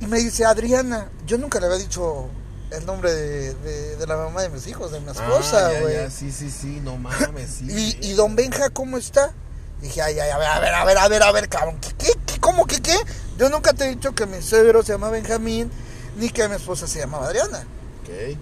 Y 0.00 0.06
me 0.06 0.18
dice, 0.18 0.44
Adriana, 0.44 1.08
yo 1.26 1.38
nunca 1.38 1.60
le 1.60 1.66
había 1.66 1.78
dicho 1.78 2.26
el 2.70 2.84
nombre 2.86 3.12
de, 3.12 3.54
de- 3.54 3.96
de 3.96 4.06
la 4.06 4.16
mamá 4.16 4.42
de 4.42 4.48
mis 4.48 4.66
hijos, 4.66 4.90
de 4.92 5.00
mi 5.00 5.10
esposa, 5.12 5.68
Ah, 5.68 5.72
ya, 5.72 5.80
güey. 5.80 6.10
Sí, 6.10 6.32
sí, 6.32 6.50
sí, 6.50 6.80
no 6.82 6.96
mames, 6.96 7.50
sí. 7.60 7.66
y, 8.02 8.08
y 8.10 8.12
don 8.14 8.34
Benja, 8.34 8.70
¿cómo 8.70 8.98
está? 8.98 9.32
Dije, 9.80 10.00
ay, 10.02 10.18
ay, 10.18 10.30
a 10.30 10.38
ver, 10.38 10.48
a 10.48 10.60
ver, 10.60 10.74
a 10.74 10.84
ver, 10.84 10.98
a 10.98 11.08
ver, 11.08 11.22
a 11.22 11.32
ver, 11.32 11.48
cabrón. 11.48 11.78
¿Qué, 11.80 11.90
qué, 11.98 12.12
qué, 12.26 12.40
cómo, 12.40 12.66
qué, 12.66 12.80
qué? 12.80 12.96
Yo 13.38 13.48
nunca 13.50 13.72
te 13.72 13.84
he 13.84 13.88
dicho 13.90 14.12
que 14.14 14.26
mi 14.26 14.40
suegro 14.42 14.82
se 14.82 14.92
llama 14.92 15.08
Benjamín, 15.10 15.70
ni 16.16 16.30
que 16.30 16.48
mi 16.48 16.56
esposa 16.56 16.86
se 16.86 16.98
llamaba 17.00 17.26
Adriana. 17.26 17.58
Ok. 18.02 18.36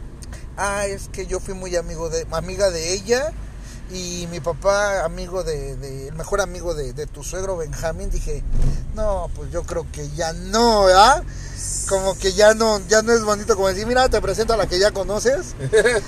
Ah, 0.57 0.87
es 0.87 1.09
que 1.09 1.27
yo 1.27 1.41
fui 1.41 1.55
muy 1.55 1.77
amigo 1.77 2.09
de, 2.11 2.27
amiga 2.31 2.71
de 2.71 2.93
ella 2.95 3.33
y 3.93 4.27
mi 4.31 4.41
papá 4.41 5.05
amigo 5.05 5.43
de, 5.43 5.77
de- 5.77 6.09
el 6.09 6.15
mejor 6.15 6.41
amigo 6.41 6.75
de, 6.75 6.93
de 6.93 7.07
tu 7.07 7.23
suegro 7.25 7.57
Benjamín. 7.57 8.11
Dije, 8.11 8.43
no, 8.95 9.31
pues 9.35 9.51
yo 9.51 9.63
creo 9.65 9.87
que 9.93 10.09
ya 10.11 10.33
no, 10.33 10.85
¿verdad? 10.85 11.23
Como 11.89 12.17
que 12.17 12.33
ya 12.33 12.55
no, 12.55 12.81
ya 12.89 13.03
no 13.03 13.13
es 13.13 13.23
bonito 13.25 13.55
como 13.57 13.69
decir, 13.69 13.87
mira, 13.87 14.09
te 14.09 14.21
presento 14.21 14.53
a 14.55 14.57
la 14.57 14.67
que 14.67 14.79
ya 14.79 14.93
conoces. 14.93 15.55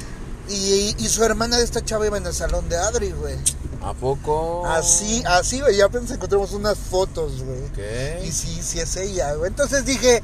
Y, 0.48 0.96
y 0.98 1.08
su 1.08 1.22
hermana 1.22 1.56
de 1.56 1.62
esta 1.64 1.84
chava 1.84 2.04
iba 2.04 2.18
en 2.18 2.26
el 2.26 2.34
salón 2.34 2.68
de 2.68 2.76
Adri, 2.76 3.12
güey. 3.12 3.36
¿A 3.80 3.94
poco? 3.94 4.66
Así, 4.66 5.22
así, 5.24 5.60
güey. 5.60 5.76
Ya 5.76 5.84
apenas 5.86 6.10
encontramos 6.10 6.50
unas 6.52 6.76
fotos, 6.76 7.42
güey. 7.44 7.60
Ok. 7.66 8.24
Y 8.26 8.32
sí, 8.32 8.60
sí 8.60 8.80
es 8.80 8.96
ella, 8.96 9.34
güey. 9.34 9.48
Entonces 9.48 9.84
dije, 9.84 10.20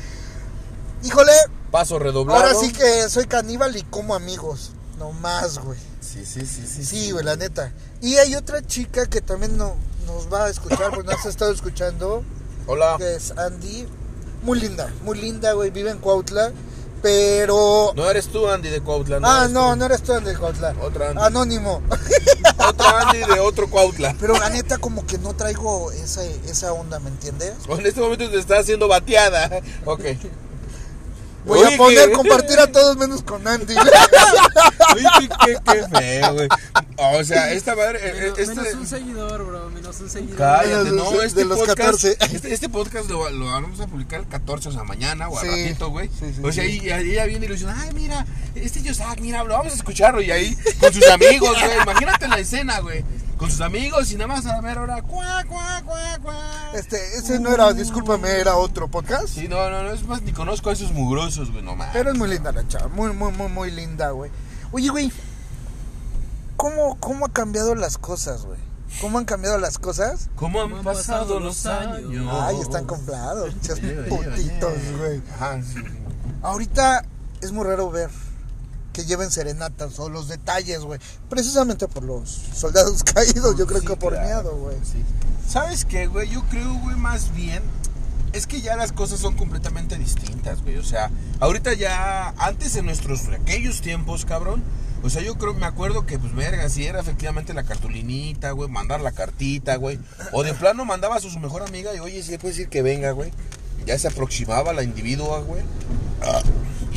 híjole, 1.05 1.33
Paso 1.71 2.01
redoblado. 2.01 2.41
ahora 2.41 2.55
sí 2.59 2.73
que 2.73 3.09
soy 3.09 3.27
caníbal 3.27 3.77
y 3.77 3.83
como 3.85 4.15
amigos. 4.17 4.73
No 4.99 5.13
más, 5.13 5.59
güey. 5.59 5.79
Sí, 6.01 6.25
sí, 6.25 6.45
sí, 6.47 6.67
sí. 6.67 6.85
Sí, 6.85 7.11
güey, 7.13 7.25
la 7.25 7.37
neta. 7.37 7.73
Y 8.01 8.17
hay 8.17 8.35
otra 8.35 8.63
chica 8.67 9.07
que 9.07 9.21
también 9.21 9.57
no, 9.57 9.77
nos 10.07 10.33
va 10.33 10.47
a 10.47 10.51
escuchar, 10.51 10.91
pues 10.93 11.07
nos 11.07 11.25
ha 11.25 11.29
estado 11.29 11.53
escuchando, 11.53 12.23
Hola. 12.67 12.97
que 12.99 13.15
es 13.15 13.31
Andy. 13.33 13.87
Muy 14.43 14.61
linda, 14.61 14.93
muy 15.05 15.19
linda, 15.21 15.53
güey. 15.53 15.71
Vive 15.71 15.91
en 15.91 15.99
Cuautla. 15.99 16.53
Pero. 17.03 17.93
No 17.95 18.11
eres 18.11 18.27
tú, 18.29 18.49
Andy, 18.49 18.71
de 18.71 18.81
Cuautla. 18.81 19.21
ah, 19.23 19.43
eres 19.43 19.53
no, 19.53 19.71
tú. 19.71 19.77
no 19.77 19.87
eres 19.87 20.03
tú, 20.03 20.13
Andy 20.15 20.31
de 20.31 20.37
Cuautla. 20.37 20.75
Otra 20.83 21.11
Andy. 21.11 21.23
Anónimo. 21.23 21.81
Otro 22.59 22.97
Andy 22.97 23.19
de 23.19 23.41
otro 23.41 23.71
Cuautla. 23.71 24.17
Pero 24.19 24.37
la 24.37 24.51
neta, 24.51 24.79
como 24.79 25.07
que 25.07 25.17
no 25.19 25.35
traigo 25.35 25.93
esa, 25.93 26.25
esa 26.25 26.73
onda, 26.73 26.99
¿me 26.99 27.11
entiendes? 27.11 27.55
En 27.69 27.87
este 27.87 28.01
momento 28.01 28.29
te 28.29 28.39
está 28.39 28.59
haciendo 28.59 28.89
bateada. 28.89 29.61
Ok. 29.85 30.01
Voy 31.49 31.61
Oye, 31.61 31.75
a 31.75 31.79
poner 31.79 32.09
que- 32.11 32.13
compartir 32.15 32.59
a 32.61 32.67
todos 32.71 32.97
menos 32.99 33.23
con 33.23 33.47
Andy. 33.49 33.75
Oye, 34.95 35.07
qué, 35.21 35.29
qué, 35.47 35.57
qué 35.65 35.89
feo, 35.99 36.35
güey. 36.35 36.49
O 36.97 37.25
sea, 37.25 37.53
esta 37.53 37.75
madre. 37.75 37.99
eh, 38.03 38.13
Menos, 38.21 38.39
este- 38.39 38.55
menos 38.55 38.75
un 38.75 38.87
seguidor, 38.87 39.47
bro. 39.47 39.71
Menos 39.71 39.99
un 40.01 40.11
seguidor. 40.11 40.37
Cállate, 40.37 40.91
no, 40.91 41.11
de- 41.13 41.27
este 41.27 41.41
de 41.41 41.45
los 41.47 41.59
podcast, 41.59 41.79
14. 41.79 42.17
Este, 42.21 42.53
este 42.53 42.69
podcast 42.69 43.09
lo, 43.09 43.31
lo 43.31 43.47
vamos 43.47 43.81
a 43.81 43.87
publicar 43.87 44.21
el 44.21 44.29
14, 44.29 44.69
o 44.69 44.73
sea, 44.73 44.85
mañana 44.85 45.29
o 45.29 45.39
al 45.39 45.47
Sí, 45.47 45.63
ratito, 45.65 45.89
güey. 45.91 46.09
sí, 46.09 46.33
sí, 46.37 46.41
o 46.45 46.53
sea, 46.53 46.65
sí. 46.65 46.81
y, 46.83 46.91
ella 46.93 47.25
viene 47.25 47.47
y 47.47 47.49
le 47.49 47.55
dice, 47.55 47.67
ay, 47.75 47.91
mira, 47.95 48.27
este 48.55 48.83
Yosak, 48.83 49.21
mira, 49.21 49.43
lo 49.45 49.55
vamos 49.55 49.73
a 49.73 49.77
escucharlo. 49.77 50.21
Y 50.21 50.31
ahí, 50.31 50.57
con 50.81 50.93
sus 50.93 51.07
amigos, 51.09 51.49
güey. 51.59 51.79
Imagínate 51.83 52.29
la 52.29 52.39
escena, 52.39 52.81
güey. 52.81 53.05
Con 53.39 53.51
sus 53.53 53.61
amigos 53.61 54.11
y 54.11 54.17
nada 54.17 54.27
más 54.27 54.47
a 54.47 54.57
la 54.57 54.63
mera 54.63 54.83
hora, 54.83 55.01
cuá, 55.03 55.45
cuá, 55.49 55.81
cuá, 55.87 56.19
cuá. 56.21 56.73
Este, 56.75 56.97
ese 57.17 57.39
no 57.39 57.55
era, 57.55 57.73
discúlpame, 57.73 58.29
era 58.31 58.57
otro 58.57 58.89
podcast. 58.89 59.29
Sí, 59.29 59.47
no, 59.47 59.71
no, 59.71 59.85
no, 59.85 59.93
es 59.93 60.05
más, 60.07 60.23
ni 60.23 60.33
conozco 60.33 60.71
a 60.71 60.73
esos 60.73 60.91
mugrosos, 60.91 61.53
güey, 61.53 61.63
no 61.63 61.77
mames. 61.77 61.93
Pero 61.93 62.11
es 62.11 62.19
muy 62.19 62.29
linda 62.29 62.51
la 62.51 62.67
chava, 62.67 62.89
muy, 62.89 63.13
muy, 63.13 63.31
muy, 63.31 63.49
muy 63.49 63.71
linda, 63.71 64.11
güey. 64.11 64.33
Oye, 64.73 64.89
güey, 64.89 65.13
¿cómo, 66.57 66.99
¿cómo 66.99 67.27
ha 67.27 67.33
cambiado 67.33 67.77
las 67.77 67.97
cosas, 67.97 68.45
güey? 68.45 68.59
¿Cómo 69.01 69.19
han 69.19 69.25
cambiado 69.25 69.57
las 69.59 69.79
cosas? 69.79 70.31
¿Cómo 70.35 70.61
han 70.61 70.83
pasado 70.83 71.39
los 71.39 71.65
años? 71.67 72.29
Ay, 72.33 72.57
están 72.61 72.87
comprados, 72.87 73.55
oye, 73.73 73.93
putitos, 74.09 74.99
güey. 74.99 75.23
Ajá, 75.37 75.63
sí, 75.63 75.75
sí. 75.75 75.99
Ahorita 76.43 77.05
es 77.41 77.53
muy 77.53 77.65
raro 77.65 77.89
ver 77.91 78.11
que 78.99 79.05
lleven 79.05 79.31
serenatas 79.31 79.97
o 80.01 80.09
los 80.09 80.27
detalles, 80.27 80.81
güey. 80.81 80.99
Precisamente 81.31 81.87
por 81.87 82.03
los 82.03 82.29
soldados 82.53 83.05
caídos, 83.15 83.57
yo 83.57 83.65
creo 83.67 83.81
Sí, 83.81 83.87
que 83.87 83.97
por 83.97 84.13
claro, 84.13 84.27
miedo, 84.27 84.57
güey. 84.57 84.77
sí. 84.83 85.05
¿Sabes 85.49 85.85
qué, 85.85 86.09
güey? 86.09 86.29
Yo 86.29 86.43
creo, 86.51 86.75
güey, 86.81 86.97
más 86.97 87.33
bien. 87.33 87.63
Es 88.33 88.47
que 88.49 88.61
ya 88.61 88.75
las 88.77 88.91
cosas 88.93 89.21
son 89.21 89.35
completamente 89.37 89.97
distintas, 89.97 90.63
güey. 90.63 90.77
O 90.79 90.85
sea, 90.85 91.11
ahorita 91.39 91.75
ya. 91.75 92.35
Antes 92.39 92.75
en 92.75 92.87
nuestros. 92.87 93.29
aquellos 93.29 93.81
tiempos, 93.83 94.25
cabrón. 94.25 94.65
O 95.05 95.11
sea, 95.11 95.23
yo 95.23 95.37
creo, 95.37 95.55
me 95.55 95.65
acuerdo 95.67 96.05
que, 96.05 96.19
pues, 96.19 96.35
verga, 96.35 96.69
si 96.69 96.85
era 96.85 96.99
efectivamente 97.01 97.55
la 97.55 97.63
cartulinita, 97.63 98.51
güey, 98.51 98.69
mandar 98.69 99.01
la 99.01 99.13
cartita, 99.13 99.77
güey. 99.77 100.01
O 100.33 100.43
de 100.43 100.55
plano 100.55 100.85
mandaba 100.85 101.15
a 101.17 101.21
su 101.21 101.31
mejor 101.39 101.63
amiga 101.63 101.95
y, 101.95 102.01
oye, 102.01 102.21
si 102.25 102.33
le 102.33 102.39
puedes 102.41 102.57
decir 102.57 102.69
que 102.69 102.83
venga, 102.83 103.13
güey. 103.13 103.31
Ya 103.87 103.97
se 103.97 104.09
aproximaba 104.09 104.73
la 104.73 104.83
individua, 104.83 105.39
güey. 105.41 105.63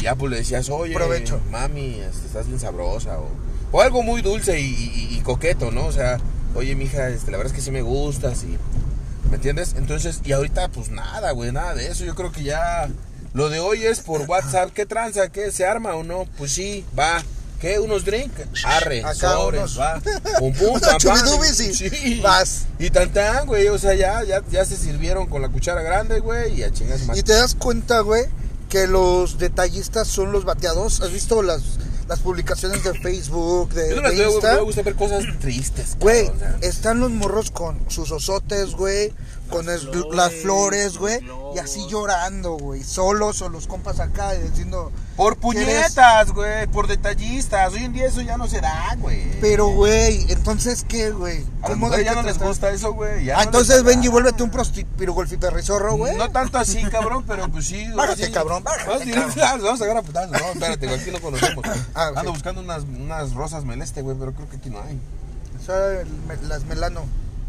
Y 0.02 0.06
ya, 0.06 0.16
pues, 0.16 0.32
le 0.32 0.38
decías, 0.38 0.70
oye, 0.70 0.94
Provecho. 0.96 1.40
mami, 1.52 2.00
este, 2.00 2.26
estás 2.28 2.48
bien 2.48 2.60
sabrosa. 2.60 3.20
O, 3.20 3.30
o 3.72 3.82
algo 3.82 4.04
muy 4.04 4.22
dulce 4.22 4.60
y, 4.60 4.66
y- 4.66 5.16
y 5.18 5.22
coqueto, 5.22 5.72
¿no? 5.72 5.86
O 5.86 5.92
sea, 5.92 6.18
oye, 6.56 6.76
mija, 6.76 7.08
este, 7.10 7.32
la 7.32 7.38
verdad 7.38 7.54
es 7.54 7.56
que 7.58 7.64
sí 7.64 7.72
me 7.72 7.82
gustas 7.82 8.44
y... 8.44 8.58
¿Me 9.30 9.36
entiendes? 9.38 9.76
Entonces, 9.78 10.20
y 10.26 10.34
ahorita, 10.34 10.68
pues 10.70 10.90
nada, 10.90 11.32
güey, 11.32 11.52
nada 11.54 11.74
de 11.74 11.88
eso. 11.88 12.04
Yo 12.04 12.16
creo 12.16 12.32
que 12.34 12.44
ya... 12.44 12.90
Lo 13.34 13.48
de 13.50 13.60
hoy 13.62 13.86
es 13.86 14.02
por 14.02 14.22
WhatsApp. 14.24 14.72
¿Qué 14.74 14.86
tranza? 14.86 15.30
¿Qué? 15.30 15.52
¿Se 15.52 15.66
arma 15.66 15.96
o 15.96 16.04
no? 16.04 16.26
Pues 16.38 16.52
sí, 16.52 16.84
va. 17.00 17.24
¿Qué? 17.62 17.80
¿Unos 17.80 18.04
drink? 18.04 18.32
Arre, 18.66 19.02
Acá 19.06 19.14
sobres, 19.14 19.62
unos- 19.62 19.80
va. 19.80 20.02
Pum, 20.40 20.52
pum, 20.54 20.80
pam, 21.04 21.40
y 21.46 21.74
Sí. 21.74 22.20
vas. 22.22 22.66
Y 22.78 22.90
tan 22.90 23.14
tan, 23.14 23.46
güey. 23.46 23.68
O 23.70 23.78
sea, 23.78 23.94
ya, 23.94 24.22
ya, 24.26 24.42
ya 24.52 24.66
se 24.66 24.76
sirvieron 24.76 25.28
con 25.28 25.42
la 25.44 25.48
cuchara 25.48 25.82
grande, 25.82 26.20
güey. 26.20 26.60
Y 26.60 26.64
a 26.64 26.74
chingas 26.74 27.06
más. 27.06 27.18
Y 27.18 27.24
te 27.24 27.32
das 27.34 27.56
cuenta, 27.56 28.02
güey, 28.02 28.26
que 28.72 28.88
los 28.88 29.38
detallistas 29.38 30.08
son 30.08 30.32
los 30.32 30.46
bateados. 30.46 31.02
¿Has 31.02 31.12
visto 31.12 31.44
las, 31.44 31.62
las 32.08 32.20
publicaciones 32.20 32.82
de 32.86 32.94
Facebook, 32.94 33.74
de, 33.74 33.90
Yo 33.90 33.96
no 33.98 34.02
las 34.04 34.12
de 34.12 34.18
veo, 34.18 34.28
güey. 34.28 34.36
Insta? 34.38 34.56
Me 34.56 34.62
gusta 34.62 34.82
ver 34.82 34.96
cosas 34.96 35.26
tristes. 35.40 35.98
Güey, 36.00 36.28
cabrón, 36.28 36.38
o 36.56 36.60
sea. 36.60 36.70
están 36.70 37.02
los 37.02 37.12
morros 37.12 37.52
con 37.52 37.92
sus 37.92 38.12
osotes, 38.12 38.72
güey, 38.72 39.12
con 39.52 39.70
el- 39.70 39.80
flores, 39.80 40.06
las 40.16 40.34
flores, 40.34 40.98
güey, 40.98 41.20
y 41.56 41.60
así 41.60 41.86
llorando, 41.88 42.54
güey, 42.54 42.84
solos 42.84 43.42
o 43.42 43.50
los 43.50 43.68
compas 43.68 44.00
acá 44.00 44.32
diciendo, 44.34 44.92
Por 45.16 45.38
puñetas, 45.38 46.32
güey. 46.32 46.66
Por 46.68 46.88
detallistas. 46.88 47.74
Hoy 47.74 47.84
en 47.84 47.94
día 47.94 48.08
eso 48.08 48.22
ya 48.22 48.38
no 48.38 48.48
se 48.48 48.60
da, 48.62 48.96
güey. 48.98 49.40
pero, 49.40 49.68
güey, 49.68 50.26
entonces, 50.32 50.84
¿qué, 50.88 51.12
güey? 51.12 51.46
A 51.62 51.68
¿Cómo 51.68 51.90
de 51.92 52.04
ya 52.04 52.16
no 52.16 52.24
les 52.24 52.40
gusta 52.40 52.72
eso, 52.72 52.94
güey. 52.94 53.30
Ah, 53.30 53.36
no 53.36 53.42
entonces. 53.44 53.84
Benji, 53.84 54.08
vuélvete 54.08 54.42
un 54.42 54.50
prostituirgolfiperrizorro, 54.50 55.96
güey. 55.98 56.16
No 56.18 56.32
tanto 56.32 56.58
así, 56.58 56.82
cabrón, 56.86 57.24
pero 57.28 57.50
pues 57.50 57.68
sí. 57.68 57.86
Bájate, 57.94 58.28
sí. 58.28 58.32
cabrón, 58.32 58.64
bájate, 58.64 58.88
Vamos, 58.88 59.06
directo, 59.06 59.42
vamos 59.64 59.82
a 59.82 59.84
agarrar 59.84 60.04
a 60.04 60.08
putazos. 60.08 60.32
No, 60.32 60.38
espérate, 60.54 60.88
güey, 60.88 61.00
aquí 61.00 61.12
no 61.12 61.22
conocemos. 61.22 61.66
Ah. 61.94 62.12
Ando 62.16 62.32
buscando 62.32 62.62
unas, 62.62 62.84
unas 62.84 63.34
rosas 63.34 63.66
meleste, 63.66 64.02
güey, 64.02 64.16
pero 64.18 64.34
creo 64.34 64.50
que 64.50 64.58
aquí 64.58 64.70
no 64.70 64.82
hay. 64.82 65.00
Son 65.66 65.76
las 66.48 66.64
melano. 66.66 67.02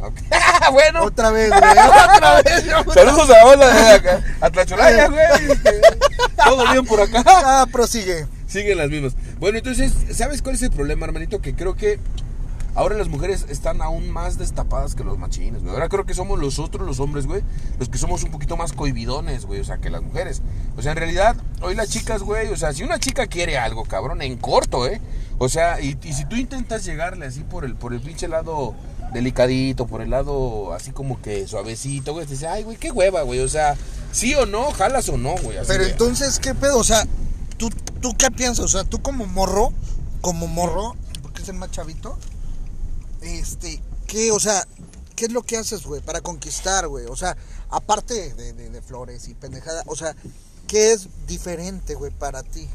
Ok. 0.02 0.14
bueno, 0.72 1.04
Otra 1.04 1.30
vez, 1.30 1.48
güey, 1.50 1.62
otra 1.62 2.42
vez. 2.42 2.64
saludos 2.92 3.30
a 3.30 3.46
Hola 3.46 3.66
de 3.68 3.90
acá. 3.92 4.24
A 4.40 4.50
Tlacholaya, 4.50 5.08
güey. 5.08 5.58
Todo 6.44 6.72
bien 6.72 6.84
por 6.84 7.00
acá. 7.00 7.22
Ah, 7.24 7.66
prosigue. 7.70 8.26
Siguen 8.48 8.78
las 8.78 8.90
mismas. 8.90 9.14
Bueno, 9.38 9.58
entonces, 9.58 9.92
¿sabes 10.12 10.42
cuál 10.42 10.56
es 10.56 10.62
el 10.62 10.70
problema, 10.70 11.06
hermanito? 11.06 11.40
Que 11.40 11.54
creo 11.54 11.76
que 11.76 12.00
ahora 12.74 12.96
las 12.96 13.08
mujeres 13.08 13.46
están 13.48 13.80
aún 13.80 14.10
más 14.10 14.38
destapadas 14.38 14.96
que 14.96 15.04
los 15.04 15.18
machines, 15.18 15.62
güey. 15.62 15.72
Ahora 15.72 15.88
creo 15.88 16.04
que 16.04 16.14
somos 16.14 16.40
los 16.40 16.58
otros, 16.58 16.84
los 16.84 16.98
hombres, 16.98 17.26
güey, 17.26 17.42
los 17.78 17.88
que 17.88 17.96
somos 17.98 18.24
un 18.24 18.32
poquito 18.32 18.56
más 18.56 18.72
cohibidones, 18.72 19.46
güey, 19.46 19.60
o 19.60 19.64
sea, 19.64 19.78
que 19.78 19.88
las 19.88 20.02
mujeres. 20.02 20.42
O 20.76 20.82
sea, 20.82 20.92
en 20.92 20.98
realidad, 20.98 21.36
hoy 21.60 21.76
las 21.76 21.90
chicas, 21.90 22.22
güey, 22.22 22.48
o 22.48 22.56
sea, 22.56 22.72
si 22.72 22.82
una 22.82 22.98
chica 22.98 23.28
quiere 23.28 23.56
algo, 23.56 23.84
cabrón, 23.84 24.20
en 24.20 24.36
corto, 24.36 24.86
¿eh? 24.88 25.00
O 25.38 25.48
sea, 25.48 25.80
y, 25.80 25.96
y 26.02 26.12
si 26.12 26.24
tú 26.24 26.34
intentas 26.36 26.84
llegarle 26.84 27.26
así 27.26 27.44
por 27.44 27.64
el, 27.64 27.76
por 27.76 27.94
el 27.94 28.00
pinche 28.00 28.26
lado 28.26 28.74
delicadito, 29.12 29.86
por 29.86 30.00
el 30.02 30.10
lado 30.10 30.72
así 30.72 30.90
como 30.92 31.20
que 31.20 31.46
suavecito, 31.46 32.12
güey, 32.12 32.26
te 32.26 32.32
dice, 32.32 32.46
ay, 32.46 32.62
güey, 32.64 32.76
qué 32.76 32.90
hueva, 32.90 33.22
güey, 33.22 33.40
o 33.40 33.48
sea, 33.48 33.76
sí 34.12 34.34
o 34.34 34.46
no, 34.46 34.70
jalas 34.72 35.08
o 35.08 35.16
no, 35.18 35.34
güey. 35.42 35.58
así 35.58 35.68
Pero 35.68 35.84
de- 35.84 35.90
entonces, 35.90 36.38
¿qué 36.38 36.54
pedo? 36.54 36.78
O 36.78 36.84
sea, 36.84 37.06
¿tú, 37.58 37.70
¿tú 38.00 38.14
qué 38.18 38.30
piensas? 38.30 38.64
O 38.64 38.68
sea, 38.68 38.84
tú 38.84 39.02
como 39.02 39.26
morro, 39.26 39.72
como 40.20 40.46
morro, 40.46 40.94
porque 41.22 41.42
es 41.42 41.48
el 41.48 41.56
más 41.56 41.70
chavito, 41.70 42.16
este, 43.20 43.80
¿qué, 44.06 44.32
o 44.32 44.40
sea, 44.40 44.66
qué 45.14 45.26
es 45.26 45.32
lo 45.32 45.42
que 45.42 45.56
haces, 45.56 45.84
güey, 45.84 46.00
para 46.00 46.20
conquistar, 46.20 46.88
güey? 46.88 47.06
O 47.06 47.16
sea, 47.16 47.36
aparte 47.70 48.34
de, 48.34 48.52
de- 48.52 48.70
de 48.70 48.82
flores 48.82 49.28
y 49.28 49.34
pendejada, 49.34 49.82
o 49.86 49.96
sea, 49.96 50.14
¿qué 50.66 50.92
es 50.92 51.08
diferente, 51.26 51.94
güey, 51.94 52.10
para 52.12 52.42
ti? 52.42 52.68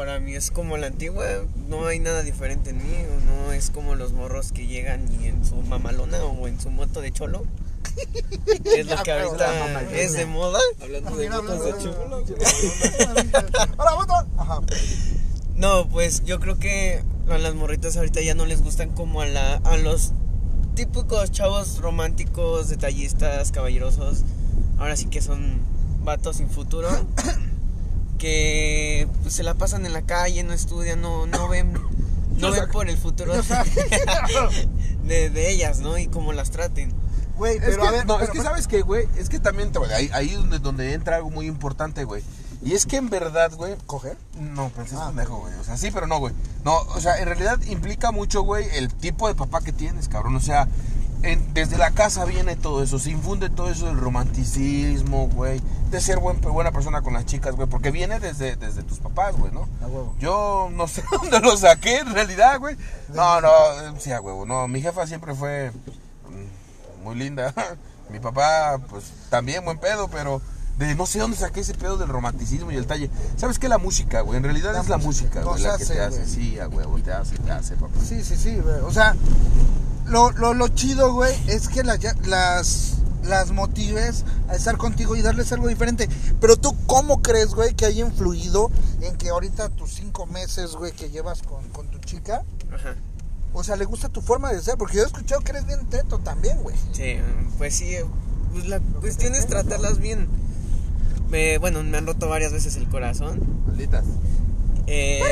Para 0.00 0.18
mí 0.18 0.34
es 0.34 0.50
como 0.50 0.78
la 0.78 0.86
antigua, 0.86 1.26
no 1.68 1.86
hay 1.86 1.98
nada 1.98 2.22
diferente 2.22 2.70
en 2.70 2.78
mí, 2.78 2.96
no 3.26 3.52
es 3.52 3.68
como 3.68 3.96
los 3.96 4.14
morros 4.14 4.50
que 4.50 4.66
llegan 4.66 5.06
y 5.20 5.26
en 5.26 5.44
su 5.44 5.56
mamalona 5.56 6.24
o 6.24 6.48
en 6.48 6.58
su 6.58 6.70
moto 6.70 7.02
de 7.02 7.12
cholo. 7.12 7.44
que 8.64 8.80
es 8.80 8.86
lo 8.86 8.96
que 9.02 9.12
ahorita 9.12 9.46
mamalona. 9.46 9.92
es 9.92 10.14
de 10.14 10.24
moda. 10.24 10.58
Hablando 10.80 11.16
de 11.16 11.28
motos 11.28 11.64
de 11.64 11.70
hablando 11.90 12.22
chulo. 12.24 12.46
¡Hola, 13.76 13.94
moto! 13.94 14.14
Ajá. 14.38 14.60
No, 15.56 15.86
pues 15.90 16.24
yo 16.24 16.40
creo 16.40 16.58
que 16.58 17.04
a 17.28 17.36
las 17.36 17.54
morritas 17.54 17.98
ahorita 17.98 18.22
ya 18.22 18.34
no 18.34 18.46
les 18.46 18.62
gustan 18.62 18.88
como 18.92 19.20
a, 19.20 19.26
la, 19.26 19.56
a 19.56 19.76
los 19.76 20.12
típicos 20.76 21.30
chavos 21.30 21.76
románticos, 21.76 22.70
detallistas, 22.70 23.52
caballerosos. 23.52 24.24
Ahora 24.78 24.96
sí 24.96 25.08
que 25.10 25.20
son 25.20 25.60
vatos 26.04 26.38
sin 26.38 26.48
futuro. 26.48 26.88
que 28.20 29.08
pues, 29.22 29.34
se 29.34 29.42
la 29.42 29.54
pasan 29.54 29.86
en 29.86 29.92
la 29.94 30.02
calle, 30.02 30.42
no 30.44 30.52
estudian, 30.52 31.00
no, 31.00 31.26
no 31.26 31.48
ven, 31.48 31.72
no 32.36 32.52
ven 32.52 32.68
por 32.70 32.88
el 32.88 32.96
futuro 32.98 33.32
No 33.34 33.42
de, 35.04 35.30
de 35.30 35.50
ellas, 35.50 35.80
¿no? 35.80 35.98
Y 35.98 36.06
cómo 36.06 36.32
las 36.32 36.50
traten. 36.50 36.92
Güey, 37.36 37.56
Es 37.56 37.62
pero 37.64 37.82
que, 37.82 37.88
a 37.88 37.90
ver. 37.90 38.06
no, 38.06 38.18
pero- 38.18 38.24
es 38.26 38.30
que 38.38 38.42
sabes 38.44 38.66
que, 38.68 38.82
güey, 38.82 39.08
es 39.16 39.28
que 39.30 39.40
también, 39.40 39.72
te- 39.72 39.78
ahí, 39.94 40.10
ahí 40.12 40.28
es 40.28 40.36
donde, 40.36 40.58
donde 40.58 40.92
entra 40.92 41.16
algo 41.16 41.30
muy 41.30 41.46
importante, 41.46 42.04
güey. 42.04 42.22
Y 42.62 42.74
es 42.74 42.84
que 42.84 42.96
en 42.98 43.08
verdad, 43.08 43.50
güey, 43.54 43.74
¿Coger? 43.86 44.18
No, 44.38 44.68
pues 44.74 44.92
es 44.92 44.98
Ah. 44.98 45.06
pendejo, 45.08 45.38
güey. 45.38 45.54
O 45.54 45.64
sea, 45.64 45.78
sí, 45.78 45.90
pero 45.90 46.06
no, 46.06 46.18
güey. 46.18 46.34
No, 46.62 46.76
o 46.76 47.00
sea, 47.00 47.16
en 47.18 47.24
realidad 47.24 47.58
implica 47.62 48.10
mucho, 48.12 48.42
güey, 48.42 48.66
el 48.74 48.92
tipo 48.92 49.28
de 49.28 49.34
papá 49.34 49.62
que 49.62 49.72
tienes, 49.72 50.08
cabrón. 50.10 50.36
O 50.36 50.40
sea, 50.40 50.68
en- 51.22 51.54
desde 51.54 51.76
la 51.78 51.90
casa 51.90 52.24
viene 52.24 52.56
todo 52.56 52.82
eso. 52.82 52.98
Se 52.98 53.10
infunde 53.10 53.50
todo 53.50 53.70
eso 53.70 53.86
del 53.86 53.98
romanticismo, 53.98 55.28
güey. 55.28 55.60
De 55.90 56.00
ser 56.00 56.18
buen, 56.18 56.40
buena 56.40 56.70
persona 56.72 57.02
con 57.02 57.14
las 57.14 57.26
chicas, 57.26 57.56
güey. 57.56 57.68
Porque 57.68 57.90
viene 57.90 58.20
desde, 58.20 58.56
desde 58.56 58.82
tus 58.82 58.98
papás, 58.98 59.36
güey, 59.36 59.52
¿no? 59.52 59.68
A 59.82 59.86
huevo. 59.86 60.14
Yo 60.18 60.68
no 60.72 60.86
sé 60.88 61.02
dónde 61.12 61.40
lo 61.40 61.56
saqué, 61.56 61.98
en 61.98 62.14
realidad, 62.14 62.58
güey. 62.58 62.76
No, 63.14 63.40
no, 63.40 63.48
eh, 63.48 63.92
sí, 63.98 64.12
a 64.12 64.20
huevo. 64.20 64.46
No, 64.46 64.68
mi 64.68 64.80
jefa 64.82 65.06
siempre 65.06 65.34
fue 65.34 65.70
mm, 65.72 67.04
muy 67.04 67.14
linda. 67.16 67.52
Mi 68.10 68.18
papá, 68.18 68.78
pues, 68.88 69.04
también 69.30 69.64
buen 69.64 69.78
pedo, 69.78 70.08
pero 70.08 70.42
de 70.78 70.96
no 70.96 71.06
sé 71.06 71.20
dónde 71.20 71.36
saqué 71.36 71.60
ese 71.60 71.74
pedo 71.74 71.96
del 71.96 72.08
romanticismo 72.08 72.72
y 72.72 72.76
el 72.76 72.86
talle. 72.86 73.08
¿Sabes 73.36 73.60
qué? 73.60 73.68
La 73.68 73.78
música, 73.78 74.22
güey. 74.22 74.36
En 74.38 74.42
realidad 74.42 74.72
La 74.72 74.80
es 74.80 74.88
la 74.88 74.96
música 74.96 75.40
música, 75.40 75.42
güey, 75.44 75.62
la 75.62 75.76
que 75.76 75.84
hace, 75.84 75.94
te 75.94 76.00
hace. 76.00 76.16
güey. 76.18 76.28
Sí, 76.28 76.58
a 76.58 76.66
huevo, 76.66 76.98
te 76.98 77.12
hace, 77.12 77.36
te 77.38 77.52
hace, 77.52 77.76
papá. 77.76 77.94
Sí, 78.04 78.24
sí, 78.24 78.36
sí, 78.36 78.56
güey. 78.56 78.80
O 78.80 78.90
sea, 78.90 79.14
lo, 80.10 80.30
lo, 80.32 80.54
lo 80.54 80.68
chido, 80.68 81.12
güey, 81.14 81.34
es 81.48 81.68
que 81.68 81.82
las, 81.82 81.98
ya- 82.00 82.14
las, 82.26 82.96
las 83.24 83.50
motives 83.52 84.24
a 84.48 84.54
estar 84.54 84.76
contigo 84.76 85.16
y 85.16 85.22
darles 85.22 85.52
algo 85.52 85.68
diferente. 85.68 86.08
Pero 86.40 86.56
tú, 86.56 86.76
¿cómo 86.86 87.22
crees, 87.22 87.54
güey, 87.54 87.74
que 87.74 87.86
haya 87.86 88.04
influido 88.04 88.70
en 89.00 89.16
que 89.16 89.30
ahorita 89.30 89.68
tus 89.70 89.94
cinco 89.94 90.26
meses, 90.26 90.72
güey, 90.76 90.92
que 90.92 91.10
llevas 91.10 91.42
con, 91.42 91.68
con 91.70 91.88
tu 91.88 91.98
chica, 91.98 92.42
Ajá. 92.72 92.96
o 93.52 93.62
sea, 93.64 93.76
le 93.76 93.84
gusta 93.84 94.08
tu 94.08 94.20
forma 94.20 94.52
de 94.52 94.60
ser? 94.60 94.76
Porque 94.76 94.96
yo 94.96 95.02
he 95.02 95.06
escuchado 95.06 95.40
que 95.42 95.52
eres 95.52 95.66
bien 95.66 95.86
teto 95.86 96.18
también, 96.18 96.58
güey. 96.62 96.76
Sí, 96.92 97.16
pues 97.58 97.76
sí, 97.76 97.94
eh, 97.94 98.04
pues 98.52 98.66
la 98.66 98.80
cuestión 98.80 99.34
es 99.34 99.46
tratarlas 99.46 99.98
bien. 99.98 100.28
Me- 101.28 101.58
bueno, 101.58 101.82
me 101.84 101.96
han 101.98 102.06
roto 102.06 102.28
varias 102.28 102.52
veces 102.52 102.74
el 102.76 102.88
corazón. 102.88 103.62
Malditas. 103.66 104.04
eh, 104.88 105.22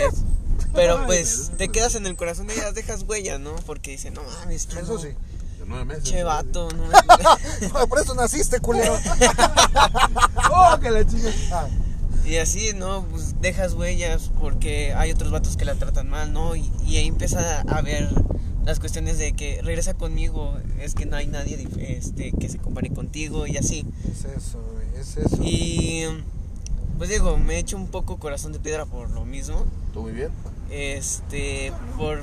pero 0.74 1.04
pues 1.06 1.50
te 1.56 1.68
quedas 1.68 1.94
en 1.94 2.06
el 2.06 2.16
corazón 2.16 2.46
de 2.46 2.54
ellas, 2.54 2.74
dejas 2.74 3.02
huella, 3.02 3.38
¿no? 3.38 3.54
Porque 3.66 3.92
dicen, 3.92 4.14
no 4.14 4.22
mames, 4.22 4.66
que 4.66 4.80
Eso 4.80 4.94
no, 4.94 4.98
sí. 5.00 5.08
De 5.08 5.64
nueve 5.66 5.84
meses. 5.84 6.04
Che 6.04 6.22
vato, 6.22 6.68
¿no? 7.72 7.88
Por 7.88 7.98
eso 8.00 8.14
naciste, 8.14 8.60
culero. 8.60 8.94
¡Oh, 10.52 10.78
que 10.80 10.90
la 10.90 11.06
chica! 11.06 11.30
Ah, 11.52 11.68
Y 12.24 12.36
así, 12.36 12.72
¿no? 12.74 13.04
Pues 13.10 13.40
dejas 13.40 13.74
huellas 13.74 14.30
porque 14.40 14.92
hay 14.94 15.10
otros 15.12 15.30
vatos 15.30 15.56
que 15.56 15.64
la 15.64 15.74
tratan 15.74 16.08
mal, 16.08 16.32
¿no? 16.32 16.56
Y, 16.56 16.70
y 16.86 16.96
ahí 16.96 17.08
empieza 17.08 17.60
a 17.62 17.82
ver 17.82 18.08
las 18.64 18.80
cuestiones 18.80 19.16
de 19.16 19.32
que 19.32 19.60
regresa 19.62 19.94
conmigo, 19.94 20.58
es 20.78 20.94
que 20.94 21.06
no 21.06 21.16
hay 21.16 21.26
nadie 21.26 21.66
este, 21.78 22.32
que 22.32 22.48
se 22.50 22.58
compare 22.58 22.90
contigo 22.90 23.46
y 23.46 23.56
así. 23.56 23.86
es 24.10 24.24
eso, 24.26 24.60
es 24.94 25.16
eso. 25.16 25.42
Y 25.42 26.04
pues 26.98 27.08
digo, 27.10 27.38
me 27.38 27.54
he 27.54 27.58
hecho 27.58 27.76
un 27.76 27.86
poco 27.88 28.18
corazón 28.18 28.52
de 28.52 28.58
piedra 28.58 28.84
por 28.86 29.08
lo 29.10 29.24
mismo. 29.24 29.64
¿Tú 29.94 30.02
muy 30.02 30.12
bien? 30.12 30.30
Este, 30.70 31.72
por... 31.96 32.22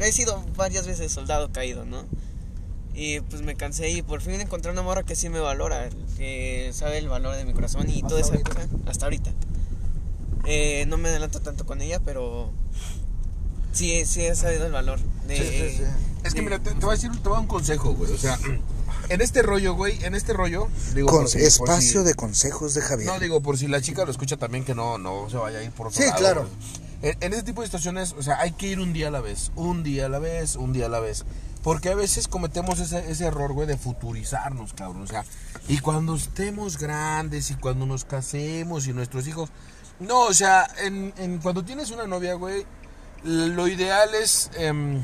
He 0.00 0.12
sido 0.12 0.42
varias 0.56 0.86
veces 0.86 1.10
soldado 1.12 1.50
caído, 1.52 1.84
¿no? 1.84 2.04
Y 2.94 3.20
pues 3.20 3.42
me 3.42 3.56
cansé 3.56 3.90
y 3.90 4.00
por 4.02 4.22
fin 4.22 4.40
encontré 4.40 4.70
una 4.72 4.80
morra 4.82 5.02
que 5.02 5.16
sí 5.16 5.28
me 5.28 5.40
valora, 5.40 5.88
que 6.16 6.70
sabe 6.72 6.96
el 6.98 7.08
valor 7.08 7.36
de 7.36 7.44
mi 7.44 7.52
corazón 7.52 7.90
y 7.90 8.02
toda 8.02 8.20
esa 8.20 8.30
ahorita. 8.32 8.50
cosa, 8.54 8.68
hasta 8.86 9.04
ahorita. 9.06 9.32
Eh, 10.46 10.84
no 10.86 10.96
me 10.96 11.08
adelanto 11.10 11.40
tanto 11.40 11.66
con 11.66 11.82
ella, 11.82 12.00
pero 12.00 12.50
sí, 13.72 14.06
sí 14.06 14.22
he 14.24 14.34
sabido 14.34 14.64
el 14.66 14.72
valor 14.72 14.98
de... 15.26 15.36
Sí, 15.36 15.42
sí, 15.44 15.76
sí. 15.78 15.82
Es 16.24 16.32
que 16.32 16.40
de- 16.40 16.44
mira, 16.46 16.58
te, 16.62 16.70
te 16.70 16.76
voy 16.80 16.90
a 16.90 16.92
decir, 16.92 17.10
te 17.10 17.18
voy 17.18 17.32
a 17.32 17.34
dar 17.34 17.40
un 17.40 17.48
consejo, 17.48 17.92
güey. 17.94 18.12
O 18.12 18.16
sea, 18.16 18.38
en 19.08 19.20
este 19.20 19.42
rollo, 19.42 19.74
güey, 19.74 20.02
en 20.04 20.14
este 20.14 20.32
rollo, 20.32 20.68
digo, 20.94 21.08
Con- 21.08 21.20
por 21.22 21.28
si- 21.28 21.38
por 21.38 21.46
espacio 21.46 22.00
si- 22.02 22.06
de 22.06 22.14
consejos 22.14 22.74
de 22.74 22.82
Javier. 22.82 23.08
No, 23.12 23.18
digo, 23.20 23.40
por 23.40 23.58
si 23.58 23.66
la 23.68 23.80
chica 23.80 24.04
lo 24.04 24.10
escucha 24.10 24.36
también, 24.36 24.64
que 24.64 24.74
no, 24.74 24.98
no 24.98 25.28
se 25.30 25.36
vaya 25.36 25.58
a 25.58 25.62
ir 25.62 25.70
por 25.70 25.88
otro 25.88 26.00
Sí, 26.00 26.06
lado, 26.08 26.18
claro. 26.18 26.40
güey. 26.42 27.12
En, 27.12 27.16
en 27.22 27.32
este 27.34 27.44
tipo 27.44 27.60
de 27.60 27.66
situaciones, 27.68 28.14
o 28.18 28.22
sea, 28.22 28.40
hay 28.40 28.52
que 28.52 28.66
ir 28.68 28.80
un 28.80 28.92
día 28.92 29.08
a 29.08 29.10
la 29.10 29.20
vez, 29.20 29.52
un 29.54 29.82
día 29.82 30.06
a 30.06 30.08
la 30.08 30.18
vez, 30.18 30.56
un 30.56 30.72
día 30.72 30.86
a 30.86 30.88
la 30.88 31.00
vez. 31.00 31.24
Porque 31.62 31.88
a 31.90 31.94
veces 31.96 32.28
cometemos 32.28 32.78
ese, 32.78 33.10
ese 33.10 33.24
error, 33.26 33.52
güey, 33.52 33.66
de 33.66 33.76
futurizarnos, 33.76 34.72
cabrón. 34.72 35.02
O 35.02 35.06
sea, 35.08 35.24
y 35.68 35.78
cuando 35.78 36.14
estemos 36.14 36.78
grandes 36.78 37.50
y 37.50 37.54
cuando 37.54 37.86
nos 37.86 38.04
casemos 38.04 38.86
y 38.86 38.92
nuestros 38.92 39.26
hijos... 39.26 39.50
No, 39.98 40.20
o 40.26 40.34
sea, 40.34 40.68
en, 40.84 41.12
en- 41.18 41.38
cuando 41.38 41.64
tienes 41.64 41.90
una 41.90 42.06
novia, 42.06 42.34
güey, 42.34 42.64
lo 43.24 43.66
ideal 43.66 44.14
es 44.14 44.50
em, 44.56 45.02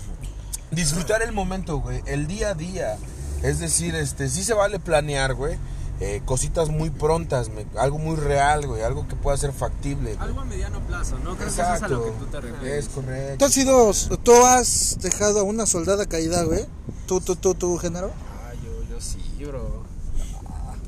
disfrutar 0.71 1.23
el 1.23 1.33
momento, 1.33 1.79
güey, 1.79 2.03
el 2.07 2.27
día 2.27 2.51
a 2.51 2.55
día. 2.55 2.97
Es 3.43 3.59
decir, 3.59 3.95
este, 3.95 4.29
sí 4.29 4.43
se 4.45 4.55
vale 4.55 4.79
planear, 4.79 5.35
güey, 5.35 5.57
eh, 6.01 6.23
cositas 6.25 6.69
muy 6.71 6.91
prontas, 6.91 7.49
me- 7.51 7.67
algo 7.79 7.99
muy 7.99 8.17
real, 8.17 8.67
güey, 8.67 8.83
algo 8.83 9.07
que 9.09 9.15
pueda 9.17 9.37
ser 9.37 9.53
factible. 9.53 10.15
güey. 10.15 10.29
Algo 10.29 10.41
a 10.41 10.45
mediano 10.45 10.81
plazo, 10.81 11.17
¿no? 11.19 11.37
Creo 11.37 11.39
que 11.39 11.45
eso 11.53 11.63
es 11.75 11.83
a 11.83 11.89
lo 11.89 12.05
que 12.05 12.11
tú 12.13 12.27
te 12.27 12.39
es 12.39 12.45
refieres. 12.45 12.89
correcto. 12.89 13.37
¿Tú 13.39 13.45
has 13.45 13.53
sido, 13.53 13.93
tú 14.19 14.33
has 14.47 14.99
dejado 15.01 15.41
a 15.41 15.43
una 15.43 15.67
soldada 15.67 16.07
caída, 16.07 16.43
güey? 16.45 16.67
¿Tú, 17.07 17.21
tú, 17.21 17.37
tú, 17.37 17.55
tú, 17.55 17.77
género? 17.79 18.11
Ah, 18.45 18.53
yo, 18.65 18.83
yo 18.95 19.01
sí, 19.01 19.19
bro. 19.45 19.83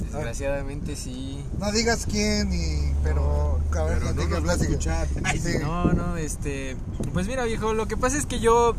Desgraciadamente 0.01 0.97
sí. 0.97 1.45
No 1.59 1.71
digas 1.73 2.07
quién, 2.11 2.53
y, 2.53 2.93
pero, 3.03 3.59
cabrón, 3.71 3.99
Pero 4.01 4.15
no 4.15 4.41
no 4.41 4.57
digas. 4.57 5.09
Ay, 5.25 5.39
Sí. 5.41 5.59
No, 5.61 5.93
no, 5.93 6.17
este. 6.17 6.77
Pues 7.13 7.27
mira, 7.27 7.45
viejo, 7.45 7.75
lo 7.75 7.87
que 7.89 7.97
pasa 7.97 8.17
es 8.19 8.27
que 8.27 8.39
yo 8.41 8.75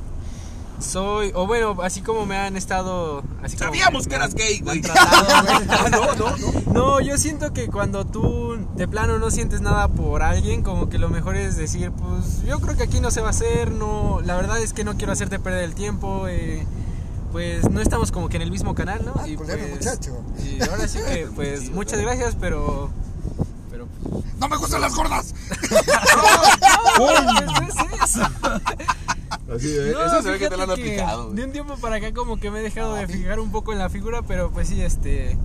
soy. 0.79 1.31
O 1.35 1.47
bueno, 1.47 1.75
así 1.83 2.01
como 2.01 2.25
me 2.25 2.37
han 2.37 2.55
estado. 2.57 3.23
Así 3.43 3.57
Sabíamos 3.57 4.03
me- 4.05 4.09
que 4.09 4.15
eras 4.15 4.33
gay, 4.35 4.59
güey. 4.59 4.81
no, 4.81 5.89
no, 5.89 6.15
no. 6.15 6.73
No, 6.73 6.99
yo 7.01 7.17
siento 7.17 7.53
que 7.53 7.67
cuando 7.67 8.05
tú 8.05 8.57
de 8.75 8.87
plano 8.87 9.17
no 9.19 9.31
sientes 9.31 9.61
nada 9.61 9.87
por 9.87 10.23
alguien, 10.23 10.61
como 10.63 10.89
que 10.89 10.97
lo 10.97 11.09
mejor 11.09 11.35
es 11.35 11.55
decir, 11.57 11.91
pues 11.91 12.43
yo 12.43 12.59
creo 12.59 12.75
que 12.75 12.83
aquí 12.83 12.99
no 12.99 13.11
se 13.11 13.21
va 13.21 13.27
a 13.27 13.29
hacer, 13.31 13.71
no, 13.71 14.19
la 14.23 14.35
verdad 14.35 14.59
es 14.59 14.73
que 14.73 14.83
no 14.83 14.95
quiero 14.97 15.13
hacerte 15.13 15.39
perder 15.39 15.63
el 15.63 15.75
tiempo, 15.75 16.27
eh, 16.27 16.65
pues 17.31 17.69
no 17.69 17.79
estamos 17.81 18.11
como 18.11 18.27
que 18.29 18.35
en 18.37 18.41
el 18.43 18.51
mismo 18.51 18.75
canal, 18.75 19.03
¿no? 19.05 19.13
Ah, 19.15 19.25
culero, 19.37 19.67
muchacho. 19.69 20.21
Y 20.43 20.61
ahora 20.69 20.87
sí 20.87 20.99
que, 20.99 21.27
pues 21.35 21.69
muchas 21.71 21.99
gracias, 22.01 22.35
pero, 22.39 22.89
pero, 23.71 23.87
¡No 24.39 24.49
me 24.49 24.57
gustan 24.57 24.81
las 24.81 24.93
gordas! 24.95 25.33
pues, 26.97 27.23
no 27.23 27.67
es 27.67 27.75
eso. 28.15 28.21
Así, 29.53 29.67
¿eh? 29.77 29.91
No, 29.93 30.05
Eso 30.05 30.21
se 30.23 30.31
ve 30.31 30.39
que 30.39 30.49
te 30.49 30.57
lo 30.57 30.63
han 30.63 30.71
aplicado, 30.71 31.31
De 31.31 31.43
un 31.43 31.51
tiempo 31.51 31.75
para 31.77 31.97
acá 31.97 32.11
como 32.13 32.37
que 32.37 32.49
me 32.49 32.59
he 32.59 32.63
dejado 32.63 32.95
de 32.95 33.07
fijar 33.07 33.39
un 33.39 33.51
poco 33.51 33.73
en 33.73 33.79
la 33.79 33.89
figura, 33.89 34.21
pero 34.23 34.49
pues 34.49 34.67
sí, 34.67 34.81
este, 34.81 35.37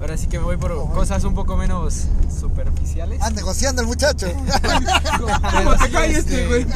ahora 0.00 0.16
sí 0.16 0.28
que 0.28 0.38
me 0.38 0.44
voy 0.44 0.56
por 0.56 0.72
cosas 0.92 1.24
un 1.24 1.34
poco 1.34 1.56
menos 1.56 2.06
superficiales. 2.38 3.20
Ah, 3.22 3.30
negociando 3.30 3.82
el 3.82 3.88
muchacho. 3.88 4.26
Pero 5.52 5.76
te 5.76 6.10
este, 6.12 6.46
güey? 6.46 6.66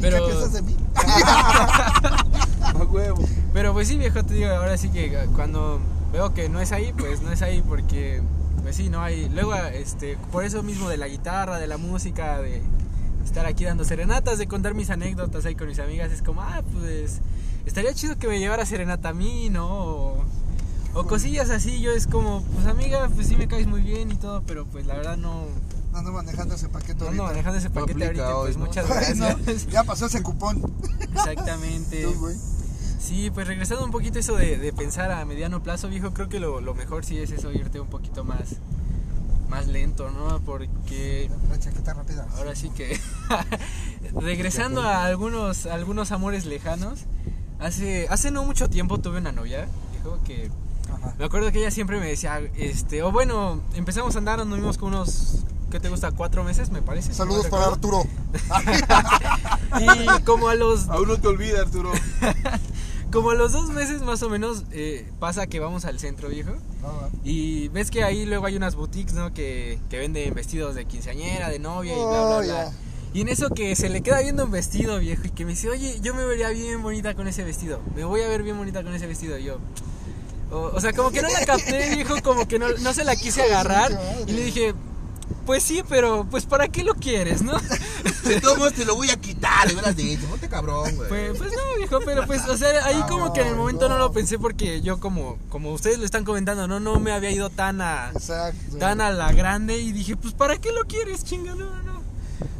Pero, 0.00 0.18
¿Qué 0.18 0.32
piensas 0.32 0.52
de 0.52 0.62
mí? 0.62 0.76
A 2.62 2.84
huevo. 2.84 3.24
pero 3.52 3.72
pues 3.72 3.88
sí, 3.88 3.96
viejo, 3.96 4.24
te 4.24 4.34
digo, 4.34 4.50
ahora 4.50 4.76
sí 4.76 4.90
que 4.90 5.10
cuando 5.34 5.80
veo 6.12 6.34
que 6.34 6.48
no 6.48 6.60
es 6.60 6.72
ahí, 6.72 6.92
pues 6.92 7.22
no 7.22 7.30
es 7.30 7.40
ahí 7.42 7.62
porque, 7.66 8.20
pues 8.62 8.76
sí, 8.76 8.88
no 8.88 9.00
hay. 9.00 9.28
Luego, 9.28 9.54
este, 9.54 10.18
por 10.32 10.44
eso 10.44 10.62
mismo 10.62 10.88
de 10.88 10.96
la 10.96 11.08
guitarra, 11.08 11.58
de 11.58 11.66
la 11.66 11.78
música, 11.78 12.38
de 12.40 12.62
estar 13.36 13.44
aquí 13.46 13.64
dando 13.66 13.84
serenatas, 13.84 14.38
de 14.38 14.46
contar 14.48 14.72
mis 14.72 14.88
anécdotas 14.88 15.44
ahí 15.44 15.54
con 15.54 15.68
mis 15.68 15.78
amigas, 15.78 16.10
es 16.10 16.22
como, 16.22 16.40
ah, 16.40 16.62
pues 16.72 17.20
estaría 17.66 17.92
chido 17.92 18.16
que 18.16 18.28
me 18.28 18.38
llevara 18.38 18.64
serenata 18.64 19.10
a 19.10 19.12
mí, 19.12 19.50
¿no? 19.50 19.66
O, 19.68 20.24
o 20.94 21.06
cosillas 21.06 21.50
así, 21.50 21.82
yo 21.82 21.92
es 21.92 22.06
como, 22.06 22.42
pues 22.54 22.66
amiga, 22.66 23.10
pues 23.14 23.26
sí 23.26 23.36
me 23.36 23.46
caes 23.46 23.66
muy 23.66 23.82
bien 23.82 24.10
y 24.10 24.14
todo, 24.14 24.42
pero 24.46 24.64
pues 24.64 24.86
la 24.86 24.94
verdad 24.94 25.18
no, 25.18 25.44
No 25.92 25.98
ando 25.98 26.12
manejando 26.12 26.54
ese 26.54 26.70
paquete 26.70 26.94
no 27.04 27.10
ando 27.10 27.24
ahorita. 27.24 27.24
manejando 27.24 27.58
ese 27.58 27.68
paquete 27.68 28.06
ahorita, 28.06 28.36
hoy, 28.38 28.44
pues 28.46 28.56
¿no? 28.56 28.64
muchas 28.64 28.88
no, 29.16 29.26
gracias. 29.26 29.66
ya 29.66 29.84
pasó 29.84 30.06
ese 30.06 30.22
cupón. 30.22 30.62
Exactamente. 31.00 32.04
Tú, 32.04 32.14
güey. 32.18 32.36
Sí, 32.98 33.30
pues 33.30 33.46
regresando 33.46 33.84
un 33.84 33.90
poquito 33.90 34.18
eso 34.18 34.34
de, 34.36 34.56
de 34.56 34.72
pensar 34.72 35.10
a 35.12 35.22
mediano 35.26 35.62
plazo, 35.62 35.90
viejo, 35.90 36.14
creo 36.14 36.30
que 36.30 36.40
lo, 36.40 36.62
lo 36.62 36.74
mejor 36.74 37.04
sí 37.04 37.18
es 37.18 37.30
eso, 37.32 37.52
irte 37.52 37.80
un 37.80 37.88
poquito 37.88 38.24
más, 38.24 38.56
más 39.50 39.66
lento, 39.66 40.10
¿no? 40.10 40.40
Porque 40.40 41.30
La 41.50 41.58
chaqueta 41.58 41.92
rápida. 41.92 42.26
ahora 42.38 42.56
sí 42.56 42.70
que, 42.70 42.98
regresando 44.20 44.82
a 44.82 45.04
algunos, 45.06 45.66
algunos 45.66 46.12
amores 46.12 46.44
lejanos, 46.46 47.00
hace, 47.58 48.06
hace 48.10 48.30
no 48.30 48.44
mucho 48.44 48.68
tiempo 48.70 48.98
tuve 48.98 49.18
una 49.18 49.32
novia, 49.32 49.68
viejo, 49.92 50.18
que 50.24 50.50
Ajá. 50.92 51.14
me 51.18 51.24
acuerdo 51.24 51.50
que 51.52 51.58
ella 51.58 51.70
siempre 51.70 51.98
me 52.00 52.06
decía, 52.06 52.40
este, 52.56 53.02
o 53.02 53.12
bueno, 53.12 53.62
empezamos 53.74 54.14
a 54.14 54.18
andar, 54.18 54.44
nos 54.46 54.58
vimos 54.58 54.78
con 54.78 54.88
unos, 54.88 55.44
¿qué 55.70 55.80
te 55.80 55.88
gusta? 55.88 56.12
Cuatro 56.12 56.44
meses, 56.44 56.70
me 56.70 56.82
parece. 56.82 57.12
si 57.12 57.18
no 57.18 57.24
Saludos 57.24 57.46
para 57.48 57.70
recuerdo. 57.70 58.00
Arturo. 58.00 58.06
Y 59.80 60.22
como 60.22 60.48
a 60.48 60.54
los 60.54 60.88
Aún 60.88 61.08
no 61.08 61.18
te 61.18 61.28
olvidas, 61.28 61.66
Arturo. 61.66 61.92
como 63.12 63.30
a 63.30 63.34
los 63.34 63.52
dos 63.52 63.68
meses 63.70 64.00
más 64.02 64.22
o 64.22 64.30
menos 64.30 64.64
eh, 64.70 65.10
pasa 65.18 65.46
que 65.48 65.60
vamos 65.60 65.84
al 65.84 65.98
centro, 65.98 66.28
viejo. 66.28 66.52
Y 67.24 67.68
ves 67.68 67.90
que 67.90 68.02
ahí 68.04 68.24
luego 68.24 68.46
hay 68.46 68.56
unas 68.56 68.74
boutiques, 68.74 69.14
¿no? 69.14 69.34
Que, 69.34 69.78
que 69.90 69.98
venden 69.98 70.32
vestidos 70.34 70.74
de 70.76 70.86
quinceañera, 70.86 71.48
de 71.50 71.58
novia 71.58 71.92
y 71.92 71.96
bla, 71.96 72.06
bla, 72.06 72.36
Oh, 72.38 72.42
bla. 72.42 72.72
Y 73.16 73.22
en 73.22 73.28
eso 73.30 73.48
que 73.48 73.74
se 73.76 73.88
le 73.88 74.02
queda 74.02 74.20
viendo 74.20 74.44
un 74.44 74.50
vestido, 74.50 74.98
viejo, 74.98 75.22
y 75.24 75.30
que 75.30 75.46
me 75.46 75.52
dice, 75.52 75.70
oye, 75.70 76.00
yo 76.02 76.12
me 76.12 76.26
vería 76.26 76.50
bien 76.50 76.82
bonita 76.82 77.14
con 77.14 77.26
ese 77.26 77.44
vestido. 77.44 77.80
Me 77.94 78.04
voy 78.04 78.20
a 78.20 78.28
ver 78.28 78.42
bien 78.42 78.58
bonita 78.58 78.82
con 78.82 78.92
ese 78.92 79.06
vestido. 79.06 79.38
Y 79.38 79.44
yo, 79.44 79.56
o, 80.50 80.72
o 80.74 80.80
sea, 80.82 80.92
como 80.92 81.10
que 81.10 81.22
no 81.22 81.28
la 81.30 81.46
capté, 81.46 81.94
viejo, 81.94 82.16
como 82.22 82.46
que 82.46 82.58
no, 82.58 82.68
no 82.68 82.92
se 82.92 83.04
la 83.04 83.16
quise 83.16 83.40
agarrar. 83.40 83.98
Y 84.26 84.32
le 84.32 84.44
dije, 84.44 84.74
pues 85.46 85.62
sí, 85.62 85.82
pero 85.88 86.26
pues 86.30 86.44
¿para 86.44 86.68
qué 86.68 86.84
lo 86.84 86.94
quieres, 86.94 87.40
no? 87.40 87.58
De 88.24 88.38
todos 88.38 88.58
modos 88.58 88.74
te 88.74 88.84
lo 88.84 88.96
voy 88.96 89.08
a 89.08 89.16
quitar, 89.16 89.66
de 89.66 89.74
veras 89.74 89.96
dicho. 89.96 90.26
Ponte 90.26 90.48
cabrón, 90.50 90.94
güey. 90.96 91.08
Pues, 91.08 91.38
pues 91.38 91.52
no, 91.52 91.78
viejo, 91.78 92.00
pero 92.04 92.26
pues, 92.26 92.46
o 92.46 92.56
sea, 92.58 92.84
ahí 92.84 93.02
como 93.08 93.32
que 93.32 93.40
en 93.40 93.48
el 93.48 93.56
momento 93.56 93.88
no 93.88 93.96
lo 93.96 94.12
pensé 94.12 94.38
porque 94.38 94.82
yo 94.82 95.00
como, 95.00 95.38
como 95.48 95.72
ustedes 95.72 95.98
lo 95.98 96.04
están 96.04 96.24
comentando, 96.24 96.68
no, 96.68 96.80
no 96.80 97.00
me 97.00 97.12
había 97.12 97.30
ido 97.30 97.48
tan 97.48 97.80
a, 97.80 98.10
Exacto. 98.12 98.76
tan 98.76 99.00
a 99.00 99.10
la 99.10 99.32
grande 99.32 99.78
y 99.78 99.92
dije, 99.92 100.16
pues 100.16 100.34
¿para 100.34 100.58
qué 100.58 100.70
lo 100.70 100.82
quieres, 100.84 101.24
chinga? 101.24 101.54
No, 101.54 101.82
no, 101.82 101.95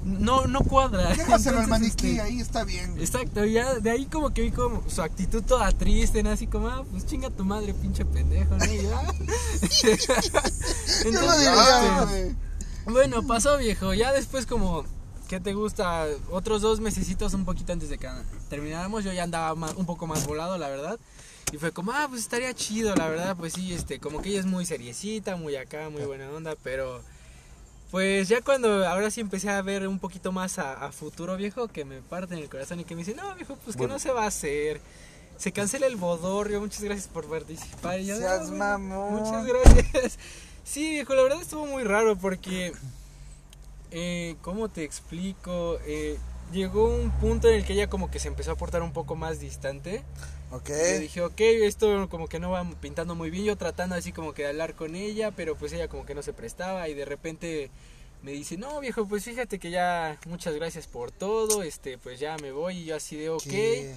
no. 0.05 0.47
No, 0.47 0.61
cuadra. 0.61 1.09
Déjaselo 1.17 1.61
al 1.61 1.69
maniquí, 1.69 2.09
este, 2.11 2.21
ahí 2.21 2.41
está 2.41 2.65
bien. 2.65 2.97
Exacto, 2.99 3.45
ya 3.45 3.75
de 3.75 3.91
ahí 3.91 4.07
como 4.07 4.33
que 4.33 4.43
vi 4.43 4.51
como 4.51 4.83
su 4.89 5.03
actitud 5.03 5.43
toda 5.43 5.71
triste, 5.73 6.23
¿no? 6.23 6.31
Así 6.31 6.47
como, 6.47 6.69
ah, 6.69 6.85
pues 6.91 7.07
chinga 7.07 7.31
tu 7.31 7.45
madre, 7.45 7.75
pinche 7.75 8.05
pendejo, 8.05 8.57
¿no? 8.57 8.65
Y 8.67 8.83
yo, 8.83 8.95
ah. 8.97 9.13
Yo 9.83 11.11
lo 11.11 11.11
Entonces, 11.11 11.39
diría, 11.39 12.03
este, 12.05 12.37
bueno, 12.91 13.27
pasó 13.27 13.57
viejo, 13.59 13.95
ya 13.95 14.13
después 14.13 14.47
como, 14.47 14.85
¿qué 15.29 15.41
te 15.41 15.55
gusta? 15.55 16.07
Otros 16.31 16.63
dos 16.63 16.81
mesecitos 16.81 17.35
un 17.35 17.45
poquito 17.45 17.73
antes 17.73 17.89
de 17.89 17.99
que 17.99 18.09
termináramos, 18.49 19.05
yo 19.05 19.13
ya 19.13 19.25
andaba 19.25 19.55
más- 19.55 19.75
un 19.75 19.87
poco 19.87 20.07
más 20.07 20.27
volado, 20.27 20.57
la 20.59 20.69
verdad. 20.69 20.99
Y 21.53 21.59
fue 21.59 21.71
como, 21.73 21.93
ah, 21.93 22.07
pues 22.09 22.23
estaría 22.23 22.53
chido, 22.55 22.95
la 22.97 23.09
verdad, 23.09 23.37
pues 23.37 23.53
sí, 23.53 23.73
este, 23.73 24.01
como 24.01 24.21
que 24.21 24.31
ella 24.31 24.41
es 24.41 24.47
muy 24.47 24.67
seriecita, 24.67 25.37
muy 25.37 25.55
acá, 25.57 25.91
muy 25.91 26.03
buena 26.03 26.29
onda, 26.31 26.55
pero 26.63 27.01
pues 27.91 28.29
ya 28.29 28.41
cuando 28.43 28.87
ahora 28.87 29.11
sí 29.11 29.21
empecé 29.21 29.49
a 29.49 29.63
ver 29.63 29.87
un 29.87 29.99
poquito 29.99 30.33
más 30.33 30.59
a, 30.59 30.73
a 30.87 30.93
futuro 30.93 31.37
viejo, 31.37 31.69
que 31.69 31.85
me 31.85 32.01
parte 32.03 32.35
en 32.35 32.41
el 32.41 32.49
corazón 32.49 32.81
y 32.81 32.85
que 32.85 32.95
me 32.95 33.05
dice, 33.05 33.15
no 33.15 33.35
viejo, 33.35 33.57
pues 33.65 33.77
que 33.77 33.83
Bueno. 33.83 33.95
no 33.95 33.99
se 34.01 34.13
va 34.13 34.25
a 34.25 34.29
hacer. 34.29 34.81
Se 35.39 35.53
cancela 35.53 35.87
el 35.87 35.97
bodorrio, 35.97 36.61
muchas 36.61 36.83
gracias 36.83 37.09
por 37.09 37.27
participar. 37.27 38.01
Y 38.01 38.07
yo, 38.07 38.17
Seas 38.17 38.49
"No, 38.51 38.57
mamón". 38.57 39.15
Muchas 39.23 39.45
gracias. 39.47 40.19
Sí, 40.65 40.91
viejo, 40.91 41.15
la 41.15 41.23
verdad 41.23 41.41
estuvo 41.41 41.65
muy 41.65 41.85
raro 41.85 42.17
porque, 42.17 42.73
eh, 43.93 44.35
¿cómo 44.43 44.69
te 44.69 44.83
explico? 44.83 45.79
Eh, 45.87 46.19
llegó 46.53 46.89
un 46.93 47.11
punto 47.13 47.49
en 47.49 47.55
el 47.55 47.65
que 47.65 47.75
ella 47.75 47.89
como 47.89 48.11
que 48.11 48.19
se 48.19 48.27
empezó 48.27 48.51
a 48.51 48.57
portar 48.57 48.83
un 48.83 48.93
poco 48.93 49.15
más 49.15 49.39
distante. 49.39 50.03
Ok. 50.51 50.69
Yo 50.69 50.99
dije, 51.01 51.23
ok, 51.23 51.41
esto 51.41 52.09
como 52.09 52.29
que 52.29 52.39
no 52.39 52.51
va 52.51 52.65
pintando 52.81 53.15
muy 53.15 53.31
bien. 53.31 53.45
Yo 53.45 53.57
tratando 53.57 53.95
así 53.97 54.13
como 54.13 54.33
que 54.33 54.43
de 54.43 54.49
hablar 54.49 54.75
con 54.75 54.95
ella, 54.95 55.31
pero 55.33 55.57
pues 55.57 55.73
ella 55.73 55.89
como 55.89 56.07
que 56.07 56.15
no 56.15 56.23
se 56.23 56.33
prestaba. 56.33 56.89
Y 56.89 56.95
de 56.95 57.05
repente 57.05 57.71
me 58.23 58.31
dice, 58.33 58.57
no, 58.57 58.79
viejo, 58.81 59.07
pues 59.07 59.25
fíjate 59.25 59.59
que 59.59 59.71
ya 59.71 60.19
muchas 60.27 60.55
gracias 60.55 60.87
por 60.87 61.11
todo. 61.11 61.63
Este, 61.63 61.99
pues 61.99 62.21
ya 62.21 62.37
me 62.39 62.53
voy. 62.53 62.79
Y 62.79 62.85
yo 62.87 62.97
así 62.97 63.17
de, 63.17 63.31
ok. 63.31 63.43
Que- 63.43 63.95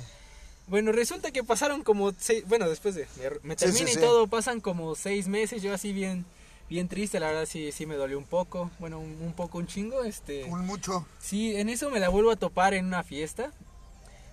Bueno, 0.67 0.91
resulta 0.91 1.31
que 1.31 1.43
pasaron 1.43 1.83
como 1.83 2.12
seis, 2.19 2.43
bueno, 2.47 2.69
después 2.69 2.93
de 2.93 3.07
me- 3.17 3.29
me 3.41 3.53
Sí, 3.55 3.65
termina 3.65 3.85
sí, 3.88 3.91
y 3.91 3.95
sí. 3.95 3.99
todo, 3.99 4.27
pasan 4.27 4.59
como 4.62 4.95
seis 4.95 5.27
meses. 5.27 5.62
Yo 5.63 5.73
así 5.73 5.93
bien, 5.93 6.25
bien 6.69 6.88
triste, 6.88 7.19
la 7.19 7.27
verdad 7.27 7.47
sí, 7.47 7.71
sí 7.71 7.85
me 7.88 7.95
dolió 7.95 8.17
un 8.19 8.25
poco. 8.25 8.69
Bueno, 8.79 8.99
un, 8.99 9.17
un 9.21 9.33
poco, 9.33 9.57
un 9.59 9.65
chingo. 9.67 10.03
Este, 10.03 10.43
Un 10.45 10.65
mucho. 10.67 11.05
Sí, 11.19 11.55
en 11.55 11.69
eso 11.69 11.89
me 11.89 11.99
la 11.99 12.09
vuelvo 12.09 12.29
a 12.31 12.35
topar 12.35 12.73
en 12.75 12.85
una 12.85 13.03
fiesta 13.03 13.51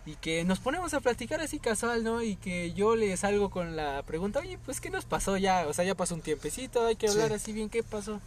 y 0.07 0.14
que 0.14 0.45
nos 0.45 0.61
ponemos 0.61 0.95
a 0.95 1.01
platicar 1.01 1.40
así 1.40 1.59
casual, 1.59 2.05
¿no? 2.05 2.23
Y 2.23 2.37
que 2.37 2.73
yo 2.73 2.95
le 2.95 3.14
salgo 3.16 3.51
con 3.51 3.75
la 3.77 4.03
pregunta, 4.05 4.38
oye, 4.38 4.57
pues 4.64 4.81
¿qué 4.81 4.88
nos 4.88 5.05
pasó 5.05 5.37
ya? 5.37 5.66
O 5.66 5.73
sea, 5.73 5.85
ya 5.85 5.97
pasó 5.97 6.14
un 6.14 6.23
tiempecito, 6.23 6.87
hay 6.87 6.95
que 6.97 7.09
hablar 7.09 7.29
Sí. 7.29 7.35
así 7.35 7.53
bien, 7.53 7.69
¿qué 7.69 7.83
pasó? 7.83 8.21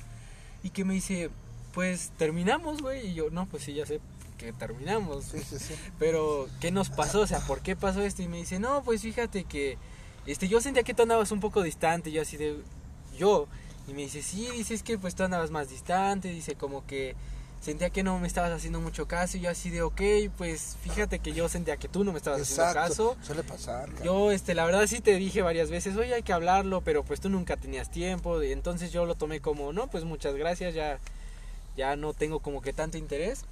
Y 0.61 0.71
que 0.71 0.83
me 0.83 0.93
dice, 0.93 1.29
pues 1.73 2.11
terminamos, 2.17 2.81
güey. 2.81 3.07
Y 3.07 3.13
yo, 3.13 3.29
no, 3.29 3.45
pues 3.45 3.63
sí, 3.63 3.73
ya 3.73 3.85
sé 3.85 4.01
que 4.37 4.51
terminamos. 4.51 5.23
Sí, 5.25 5.39
sí, 5.39 5.57
sí. 5.57 5.73
Pero, 5.99 6.47
¿qué 6.59 6.69
nos 6.71 6.89
pasó? 6.89 7.21
O 7.21 7.27
sea, 7.27 7.39
¿por 7.39 7.61
qué 7.61 7.77
pasó 7.77 8.01
esto? 8.01 8.21
Y 8.21 8.27
me 8.27 8.37
dice, 8.37 8.59
no, 8.59 8.83
pues 8.83 9.01
fíjate 9.01 9.45
que 9.45 9.77
este, 10.25 10.49
yo 10.49 10.59
sentía 10.59 10.83
que 10.83 10.93
tú 10.93 11.03
andabas 11.03 11.31
un 11.31 11.39
poco 11.39 11.63
distante. 11.63 12.11
Yo 12.11 12.21
así 12.21 12.35
de, 12.35 12.57
yo. 13.17 13.47
Y 13.87 13.93
me 13.93 14.01
dice, 14.01 14.21
sí, 14.21 14.49
dice, 14.51 14.73
es 14.73 14.83
que 14.83 14.97
pues 14.97 15.15
tú 15.15 15.23
andabas 15.23 15.49
más 15.49 15.69
distante. 15.69 16.27
Dice, 16.27 16.55
como 16.55 16.85
que 16.85 17.15
sentía 17.59 17.89
que 17.89 18.03
no 18.03 18.19
me 18.19 18.27
estabas 18.27 18.51
haciendo 18.51 18.79
mucho 18.79 19.07
caso. 19.07 19.37
Y 19.37 19.41
yo 19.41 19.49
así 19.49 19.69
de, 19.69 19.81
ok, 19.81 20.01
pues 20.37 20.77
fíjate 20.81 21.19
que 21.19 21.33
yo 21.33 21.49
sentía 21.49 21.77
que 21.77 21.87
tú 21.87 22.03
no 22.03 22.11
me 22.11 22.17
estabas 22.17 22.41
haciendo 22.41 22.73
caso. 22.73 23.17
Suele 23.21 23.43
pasar. 23.43 23.89
Yo, 24.03 24.31
este, 24.31 24.53
la 24.55 24.65
verdad 24.65 24.85
sí 24.87 25.01
te 25.01 25.15
dije 25.15 25.41
varias 25.41 25.69
veces, 25.69 25.95
oye, 25.95 26.13
hay 26.13 26.23
que 26.23 26.33
hablarlo, 26.33 26.81
pero 26.81 27.03
pues 27.03 27.19
tú 27.19 27.29
nunca 27.29 27.57
tenías 27.57 27.89
tiempo. 27.91 28.41
Y 28.41 28.51
entonces 28.51 28.91
yo 28.91 29.05
lo 29.05 29.15
tomé 29.15 29.41
como, 29.41 29.73
no, 29.73 29.87
pues 29.87 30.03
muchas 30.03 30.35
gracias, 30.35 30.73
ya, 30.73 30.99
ya 31.75 31.95
no 31.95 32.13
tengo 32.13 32.39
como 32.39 32.61
que 32.61 32.73
tanto 32.73 32.97
interés. 32.97 33.45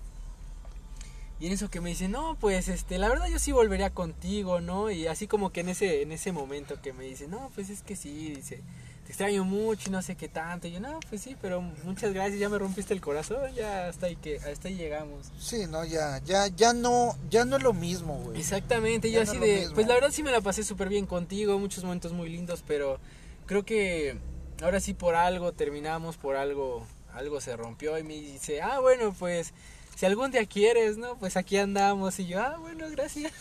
Y 1.39 1.47
en 1.47 1.53
eso 1.53 1.69
que 1.69 1.81
me 1.81 1.89
dice, 1.89 2.07
no, 2.07 2.35
pues, 2.39 2.67
este, 2.67 2.97
la 2.97 3.09
verdad 3.09 3.27
yo 3.27 3.37
sí 3.37 3.51
volvería 3.51 3.91
contigo, 3.91 4.59
¿no? 4.59 4.89
Y 4.89 5.05
así 5.05 5.27
como 5.27 5.51
que 5.51 5.59
en 5.59 5.69
ese, 5.69 6.01
en 6.01 6.11
ese 6.11 6.31
momento 6.31 6.81
que 6.81 6.93
me 6.93 7.03
dice, 7.03 7.27
no, 7.27 7.51
pues 7.53 7.69
es 7.69 7.83
que 7.83 7.95
sí, 7.95 8.33
dice, 8.33 8.63
te 9.07 9.13
extraño 9.13 9.45
mucho 9.45 9.87
y 9.87 9.91
no 9.93 10.01
sé 10.01 10.17
qué 10.17 10.27
tanto. 10.27 10.67
Y 10.67 10.73
yo, 10.73 10.81
no, 10.81 10.99
pues 11.09 11.21
sí, 11.21 11.37
pero 11.41 11.61
muchas 11.61 12.13
gracias, 12.13 12.41
ya 12.41 12.49
me 12.49 12.57
rompiste 12.59 12.93
el 12.93 12.99
corazón, 12.99 13.53
ya 13.55 13.87
hasta 13.87 14.07
ahí 14.07 14.17
que, 14.17 14.35
hasta 14.35 14.67
ahí 14.67 14.75
llegamos. 14.75 15.27
Sí, 15.39 15.65
no, 15.65 15.85
ya, 15.85 16.21
ya, 16.25 16.47
ya 16.47 16.73
no, 16.73 17.17
ya 17.29 17.45
no 17.45 17.55
es 17.55 17.63
lo 17.63 17.71
mismo, 17.71 18.17
güey. 18.17 18.37
Exactamente, 18.37 19.09
Ya 19.09 19.19
yo 19.19 19.25
no 19.25 19.31
así 19.31 19.39
de, 19.39 19.59
mismo. 19.59 19.75
pues 19.75 19.87
la 19.87 19.93
verdad 19.93 20.09
sí 20.11 20.23
me 20.23 20.31
la 20.31 20.41
pasé 20.41 20.65
súper 20.65 20.89
bien 20.89 21.05
contigo, 21.05 21.57
muchos 21.57 21.85
momentos 21.85 22.11
muy 22.11 22.27
lindos, 22.29 22.65
pero 22.67 22.99
creo 23.45 23.63
que 23.63 24.17
ahora 24.61 24.81
sí 24.81 24.93
por 24.93 25.15
algo 25.15 25.53
terminamos, 25.53 26.17
por 26.17 26.35
algo, 26.35 26.85
algo 27.13 27.39
se 27.39 27.55
rompió 27.55 27.97
y 27.97 28.03
me 28.03 28.15
dice, 28.15 28.61
ah, 28.61 28.79
bueno, 28.81 29.15
pues 29.17 29.53
si 29.95 30.05
algún 30.05 30.31
día 30.31 30.45
quieres, 30.45 30.97
¿no? 30.97 31.15
Pues 31.17 31.37
aquí 31.37 31.55
andamos 31.55 32.19
y 32.19 32.27
yo, 32.27 32.41
ah, 32.41 32.57
bueno, 32.59 32.87
gracias. 32.91 33.31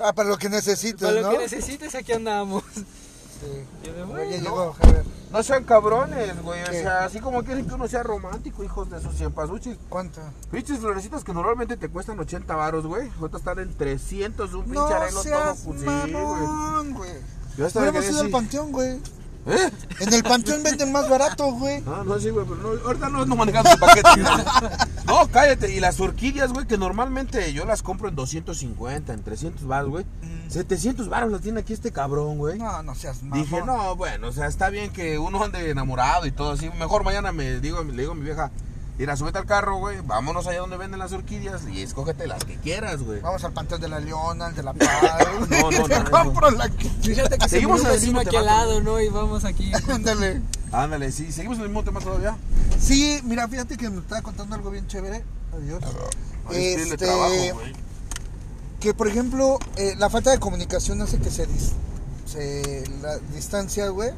Ah, 0.00 0.12
para 0.12 0.30
lo 0.30 0.36
que 0.36 0.48
necesites, 0.48 1.00
Para 1.00 1.20
lo 1.20 1.22
¿no? 1.22 1.30
que 1.30 1.38
necesites, 1.38 1.94
aquí 1.94 2.10
andamos. 2.10 2.64
Sí. 3.42 3.64
Yo 3.84 3.92
de, 3.92 4.04
bueno, 4.04 4.30
ya 4.30 4.36
llegó, 4.38 4.72
Javier. 4.74 5.04
No 5.32 5.42
sean 5.42 5.64
cabrones, 5.64 6.42
güey. 6.42 6.62
O 6.62 6.66
sea, 6.66 7.04
así 7.04 7.18
como 7.18 7.42
quieren 7.42 7.66
que 7.66 7.74
uno 7.74 7.88
sea 7.88 8.02
romántico, 8.02 8.62
hijos 8.62 8.88
de 8.90 9.00
sus 9.00 9.14
ciempasuchis. 9.16 9.76
¿Cuánto? 9.88 10.20
Pinches 10.50 10.78
florecitas 10.78 11.24
que 11.24 11.32
normalmente 11.32 11.76
te 11.76 11.88
cuestan 11.88 12.20
80 12.20 12.54
varos, 12.54 12.86
güey. 12.86 13.10
Ahorita 13.18 13.38
están 13.38 13.58
en 13.58 13.74
300, 13.74 14.52
un 14.54 14.64
pinche 14.64 14.78
No 14.78 14.86
arreglo 14.86 15.22
todo. 15.22 15.22
seas 15.22 15.58
sí, 15.58 15.66
güey. 15.66 15.84
mamón, 15.84 16.94
güey. 16.94 17.12
Yo 17.56 17.66
hasta 17.66 17.80
Hubiéramos 17.80 18.08
ido 18.10 18.20
al 18.20 18.30
panteón, 18.30 18.72
güey. 18.72 19.00
¿Eh? 19.46 19.70
En 19.98 20.12
el 20.12 20.22
panteón 20.22 20.62
venden 20.62 20.92
más 20.92 21.08
barato, 21.08 21.52
güey. 21.52 21.82
Ah, 21.86 22.02
no, 22.06 22.18
sí, 22.20 22.30
güey, 22.30 22.46
pero 22.46 22.60
no, 22.60 22.86
ahorita 22.86 23.08
no, 23.08 23.26
no 23.26 23.36
manejamos 23.36 23.72
el 23.72 23.78
paquete. 23.78 24.08
no, 25.06 25.28
cállate. 25.30 25.72
Y 25.74 25.80
las 25.80 25.98
orquídeas, 25.98 26.52
güey, 26.52 26.66
que 26.66 26.78
normalmente 26.78 27.52
yo 27.52 27.64
las 27.64 27.82
compro 27.82 28.08
en 28.08 28.14
250, 28.14 29.12
en 29.12 29.22
300 29.22 29.66
baros, 29.66 29.90
güey. 29.90 30.06
700 30.48 31.08
baros 31.08 31.32
las 31.32 31.40
tiene 31.40 31.60
aquí 31.60 31.72
este 31.72 31.90
cabrón, 31.90 32.38
güey. 32.38 32.58
No, 32.58 32.82
no 32.82 32.94
seas 32.94 33.22
mamón. 33.22 33.40
Dije, 33.40 33.62
no, 33.62 33.96
bueno, 33.96 34.28
o 34.28 34.32
sea, 34.32 34.46
está 34.46 34.70
bien 34.70 34.92
que 34.92 35.18
uno 35.18 35.42
ande 35.42 35.70
enamorado 35.70 36.26
y 36.26 36.30
todo 36.30 36.52
así. 36.52 36.70
Mejor 36.78 37.02
mañana 37.02 37.32
me 37.32 37.58
digo, 37.58 37.82
le 37.82 38.02
digo 38.02 38.12
a 38.12 38.14
mi 38.14 38.22
vieja, 38.22 38.52
mira, 39.02 39.16
súbete 39.16 39.38
al 39.38 39.46
carro, 39.46 39.78
güey, 39.78 40.00
vámonos 40.00 40.46
allá 40.46 40.60
donde 40.60 40.76
venden 40.76 41.00
las 41.00 41.10
orquídeas 41.12 41.62
y 41.68 41.82
escógete 41.82 42.28
las 42.28 42.44
que 42.44 42.54
quieras, 42.58 43.02
güey. 43.02 43.20
Vamos 43.20 43.42
al 43.42 43.52
panteón 43.52 43.80
de 43.80 43.88
la 43.88 43.98
Leona, 43.98 44.46
al 44.46 44.54
de 44.54 44.62
la 44.62 44.72
Paz. 44.74 44.88
No, 45.50 45.70
no, 45.72 45.88
Te 45.88 45.98
no, 45.98 46.10
compro 46.10 46.50
la 46.52 46.68
que... 46.68 46.88
fíjate 46.88 47.36
que 47.36 47.48
Seguimos 47.48 47.80
en 47.84 47.88
el 47.90 48.00
mismo 48.00 48.20
aquí 48.20 48.36
al 48.36 48.44
tema, 48.44 48.56
lado, 48.56 48.80
¿no? 48.80 49.00
Y 49.00 49.08
vamos 49.08 49.44
aquí. 49.44 49.72
Ándale. 49.92 50.40
Ándale, 50.70 51.10
sí, 51.10 51.32
seguimos 51.32 51.58
en 51.58 51.64
el 51.64 51.68
mismo 51.70 51.82
tema 51.82 51.98
todavía. 51.98 52.36
Sí, 52.78 53.20
mira, 53.24 53.48
fíjate 53.48 53.76
que 53.76 53.90
me 53.90 53.98
estaba 53.98 54.22
contando 54.22 54.54
algo 54.54 54.70
bien 54.70 54.86
chévere. 54.86 55.24
Adiós. 55.52 55.82
Ay, 56.48 56.64
Este, 56.64 56.96
trabajo, 56.96 57.34
güey. 57.54 57.72
que 58.78 58.94
por 58.94 59.08
ejemplo, 59.08 59.58
eh, 59.76 59.94
la 59.98 60.10
falta 60.10 60.30
de 60.30 60.38
comunicación 60.38 61.02
hace 61.02 61.18
que 61.18 61.30
se, 61.30 61.48
dis- 61.48 61.72
se 62.24 62.84
la 63.02 63.18
distancia, 63.34 63.88
güey, 63.88 64.10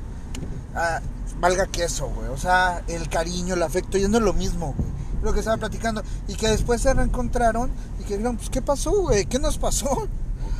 ah, 0.74 1.00
valga 1.44 1.66
queso, 1.66 2.07
güey. 2.07 2.28
O 2.28 2.38
sea, 2.38 2.83
el 2.88 3.09
cariño, 3.11 3.52
el 3.52 3.62
afecto, 3.62 3.98
ya 3.98 4.09
no 4.09 4.16
es 4.16 4.24
lo 4.24 4.33
mismo, 4.33 4.74
güey. 4.76 4.88
Lo 5.22 5.35
que 5.35 5.40
estaba 5.40 5.59
platicando. 5.59 6.02
Y 6.26 6.37
que 6.37 6.48
después 6.48 6.80
se 6.80 6.94
reencontraron 6.94 7.70
y 8.00 8.04
que 8.04 8.14
dijeron, 8.14 8.38
pues, 8.38 8.48
¿qué 8.48 8.62
pasó, 8.62 8.92
güey? 9.02 9.26
¿Qué 9.26 9.38
nos 9.38 9.59
pasó? 9.59 10.09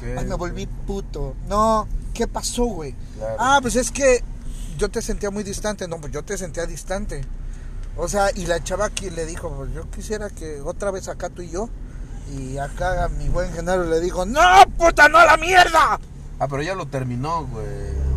Ay, 0.19 0.27
me 0.27 0.35
volví 0.35 0.67
puto. 0.67 1.35
No, 1.49 1.89
¿qué 2.13 2.27
pasó, 2.27 2.65
güey? 2.65 2.95
Claro. 3.17 3.37
Ah, 3.39 3.59
pues 3.63 3.77
es 3.77 3.91
que 3.91 4.23
yo 4.77 4.91
te 4.91 5.01
sentía 5.01 5.31
muy 5.31 5.43
distante. 5.43 5.89
No, 5.89 5.99
pues 5.99 6.13
yo 6.13 6.23
te 6.23 6.37
sentía 6.37 6.67
distante. 6.67 7.25
O 7.97 8.07
sea, 8.07 8.31
y 8.35 8.45
la 8.45 8.63
chava 8.63 8.91
que 8.91 9.11
le 9.11 9.25
dijo, 9.25 9.51
pues 9.51 9.73
yo 9.73 9.91
quisiera 9.91 10.29
que 10.29 10.61
otra 10.61 10.91
vez 10.91 11.09
acá 11.09 11.31
tú 11.31 11.41
y 11.41 11.49
yo. 11.49 11.71
Y 12.37 12.59
acá 12.59 13.09
mi 13.09 13.31
buen 13.31 13.53
Genaro 13.55 13.85
le 13.85 14.01
dijo, 14.01 14.27
no, 14.27 14.41
puta, 14.77 15.09
no 15.09 15.17
a 15.17 15.25
la 15.25 15.39
mierda. 15.39 15.99
Ah, 16.39 16.49
pero 16.49 16.63
ya 16.63 16.75
lo 16.75 16.87
terminó, 16.87 17.47
güey. 17.47 18.14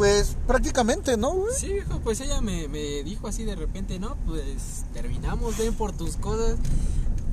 Pues 0.00 0.34
prácticamente, 0.46 1.18
¿no, 1.18 1.32
güey? 1.32 1.52
Sí, 1.54 1.72
hijo, 1.74 2.00
pues 2.02 2.20
ella 2.22 2.40
me, 2.40 2.68
me 2.68 3.02
dijo 3.02 3.28
así 3.28 3.44
de 3.44 3.54
repente, 3.54 3.98
no, 3.98 4.16
pues 4.26 4.84
terminamos, 4.94 5.58
ven 5.58 5.74
por 5.74 5.92
tus 5.92 6.16
cosas. 6.16 6.56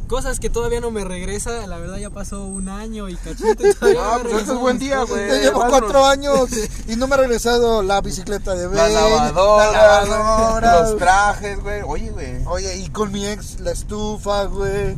cosas 0.10 0.42
que 0.42 0.50
todavía 0.50 0.82
no 0.82 0.92
me 0.92 1.06
regresa. 1.06 1.66
La 1.66 1.78
verdad 1.78 1.96
ya 1.96 2.10
pasó 2.10 2.44
un 2.44 2.68
año 2.68 3.08
y 3.08 3.16
cachito. 3.16 3.66
y 3.66 3.74
todavía 3.80 4.02
Ah, 4.04 4.18
no 4.18 4.24
me 4.26 4.30
pues 4.32 4.42
este 4.42 4.54
es 4.54 4.60
buen 4.60 4.80
día, 4.80 5.02
güey. 5.04 5.30
Ya 5.30 5.36
llevo 5.44 5.60
vámonos. 5.60 5.80
cuatro 5.80 6.06
años 6.06 6.50
y 6.90 6.96
no 6.98 7.08
me 7.08 7.16
ha 7.16 7.18
regresado 7.20 7.84
la 7.84 8.02
bicicleta 8.02 8.54
de 8.54 8.68
Ben, 8.68 8.76
La 8.76 8.90
lavadora, 8.90 9.72
la 9.72 10.06
lavadora. 10.06 10.82
los 10.82 10.98
trajes, 10.98 11.62
güey. 11.64 11.82
Oye, 11.86 12.10
güey. 12.12 12.44
Oye, 12.48 12.78
y 12.80 12.90
con 12.90 13.14
mi 13.14 13.26
ex 13.28 13.62
la 13.62 13.72
estufa, 13.72 14.44
güey. 14.44 14.98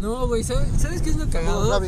No, 0.00 0.26
güey, 0.26 0.42
¿sabes, 0.42 0.68
¿sabes 0.80 1.02
qué 1.02 1.10
es 1.10 1.16
lo 1.16 1.28
cagado? 1.28 1.78
No. 1.80 1.86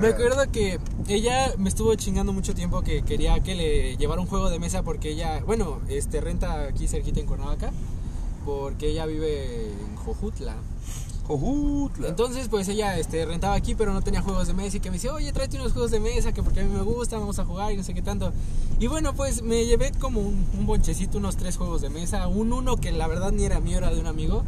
Me 0.00 0.08
acuerdo 0.08 0.42
que 0.50 0.80
ella 1.08 1.52
me 1.58 1.68
estuvo 1.68 1.94
chingando 1.96 2.32
mucho 2.32 2.54
tiempo 2.54 2.82
que 2.82 3.02
quería 3.02 3.40
que 3.40 3.54
le 3.54 3.96
llevara 3.96 4.20
un 4.20 4.26
juego 4.26 4.48
de 4.50 4.58
mesa 4.58 4.82
porque 4.82 5.10
ella, 5.10 5.42
bueno, 5.44 5.80
este 5.88 6.20
renta 6.20 6.64
aquí 6.64 6.88
cerquita 6.88 7.20
en 7.20 7.26
Cuernavaca 7.26 7.72
porque 8.44 8.88
ella 8.88 9.06
vive 9.06 9.70
en 9.70 9.96
Jojutla. 9.96 10.56
Entonces, 12.06 12.48
pues 12.48 12.68
ella 12.68 12.98
este, 12.98 13.24
rentaba 13.24 13.54
aquí, 13.54 13.74
pero 13.74 13.92
no 13.92 14.02
tenía 14.02 14.20
juegos 14.22 14.46
de 14.46 14.52
mesa. 14.54 14.76
Y 14.76 14.80
que 14.80 14.90
me 14.90 14.96
decía, 14.96 15.12
oye, 15.14 15.32
tráete 15.32 15.56
unos 15.58 15.72
juegos 15.72 15.90
de 15.90 16.00
mesa, 16.00 16.32
que 16.32 16.42
porque 16.42 16.60
a 16.60 16.64
mí 16.64 16.70
me 16.74 16.82
gustan, 16.82 17.20
vamos 17.20 17.38
a 17.38 17.44
jugar 17.44 17.72
y 17.72 17.76
no 17.76 17.82
sé 17.82 17.94
qué 17.94 18.02
tanto. 18.02 18.32
Y 18.78 18.86
bueno, 18.88 19.14
pues 19.14 19.42
me 19.42 19.64
llevé 19.64 19.92
como 19.92 20.20
un, 20.20 20.46
un 20.58 20.66
bonchecito, 20.66 21.18
unos 21.18 21.36
tres 21.36 21.56
juegos 21.56 21.80
de 21.80 21.88
mesa. 21.90 22.26
Un 22.28 22.52
uno 22.52 22.76
que 22.76 22.92
la 22.92 23.06
verdad 23.06 23.32
ni 23.32 23.44
era 23.44 23.60
mío, 23.60 23.78
era 23.78 23.90
de 23.90 24.00
un 24.00 24.06
amigo. 24.06 24.44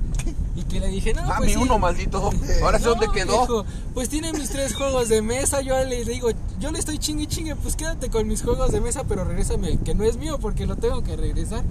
Y 0.55 0.63
que 0.65 0.81
le 0.81 0.89
dije, 0.89 1.13
no, 1.15 1.23
Ah, 1.23 1.35
pues 1.39 1.49
mi 1.49 1.53
sí". 1.55 1.59
uno, 1.59 1.79
maldito. 1.79 2.31
Ahora 2.63 2.79
sé 2.79 2.85
No, 2.85 2.91
dónde 2.91 3.09
quedó. 3.13 3.39
viejo, 3.39 3.65
pues 3.95 4.09
tiene 4.09 4.33
mis 4.33 4.51
tres 4.51 4.75
juegos 4.75 5.09
de 5.09 5.23
mesa. 5.23 5.61
Yo 5.63 5.83
le 5.85 6.05
digo, 6.05 6.29
yo 6.61 6.71
le 6.73 6.79
estoy 6.79 6.99
chingue 6.99 7.27
chingue, 7.27 7.57
pues 7.57 7.77
quédate 7.77 8.11
con 8.11 8.27
mis 8.27 8.43
juegos 8.43 8.73
de 8.73 8.81
mesa, 8.81 9.05
pero 9.05 9.25
regrésame 9.25 9.79
que 9.79 9.95
no 9.95 10.05
es 10.05 10.17
mío 10.17 10.39
porque 10.41 10.67
lo 10.67 10.77
tengo 10.77 11.03
que 11.03 11.17
regresar. 11.17 11.63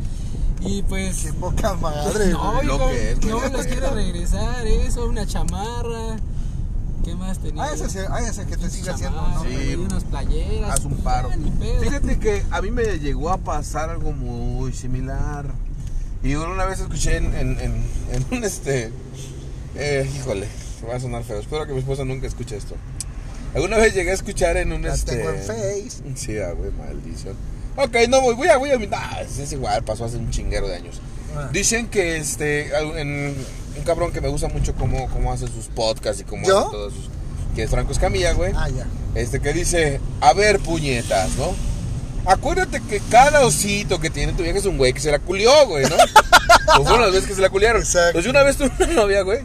Y 0.66 0.82
pues. 0.84 1.18
Qué 1.24 1.34
poca 1.34 1.74
madre, 1.76 2.30
No, 2.30 2.54
güey. 2.54 2.66
Lo 2.68 2.76
hijo, 2.76 2.90
que 2.90 3.12
es, 3.12 3.20
güey, 3.20 3.32
no 3.32 3.40
me 3.40 3.50
los 3.50 3.66
quiero 3.68 3.88
es. 3.88 3.94
regresar, 3.94 4.68
eso, 4.68 5.06
una 5.08 5.26
chamarra. 5.26 6.18
¿Qué 7.04 7.16
más 7.16 7.38
tenía? 7.38 7.64
Ah, 7.64 7.74
ese, 7.74 8.06
ah, 8.10 8.20
ese 8.28 8.46
que 8.48 8.58
te 8.58 8.68
sigue 8.70 8.90
haciendo, 8.90 9.22
¿no? 9.22 9.44
Sí. 9.44 9.76
unas 9.76 10.04
playeras. 10.06 10.72
Haz 10.72 10.86
un 10.86 10.98
paro. 10.98 11.30
Fíjate 11.82 12.18
que 12.18 12.44
a 12.50 12.62
mí 12.64 12.72
me 12.72 12.84
llegó 13.00 13.30
a 13.30 13.38
pasar 13.38 13.92
algo 13.92 14.12
muy 14.12 14.74
similar. 14.74 15.46
Y 16.24 16.34
una 16.34 16.66
vez 16.66 16.80
escuché 16.80 17.18
en, 17.18 17.36
en, 17.36 17.60
en, 17.60 17.84
en 18.12 18.26
un 18.32 18.44
este. 18.44 18.92
eh, 19.76 20.10
híjole, 20.18 20.48
va 20.90 20.96
a 20.96 21.00
sonar 21.00 21.24
feo. 21.24 21.40
Espero 21.40 21.68
que 21.68 21.74
mi 21.74 21.80
esposa 21.80 22.04
nunca 22.06 22.26
escuche 22.26 22.58
esto. 22.58 22.76
Alguna 23.54 23.78
vez 23.78 23.94
llegué 23.94 24.10
a 24.10 24.16
escuchar 24.16 24.58
en 24.58 24.72
un 24.74 24.82
La 24.82 24.96
este. 24.96 25.16
tengo 25.18 25.30
en 25.30 25.38
Face. 25.44 26.02
Sí, 26.16 26.40
ah, 26.40 26.54
güey, 26.54 26.72
maldición. 26.72 27.36
Ok, 27.78 27.96
no, 28.10 28.22
voy, 28.22 28.36
voy 28.36 28.48
a, 28.48 28.58
voy 28.58 28.72
a. 28.72 28.78
nah, 28.78 29.20
es 29.22 29.52
igual, 29.52 29.84
pasó 29.84 30.06
hace 30.06 30.18
un 30.18 30.30
chinguero 30.32 30.68
de 30.68 30.76
años. 30.76 31.02
Ah. 31.36 31.50
Dicen 31.52 31.88
que 31.88 32.18
este. 32.18 32.70
en- 33.00 33.36
un 33.78 33.84
cabrón 33.84 34.14
que 34.14 34.22
me 34.22 34.30
gusta 34.30 34.48
mucho 34.48 34.74
cómo, 34.76 35.10
cómo 35.10 35.34
hace 35.34 35.48
sus 35.48 35.66
podcasts 35.68 36.22
y 36.22 36.24
cómo 36.24 36.48
¿Yo? 36.48 36.60
hace 36.60 36.72
todos 36.72 36.94
sus. 36.94 37.10
Que 37.56 37.64
es 37.64 37.70
Franco 37.70 37.92
Escamilla, 37.92 38.32
güey. 38.34 38.54
Ah, 38.56 38.70
ya. 38.70 38.86
Este 39.16 39.40
que 39.42 39.52
dice, 39.54 40.00
a 40.22 40.34
ver 40.34 40.60
puñetas, 40.60 41.32
¿no? 41.38 41.54
Acuérdate 42.26 42.82
que 42.90 43.02
cada 43.12 43.46
osito 43.46 44.00
que 44.00 44.10
tiene 44.10 44.34
tu 44.34 44.44
vieja 44.44 44.58
es 44.60 44.66
un 44.66 44.78
güey 44.78 44.94
que 44.94 45.00
se 45.00 45.12
la 45.12 45.20
culió, 45.20 45.52
güey, 45.68 45.84
¿no? 45.86 45.96
Pues 46.78 46.88
fueron 46.88 47.02
las 47.02 47.12
veces 47.12 47.28
que 47.28 47.36
se 47.36 47.42
la 47.42 47.50
culiaron. 47.50 47.82
Exacto. 47.82 48.20
Yo 48.22 48.30
una 48.32 48.44
vez 48.44 48.58
tuve 48.58 48.72
una 48.80 48.88
novia, 48.94 49.22
güey. 49.22 49.40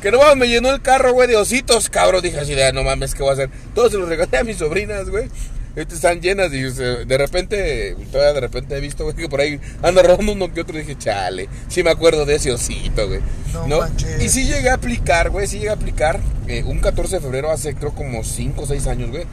Que 0.00 0.10
no 0.10 0.18
mames, 0.18 0.36
me 0.36 0.48
llenó 0.48 0.70
el 0.70 0.80
carro, 0.82 1.12
güey, 1.12 1.28
de 1.28 1.36
ositos, 1.36 1.88
cabrón. 1.88 2.22
Dije 2.22 2.38
así, 2.38 2.54
de, 2.54 2.64
"Ah, 2.64 2.72
no 2.72 2.82
mames, 2.82 3.14
¿qué 3.14 3.22
voy 3.22 3.30
a 3.30 3.32
hacer? 3.34 3.50
Todos 3.74 3.92
se 3.92 3.98
los 3.98 4.08
regalé 4.08 4.38
a 4.38 4.44
mis 4.44 4.56
sobrinas, 4.58 5.08
güey. 5.10 5.28
Estas 5.74 5.96
están 5.96 6.20
llenas 6.20 6.52
y 6.52 6.60
de 6.60 7.18
repente, 7.18 7.96
todavía 8.10 8.34
de 8.34 8.40
repente 8.40 8.76
he 8.76 8.80
visto, 8.80 9.04
güey, 9.04 9.16
que 9.16 9.28
por 9.28 9.40
ahí 9.40 9.58
anda 9.82 10.02
rodando 10.02 10.32
uno 10.32 10.52
que 10.52 10.60
otro. 10.60 10.76
Dije, 10.76 10.98
chale, 10.98 11.48
sí 11.68 11.82
me 11.82 11.90
acuerdo 11.90 12.26
de 12.26 12.34
ese 12.34 12.52
osito, 12.52 13.08
güey. 13.08 13.20
No 13.54 13.66
¿No? 13.66 13.86
Y 14.22 14.28
sí 14.28 14.44
llegué 14.44 14.68
a 14.68 14.74
aplicar, 14.74 15.30
güey, 15.30 15.46
sí 15.46 15.58
llegué 15.58 15.70
a 15.70 15.74
aplicar 15.74 16.20
eh, 16.46 16.62
un 16.64 16.80
14 16.80 17.16
de 17.16 17.20
febrero 17.22 17.50
hace 17.50 17.74
creo 17.74 17.94
como 17.94 18.22
5 18.22 18.62
o 18.62 18.66
6 18.66 18.86
años, 18.86 19.10
güey. 19.10 19.24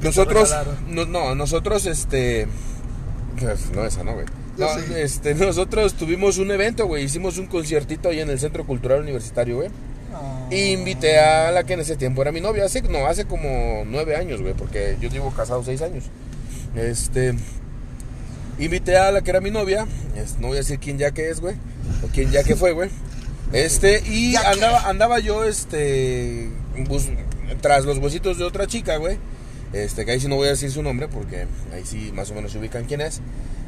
Nosotros, 0.00 0.54
no, 0.88 1.04
no, 1.04 1.34
nosotros, 1.34 1.84
este, 1.84 2.46
no 3.74 3.84
esa, 3.84 4.02
no, 4.04 4.14
güey. 4.14 4.26
No, 4.56 4.66
este, 4.96 5.34
nosotros 5.34 5.94
tuvimos 5.94 6.38
un 6.38 6.50
evento, 6.50 6.86
güey, 6.86 7.04
hicimos 7.04 7.38
un 7.38 7.46
conciertito 7.46 8.08
ahí 8.08 8.20
en 8.20 8.30
el 8.30 8.38
Centro 8.38 8.64
Cultural 8.66 9.00
Universitario, 9.00 9.56
güey. 9.56 9.70
Y 10.50 10.72
invité 10.72 11.18
a 11.18 11.50
la 11.52 11.64
que 11.64 11.74
en 11.74 11.80
ese 11.80 11.96
tiempo 11.96 12.22
era 12.22 12.32
mi 12.32 12.40
novia, 12.40 12.64
hace, 12.64 12.82
no, 12.82 13.06
hace 13.06 13.24
como 13.24 13.84
nueve 13.86 14.16
años, 14.16 14.40
güey, 14.42 14.54
porque 14.54 14.96
yo 15.00 15.08
llevo 15.08 15.30
casado 15.30 15.62
seis 15.64 15.80
años. 15.82 16.04
Este, 16.74 17.34
invité 18.58 18.96
a 18.96 19.12
la 19.12 19.22
que 19.22 19.30
era 19.30 19.40
mi 19.40 19.50
novia, 19.50 19.86
no 20.38 20.48
voy 20.48 20.56
a 20.56 20.60
decir 20.60 20.78
quién 20.78 20.98
ya 20.98 21.12
que 21.12 21.30
es, 21.30 21.40
güey, 21.40 21.54
o 22.04 22.08
quién 22.12 22.30
ya 22.30 22.42
que 22.42 22.56
fue, 22.56 22.72
güey. 22.72 22.90
Este, 23.52 24.02
y 24.08 24.36
andaba, 24.36 24.88
andaba 24.88 25.18
yo, 25.18 25.44
este, 25.44 26.48
bus- 26.88 27.08
tras 27.60 27.84
los 27.84 27.98
huesitos 27.98 28.38
de 28.38 28.44
otra 28.44 28.66
chica, 28.66 28.96
güey. 28.96 29.18
Este, 29.72 30.04
que 30.04 30.10
ahí 30.10 30.20
sí 30.20 30.26
no 30.26 30.34
voy 30.36 30.48
a 30.48 30.50
decir 30.50 30.70
su 30.72 30.82
nombre 30.82 31.06
porque 31.06 31.46
ahí 31.72 31.82
sí 31.84 32.10
más 32.12 32.28
o 32.32 32.34
menos 32.34 32.50
se 32.52 32.58
ubican 32.58 32.84
quién 32.86 33.00
es. 33.00 33.20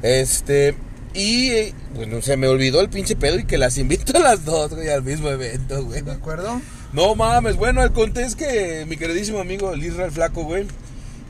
Este, 0.03 0.75
y 1.15 1.51
eh, 1.51 1.75
bueno, 1.95 2.23
se 2.23 2.37
me 2.37 2.49
olvidó 2.49 2.81
el 2.81 2.89
pinche 2.89 3.17
pedo 3.17 3.39
y 3.39 3.45
que 3.45 3.59
las 3.59 3.79
invito 3.79 4.17
a 4.17 4.21
las 4.21 4.45
dos, 4.45 4.73
güey, 4.75 4.89
al 4.89 5.03
mismo 5.03 5.29
evento, 5.29 5.85
güey. 5.85 6.03
¿De 6.03 6.13
acuerdo? 6.13 6.61
No 6.93 7.15
mames, 7.15 7.57
bueno, 7.57 7.83
el 7.83 7.93
conté 7.93 8.23
es 8.25 8.35
que 8.37 8.85
mi 8.89 8.97
queridísimo 8.97 9.39
amigo 9.41 9.73
el 9.73 9.83
Israel 9.85 10.11
Flaco, 10.11 10.45
güey. 10.45 10.67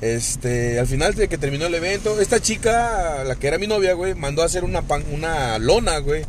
Este, 0.00 0.80
al 0.80 0.86
final 0.88 1.14
de 1.14 1.28
que 1.28 1.38
terminó 1.38 1.66
el 1.66 1.74
evento, 1.74 2.20
esta 2.20 2.40
chica, 2.40 3.22
la 3.24 3.36
que 3.36 3.46
era 3.46 3.58
mi 3.58 3.68
novia, 3.68 3.92
güey, 3.94 4.14
mandó 4.16 4.42
a 4.42 4.46
hacer 4.46 4.64
una 4.64 4.82
pan- 4.82 5.04
una 5.12 5.58
lona, 5.60 5.98
güey, 5.98 6.24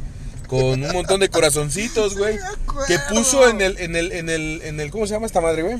con 0.47 0.83
un 0.83 0.91
montón 0.93 1.19
de 1.19 1.29
corazoncitos, 1.29 2.15
güey, 2.15 2.37
que 2.87 2.97
puso 3.09 3.49
en 3.49 3.61
el 3.61 3.79
en 3.79 3.95
el 3.95 4.11
en 4.11 4.29
el 4.29 4.61
en 4.63 4.79
el 4.79 4.91
¿cómo 4.91 5.07
se 5.07 5.13
llama 5.13 5.25
esta 5.25 5.41
madre, 5.41 5.63
güey? 5.63 5.77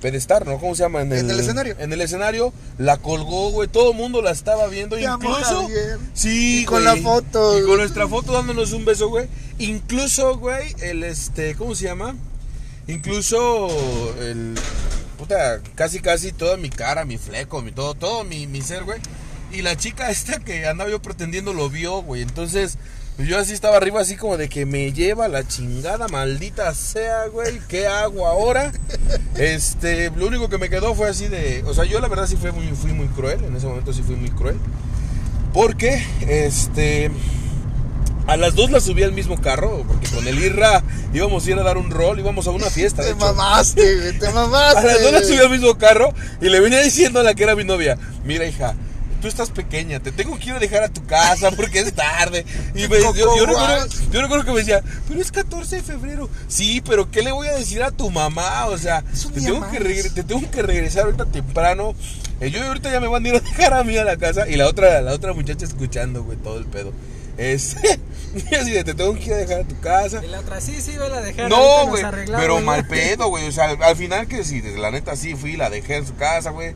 Pedestal, 0.00 0.44
¿no? 0.46 0.58
¿Cómo 0.58 0.74
se 0.74 0.82
llama? 0.82 1.02
En 1.02 1.12
el 1.12 1.38
escenario. 1.38 1.76
En 1.78 1.92
el 1.92 2.00
escenario, 2.00 2.52
la 2.78 2.96
colgó, 2.96 3.50
güey. 3.50 3.68
Todo 3.68 3.90
el 3.92 3.96
mundo 3.96 4.22
la 4.22 4.30
estaba 4.30 4.66
viendo. 4.68 4.96
Te 4.96 5.02
incluso. 5.02 5.68
Sí, 6.14 6.62
Y 6.62 6.64
con 6.64 6.82
güey. 6.82 6.96
la 6.96 7.02
foto. 7.02 7.58
Y 7.58 7.62
con 7.64 7.76
nuestra 7.78 8.08
foto 8.08 8.32
dándonos 8.32 8.72
un 8.72 8.84
beso, 8.84 9.08
güey. 9.08 9.28
Incluso, 9.58 10.38
güey, 10.38 10.74
el 10.80 11.04
este. 11.04 11.54
¿Cómo 11.54 11.74
se 11.74 11.84
llama? 11.84 12.16
Incluso 12.86 13.68
el. 14.20 14.54
Puta, 15.18 15.60
casi, 15.74 16.00
casi 16.00 16.32
toda 16.32 16.56
mi 16.56 16.70
cara, 16.70 17.04
mi 17.04 17.18
fleco, 17.18 17.60
mi 17.60 17.72
todo, 17.72 17.94
todo 17.94 18.24
mi, 18.24 18.46
mi 18.46 18.62
ser, 18.62 18.84
güey. 18.84 19.00
Y 19.52 19.62
la 19.62 19.76
chica 19.76 20.10
esta 20.10 20.40
que 20.40 20.66
andaba 20.66 20.90
yo 20.90 21.00
pretendiendo 21.02 21.52
lo 21.52 21.68
vio, 21.70 22.02
güey. 22.02 22.22
Entonces, 22.22 22.78
yo 23.26 23.38
así 23.38 23.52
estaba 23.52 23.76
arriba, 23.76 24.00
así 24.00 24.16
como 24.16 24.36
de 24.36 24.48
que 24.48 24.66
me 24.66 24.92
lleva 24.92 25.28
la 25.28 25.46
chingada, 25.46 26.08
maldita 26.08 26.74
sea, 26.74 27.26
güey. 27.26 27.60
¿Qué 27.68 27.86
hago 27.86 28.26
ahora? 28.26 28.72
Este, 29.36 30.10
lo 30.10 30.26
único 30.26 30.48
que 30.48 30.58
me 30.58 30.68
quedó 30.68 30.94
fue 30.94 31.08
así 31.08 31.28
de. 31.28 31.62
O 31.66 31.74
sea, 31.74 31.84
yo 31.84 32.00
la 32.00 32.08
verdad 32.08 32.26
sí 32.26 32.36
fui 32.36 32.52
muy, 32.52 32.66
fui 32.68 32.92
muy 32.92 33.08
cruel. 33.08 33.44
En 33.44 33.56
ese 33.56 33.66
momento 33.66 33.92
sí 33.92 34.02
fui 34.02 34.16
muy 34.16 34.30
cruel. 34.30 34.56
Porque, 35.52 36.04
este. 36.28 37.10
A 38.26 38.36
las 38.36 38.54
dos 38.54 38.70
las 38.70 38.84
subí 38.84 39.02
al 39.02 39.12
mismo 39.12 39.40
carro, 39.40 39.82
porque 39.88 40.08
con 40.08 40.28
el 40.28 40.38
Irra 40.38 40.84
íbamos 41.12 41.44
a 41.44 41.50
ir 41.50 41.58
a 41.58 41.64
dar 41.64 41.78
un 41.78 41.90
rol, 41.90 42.20
íbamos 42.20 42.46
a 42.46 42.50
una 42.50 42.70
fiesta. 42.70 43.02
Te 43.02 43.14
mamaste, 43.14 43.96
güey, 43.96 44.18
te 44.18 44.30
mamaste. 44.30 44.78
A 44.80 44.84
las 44.84 45.02
dos 45.02 45.12
las 45.12 45.26
subí 45.26 45.38
al 45.38 45.50
mismo 45.50 45.76
carro 45.78 46.12
y 46.40 46.48
le 46.48 46.60
venía 46.60 46.80
diciendo 46.80 47.18
a 47.18 47.22
la 47.24 47.34
que 47.34 47.42
era 47.42 47.56
mi 47.56 47.64
novia: 47.64 47.98
Mira, 48.24 48.46
hija, 48.46 48.76
tú 49.20 49.28
estás 49.28 49.50
pequeña, 49.50 50.00
te 50.00 50.10
tengo 50.12 50.38
que 50.38 50.50
ir 50.50 50.54
a 50.54 50.58
dejar 50.58 50.82
a 50.82 50.88
tu 50.88 51.04
casa 51.06 51.50
porque 51.56 51.80
es 51.80 51.92
tarde. 51.94 52.44
Y 52.74 52.88
me- 52.88 53.00
yo, 53.00 53.14
yo 53.14 53.46
recuerdo, 53.46 53.86
yo 54.10 54.22
recuerdo 54.22 54.44
que 54.44 54.52
me 54.52 54.58
decía: 54.58 54.82
Pero 55.08 55.20
es 55.20 55.30
14 55.30 55.76
de 55.76 55.82
febrero. 55.82 56.28
Sí, 56.48 56.82
pero 56.84 57.10
¿qué 57.10 57.22
le 57.22 57.32
voy 57.32 57.48
a 57.48 57.52
decir 57.52 57.82
a 57.82 57.90
tu 57.90 58.10
mamá? 58.10 58.66
O 58.66 58.78
sea, 58.78 59.02
te 59.02 59.40
tengo, 59.40 59.60
más. 59.60 59.70
que 59.76 60.10
te 60.10 60.22
tengo 60.24 60.50
que 60.50 60.62
regresar 60.62 61.04
ahorita 61.04 61.26
temprano. 61.26 61.94
Eh, 62.40 62.50
yo 62.50 62.62
ahorita 62.64 62.90
ya 62.90 63.00
me 63.00 63.06
van 63.06 63.24
a 63.24 63.28
ir 63.28 63.34
a 63.36 63.40
dejar 63.40 63.74
a 63.74 63.84
mí 63.84 63.96
a 63.98 64.04
la 64.04 64.16
casa 64.16 64.48
y 64.48 64.56
la 64.56 64.66
otra, 64.66 65.02
la 65.02 65.12
otra 65.12 65.32
muchacha 65.34 65.64
escuchando, 65.66 66.24
güey, 66.24 66.38
todo 66.38 66.58
el 66.58 66.64
pedo. 66.64 66.92
Es, 67.36 67.76
así 68.60 68.70
de, 68.70 68.84
te 68.84 68.94
tengo 68.94 69.14
que 69.14 69.24
ir 69.26 69.32
a 69.34 69.36
dejar 69.36 69.60
a 69.60 69.64
tu 69.64 69.78
casa. 69.80 70.22
Y 70.24 70.28
la 70.28 70.40
otra, 70.40 70.60
sí, 70.60 70.80
sí, 70.80 70.96
vela 70.96 71.18
a 71.18 71.20
dejar. 71.22 71.48
No, 71.50 71.86
güey, 71.86 72.02
pero 72.36 72.60
mal 72.60 72.86
pedo, 72.88 73.28
güey. 73.28 73.46
O 73.48 73.52
sea, 73.52 73.70
al, 73.70 73.82
al 73.82 73.96
final 73.96 74.26
que 74.26 74.44
sí, 74.44 74.62
la 74.62 74.90
neta 74.90 75.16
sí 75.16 75.34
fui, 75.34 75.56
la 75.56 75.70
dejé 75.70 75.96
en 75.96 76.06
su 76.06 76.16
casa, 76.16 76.50
güey. 76.50 76.74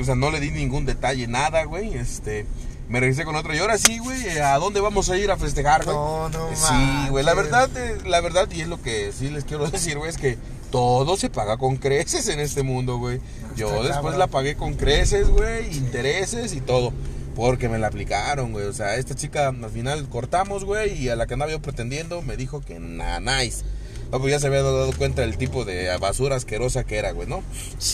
O 0.00 0.04
sea, 0.04 0.14
no 0.14 0.30
le 0.30 0.40
di 0.40 0.50
ningún 0.50 0.84
detalle, 0.86 1.26
nada, 1.26 1.64
güey. 1.64 1.94
Este, 1.94 2.46
me 2.88 3.00
regresé 3.00 3.24
con 3.24 3.36
otro. 3.36 3.54
Y 3.54 3.58
ahora 3.58 3.78
sí, 3.78 3.98
güey, 3.98 4.38
¿a 4.38 4.56
dónde 4.58 4.80
vamos 4.80 5.10
a 5.10 5.16
ir 5.18 5.30
a 5.30 5.36
festejar, 5.36 5.84
güey? 5.84 5.96
No, 5.96 6.28
no 6.28 6.48
Sí, 6.54 7.08
güey, 7.10 7.24
la 7.24 7.34
verdad, 7.34 7.70
eh, 7.76 7.98
la 8.06 8.20
verdad, 8.20 8.48
y 8.50 8.62
es 8.62 8.68
lo 8.68 8.80
que 8.80 9.12
sí 9.12 9.30
les 9.30 9.44
quiero 9.44 9.68
decir, 9.70 9.98
güey, 9.98 10.10
es 10.10 10.18
que 10.18 10.38
todo 10.70 11.16
se 11.16 11.30
paga 11.30 11.56
con 11.56 11.76
creces 11.76 12.28
en 12.28 12.40
este 12.40 12.62
mundo, 12.62 12.98
güey. 12.98 13.20
Yo 13.56 13.70
después 13.70 13.94
cabrón. 13.94 14.18
la 14.18 14.26
pagué 14.26 14.56
con 14.56 14.74
creces, 14.74 15.28
güey, 15.28 15.76
intereses 15.76 16.54
y 16.54 16.60
todo. 16.60 16.92
Porque 17.34 17.68
me 17.68 17.78
la 17.78 17.86
aplicaron, 17.86 18.52
güey. 18.52 18.66
O 18.66 18.72
sea, 18.72 18.96
esta 18.96 19.14
chica 19.14 19.48
al 19.48 19.70
final 19.70 20.08
cortamos, 20.08 20.64
güey. 20.64 21.00
Y 21.00 21.08
a 21.08 21.14
la 21.14 21.26
que 21.26 21.34
andaba 21.34 21.52
yo 21.52 21.62
pretendiendo 21.62 22.20
me 22.22 22.36
dijo 22.36 22.60
que 22.60 22.80
na, 22.80 23.20
nice. 23.20 23.64
No, 24.10 24.18
pues 24.20 24.32
ya 24.32 24.40
se 24.40 24.46
había 24.46 24.62
dado 24.62 24.90
cuenta 24.96 25.20
del 25.22 25.36
tipo 25.36 25.64
de 25.66 25.94
basura 25.98 26.36
asquerosa 26.36 26.84
que 26.84 26.96
era, 26.96 27.10
güey, 27.12 27.28
¿no? 27.28 27.42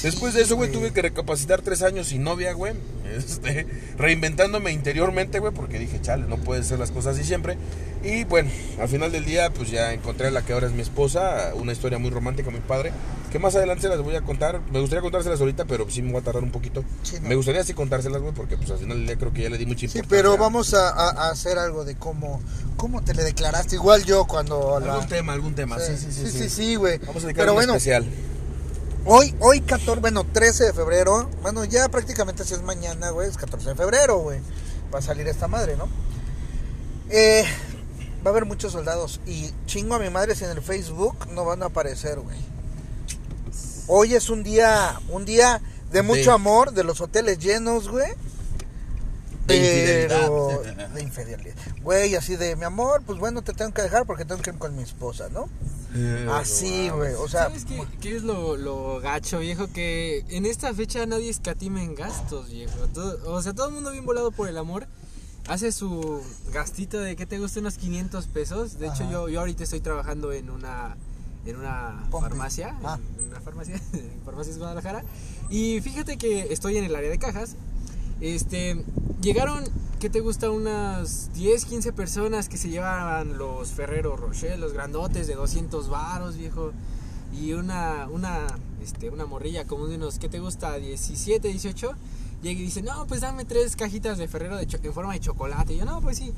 Después 0.03 0.33
de 0.35 0.43
eso, 0.43 0.55
güey, 0.57 0.71
tuve 0.71 0.93
que 0.93 1.03
recapacitar 1.03 1.61
tres 1.63 1.83
años 1.83 2.07
sin 2.09 2.23
novia, 2.23 2.53
güey. 2.53 2.73
Este, 3.17 3.67
reinventándome 3.99 4.73
interiormente, 4.73 5.39
güey, 5.41 5.53
porque 5.53 5.79
dije, 5.79 6.01
chale, 6.01 6.27
no 6.27 6.37
puede 6.39 6.63
ser 6.63 6.79
las 6.79 6.91
cosas 6.91 7.17
así 7.17 7.25
siempre. 7.25 7.59
Y 8.05 8.25
bueno, 8.25 8.51
al 8.81 8.89
final 8.89 9.11
del 9.13 9.25
día, 9.25 9.51
pues 9.51 9.71
ya 9.71 9.93
encontré 9.93 10.29
a 10.29 10.31
la 10.31 10.43
que 10.43 10.53
ahora 10.53 10.67
es 10.67 10.73
mi 10.73 10.83
esposa, 10.83 11.53
una 11.55 11.73
historia 11.73 11.99
muy 11.99 12.11
romántica, 12.11 12.51
muy 12.51 12.61
padre, 12.61 12.93
que 13.33 13.39
más 13.39 13.55
adelante 13.57 13.83
se 13.83 13.89
las 13.89 14.01
voy 14.01 14.15
a 14.15 14.21
contar. 14.21 14.61
Me 14.71 14.79
gustaría 14.81 15.01
contárselas 15.03 15.41
ahorita, 15.41 15.65
pero 15.65 15.89
sí 15.91 16.03
me 16.03 16.13
voy 16.13 16.21
a 16.21 16.25
tardar 16.25 16.43
un 16.43 16.51
poquito. 16.51 16.85
Sí, 17.03 17.17
no. 17.21 17.29
Me 17.29 17.35
gustaría 17.35 17.63
así 17.63 17.73
contárselas, 17.73 18.21
güey, 18.21 18.35
porque 18.35 18.57
pues 18.57 18.71
al 18.71 18.79
final 18.79 18.99
del 18.99 19.07
día 19.07 19.17
creo 19.17 19.33
que 19.33 19.43
ya 19.43 19.49
le 19.51 19.59
di 19.59 19.67
mucha 19.67 19.81
Sí, 19.81 19.99
importancia. 19.99 20.17
pero 20.17 20.37
vamos 20.37 20.75
a, 20.75 20.91
a- 20.91 21.27
a 21.27 21.31
hacer 21.31 21.59
algo 21.59 21.85
de 21.85 21.97
cómo, 21.97 22.43
cómo 22.77 23.03
te 23.03 23.15
le 23.15 23.23
declaraste. 23.25 23.77
Igual 23.77 24.05
yo 24.05 24.27
cuando 24.27 24.79
la... 24.81 24.93
Algún 24.95 25.09
tema, 25.09 25.33
algún 25.33 25.55
tema, 25.55 25.79
sí, 25.79 25.97
sí, 25.97 26.04
sí. 26.13 26.31
sí, 26.31 26.39
sí, 26.39 26.49
sí, 26.51 26.75
güey. 26.77 26.99
Vamos 26.99 27.23
a 27.25 27.27
dedicar 27.27 27.43
Pero 27.43 27.53
un 27.53 27.57
bueno, 27.57 27.75
especial. 27.75 28.05
hoy, 29.05 29.35
hoy 29.41 29.61
14, 29.61 30.01
bueno, 30.01 30.25
13 30.25 30.65
de 30.65 30.73
febrero, 30.73 31.29
bueno, 31.43 31.65
ya 31.65 31.89
prácticamente 31.89 32.45
si 32.45 32.55
es 32.55 32.63
mañana, 32.63 33.11
güey, 33.11 33.29
es 33.29 33.37
14 33.37 33.71
de 33.71 33.75
febrero, 33.75 34.19
güey. 34.19 34.41
Va 34.93 34.99
a 34.99 35.03
salir 35.03 35.27
esta 35.29 35.49
madre, 35.49 35.77
¿no? 35.77 35.89
Eh, 37.11 37.45
va 38.25 38.31
a 38.31 38.33
haber 38.33 38.45
muchos 38.47 38.73
soldados 38.73 39.21
y 39.27 39.51
chingo 39.67 39.95
a 39.95 39.99
mi 39.99 40.09
madre 40.11 40.35
si 40.35 40.45
en 40.45 40.51
el 40.51 40.63
Facebook 40.63 41.29
no 41.33 41.45
van 41.45 41.63
a 41.63 41.67
aparecer, 41.67 42.19
güey. 42.21 42.39
Hoy 43.87 44.15
es 44.15 44.31
un 44.31 44.43
día, 44.43 44.99
un 45.11 45.25
día 45.25 45.61
de 45.93 46.03
mucho 46.03 46.33
amor, 46.33 46.73
de 46.73 46.85
los 46.85 47.01
hoteles 47.01 47.39
llenos, 47.39 47.89
güey. 47.89 48.09
De 49.47 50.07
Pero 50.09 50.51
infidelidad. 50.63 50.89
de 50.89 51.03
infidelidad. 51.03 51.55
Güey, 51.83 52.15
así 52.15 52.37
de 52.37 52.57
mi 52.57 52.65
amor, 52.65 53.03
pues 53.05 53.19
bueno, 53.19 53.43
te 53.43 53.53
tengo 53.53 53.75
que 53.75 53.83
dejar 53.83 54.07
porque 54.07 54.25
tengo 54.25 54.41
que 54.41 54.51
ir 54.51 54.59
con 54.59 54.75
mi 54.75 54.83
esposa, 54.83 55.29
¿no? 55.29 55.51
Así, 56.33 56.89
güey. 56.91 57.15
O 57.15 57.29
sea, 57.29 57.45
¿Sabes 57.45 57.65
qué, 57.65 57.83
qué 58.01 58.17
es 58.17 58.23
lo, 58.25 58.57
lo 58.57 59.01
gacho, 59.01 59.39
viejo? 59.39 59.69
Que 59.73 60.25
en 60.29 60.47
esta 60.47 60.73
fecha 60.75 61.07
nadie 61.07 61.31
escatima 61.31 61.83
en 61.83 61.95
gastos, 61.95 62.51
viejo. 62.51 62.77
Todo- 62.93 63.19
o 63.33 63.41
sea, 63.43 63.53
todo 63.55 63.69
el 63.69 63.75
mundo 63.75 63.91
bien 63.93 64.05
volado 64.05 64.31
por 64.31 64.49
el 64.49 64.59
amor. 64.59 64.87
Hace 65.47 65.73
su 65.73 66.23
gastito 66.53 66.99
de 66.99 67.17
que 67.17 67.27
te 67.27 67.39
guste 67.39 67.61
unos 67.61 67.77
500 67.77 68.27
pesos. 68.29 68.79
De 68.79 68.87
hecho, 68.89 69.09
yo, 69.11 69.29
yo 69.29 69.41
ahorita 69.41 69.63
estoy 69.63 69.81
trabajando 69.81 70.33
en 70.33 70.49
una, 70.51 70.97
en 71.45 71.57
una 71.57 72.07
Pompe. 72.11 72.29
farmacia. 72.31 72.79
Ah. 72.83 72.99
En 73.19 73.29
una 73.29 73.41
farmacia, 73.41 73.75
en 73.93 74.23
Farmacias 74.25 74.59
Guadalajara. 74.59 75.05
Y 75.51 75.81
fíjate 75.83 76.17
que 76.17 76.53
estoy 76.53 76.79
en 76.79 76.85
el 76.85 76.97
área 76.97 77.11
de 77.11 77.19
cajas. 77.19 77.57
Este, 78.21 78.83
llegaron, 79.21 79.65
¿qué 80.01 80.09
te 80.09 80.21
gusta? 80.21 80.51
Unas 80.51 81.33
10, 81.35 81.65
15 81.65 81.93
personas 81.93 82.49
que 82.49 82.57
se 82.57 82.69
llevaban 82.69 83.39
los 83.39 83.71
Ferrero 83.71 84.17
Rocher, 84.17 84.59
los 84.59 84.73
grandotes 84.73 85.27
de 85.27 85.35
200 85.35 85.89
varos, 85.89 86.37
viejo. 86.37 86.73
Y 87.33 87.53
una, 87.53 88.09
una, 88.11 88.47
este, 88.83 89.11
una 89.11 89.27
morrilla 89.27 89.67
como 89.67 89.89
de 89.89 89.97
unos, 89.97 90.19
¿qué 90.19 90.29
te 90.29 90.39
gusta? 90.39 90.77
17, 90.77 91.49
18. 91.49 91.95
Llega 92.45 92.61
y 92.61 92.65
dice, 92.65 92.83
no, 92.83 93.07
pues 93.07 93.23
dame 93.23 93.47
tres 93.47 93.75
cajitas 93.75 94.19
de 94.19 94.29
Ferrero 94.29 94.59
de 94.59 94.69
en 94.71 94.93
forma 94.93 95.15
de 95.15 95.21
chocolate. 95.21 95.73
Y 95.73 95.79
yo, 95.79 95.87
no, 95.87 96.03
pues 96.03 96.19
sí, 96.19 96.35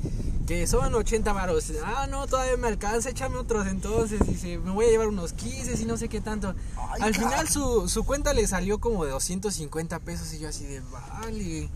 que 0.47 0.65
son 0.65 0.95
80 0.95 1.33
varos. 1.33 1.65
Ah, 1.83 2.07
no, 2.09 2.27
todavía 2.27 2.55
me 2.55 2.69
alcanza, 2.69 3.09
échame 3.09 3.35
otros 3.35 3.67
entonces. 3.67 4.25
Dice, 4.25 4.57
me 4.57 4.71
voy 4.71 4.85
a 4.85 4.89
llevar 4.89 5.09
unos 5.09 5.33
15 5.33 5.81
y 5.81 5.85
no 5.85 5.97
sé 5.97 6.07
qué 6.07 6.21
tanto. 6.21 6.55
Ay, 6.77 7.01
Al 7.01 7.13
final 7.13 7.49
su, 7.49 7.89
su 7.89 8.05
cuenta 8.05 8.33
le 8.33 8.47
salió 8.47 8.79
como 8.79 9.03
de 9.03 9.11
250 9.11 9.99
pesos 9.99 10.33
y 10.33 10.39
yo 10.39 10.47
así 10.47 10.63
de, 10.63 10.79
vale. 10.79 11.69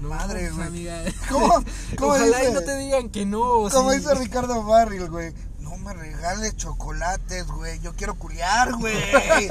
No, 0.00 0.08
madre, 0.08 0.50
güey. 0.50 0.66
amiga. 0.66 1.02
¿Cómo, 1.30 1.62
cómo 1.98 2.12
Ojalá 2.12 2.38
dice? 2.38 2.50
y 2.50 2.54
no 2.54 2.62
te 2.62 2.78
digan 2.78 3.10
que 3.10 3.26
no. 3.26 3.68
Como 3.70 3.90
sí. 3.90 3.98
dice 3.98 4.14
Ricardo 4.14 4.62
Barril, 4.64 5.10
güey. 5.10 5.34
No 5.64 5.76
me 5.78 5.94
regales 5.94 6.56
chocolates, 6.56 7.46
güey. 7.46 7.80
Yo 7.80 7.94
quiero 7.94 8.14
culiar, 8.14 8.74
güey. 8.74 8.94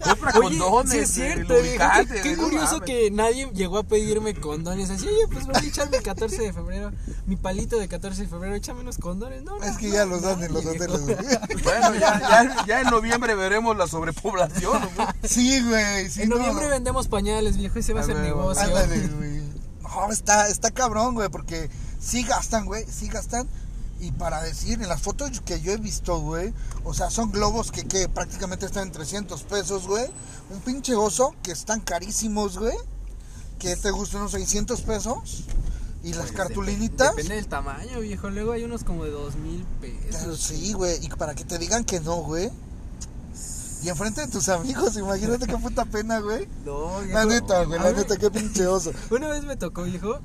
Compra 0.00 0.32
condones, 0.32 1.10
sí 1.10 1.22
es 1.22 1.34
güey, 1.34 1.34
cierto, 1.34 1.54
qué, 1.54 2.20
qué 2.22 2.34
güey, 2.34 2.36
no 2.36 2.42
curioso 2.44 2.80
que 2.80 3.10
nadie 3.10 3.50
llegó 3.54 3.78
a 3.78 3.82
pedirme 3.82 4.34
condones. 4.34 4.90
Así, 4.90 5.06
oye, 5.06 5.26
pues 5.30 5.46
voy 5.46 5.54
a 5.56 5.60
echarme 5.60 5.98
el 5.98 6.02
14 6.02 6.42
de 6.42 6.52
febrero, 6.52 6.92
mi 7.26 7.36
palito 7.36 7.78
de 7.78 7.88
14 7.88 8.22
de 8.22 8.28
febrero, 8.28 8.54
échame 8.54 8.80
unos 8.80 8.98
condones. 8.98 9.42
No, 9.42 9.58
no, 9.58 9.64
es 9.64 9.76
que 9.76 9.88
no, 9.88 9.94
ya 9.94 10.04
los 10.06 10.22
dan 10.22 10.42
en 10.42 10.52
los 10.52 10.64
hoteles. 10.66 11.00
Bueno, 11.64 11.94
ya, 11.94 12.20
ya, 12.20 12.66
ya 12.66 12.80
en 12.80 12.88
noviembre 12.88 13.34
veremos 13.34 13.76
la 13.76 13.86
sobrepoblación, 13.86 14.80
güey. 14.96 15.08
Sí, 15.24 15.62
güey. 15.66 16.10
Sí, 16.10 16.22
En 16.22 16.28
no. 16.30 16.36
noviembre 16.36 16.68
vendemos 16.68 17.08
pañales, 17.08 17.56
viejo, 17.56 17.78
ese 17.78 17.92
va 17.92 18.00
a 18.00 18.02
A 18.02 18.06
ser 18.06 18.16
ver, 18.16 18.24
negocio. 18.24 18.62
Ándale, 18.62 19.08
güey. 19.16 19.42
No, 19.82 20.10
está, 20.10 20.48
está 20.48 20.70
cabrón, 20.70 21.14
güey, 21.14 21.28
porque 21.28 21.70
sí 22.00 22.24
gastan, 22.24 22.66
güey, 22.66 22.84
sí 22.90 23.08
gastan. 23.08 23.48
Y 24.04 24.12
para 24.12 24.42
decir, 24.42 24.82
en 24.82 24.88
las 24.88 25.00
fotos 25.00 25.40
que 25.40 25.62
yo 25.62 25.72
he 25.72 25.78
visto, 25.78 26.18
güey, 26.20 26.52
o 26.84 26.92
sea, 26.92 27.08
son 27.10 27.30
globos 27.32 27.72
que, 27.72 27.84
que 27.88 28.06
prácticamente 28.06 28.66
están 28.66 28.88
en 28.88 28.92
300 28.92 29.42
pesos, 29.44 29.86
güey. 29.86 30.04
Un 30.50 30.60
pinche 30.60 30.94
oso 30.94 31.34
que 31.42 31.52
están 31.52 31.80
carísimos, 31.80 32.58
güey. 32.58 32.76
Que 33.58 33.76
te 33.76 33.90
gustan 33.90 34.20
unos 34.20 34.32
600 34.32 34.82
pesos. 34.82 35.44
Y 36.02 36.12
las 36.12 36.32
cartulinitas. 36.32 37.12
Pues, 37.12 37.24
Depende 37.24 37.36
del 37.36 37.46
tamaño, 37.48 38.00
viejo. 38.00 38.28
Luego 38.28 38.52
hay 38.52 38.64
unos 38.64 38.84
como 38.84 39.04
de 39.04 39.10
dos 39.10 39.36
mil 39.36 39.64
Pero 39.80 39.98
pesos. 40.00 40.38
sí, 40.40 40.74
güey. 40.74 41.02
Y 41.02 41.08
para 41.08 41.34
que 41.34 41.44
te 41.46 41.56
digan 41.58 41.82
que 41.84 41.98
no, 42.00 42.16
güey. 42.16 42.50
Y 43.82 43.88
enfrente 43.88 44.20
de 44.20 44.28
tus 44.28 44.50
amigos, 44.50 44.96
imagínate 44.98 45.46
qué 45.46 45.56
puta 45.56 45.86
pena, 45.86 46.18
güey. 46.20 46.46
No, 46.66 47.00
La 47.02 47.24
viejo. 47.24 47.40
neta, 47.40 47.64
güey, 47.64 47.80
la 47.80 47.92
neta, 47.92 48.16
qué 48.18 48.30
pinche 48.30 48.66
oso. 48.66 48.92
Una 49.10 49.28
vez 49.28 49.44
me 49.44 49.56
tocó, 49.56 49.82
viejo, 49.84 50.20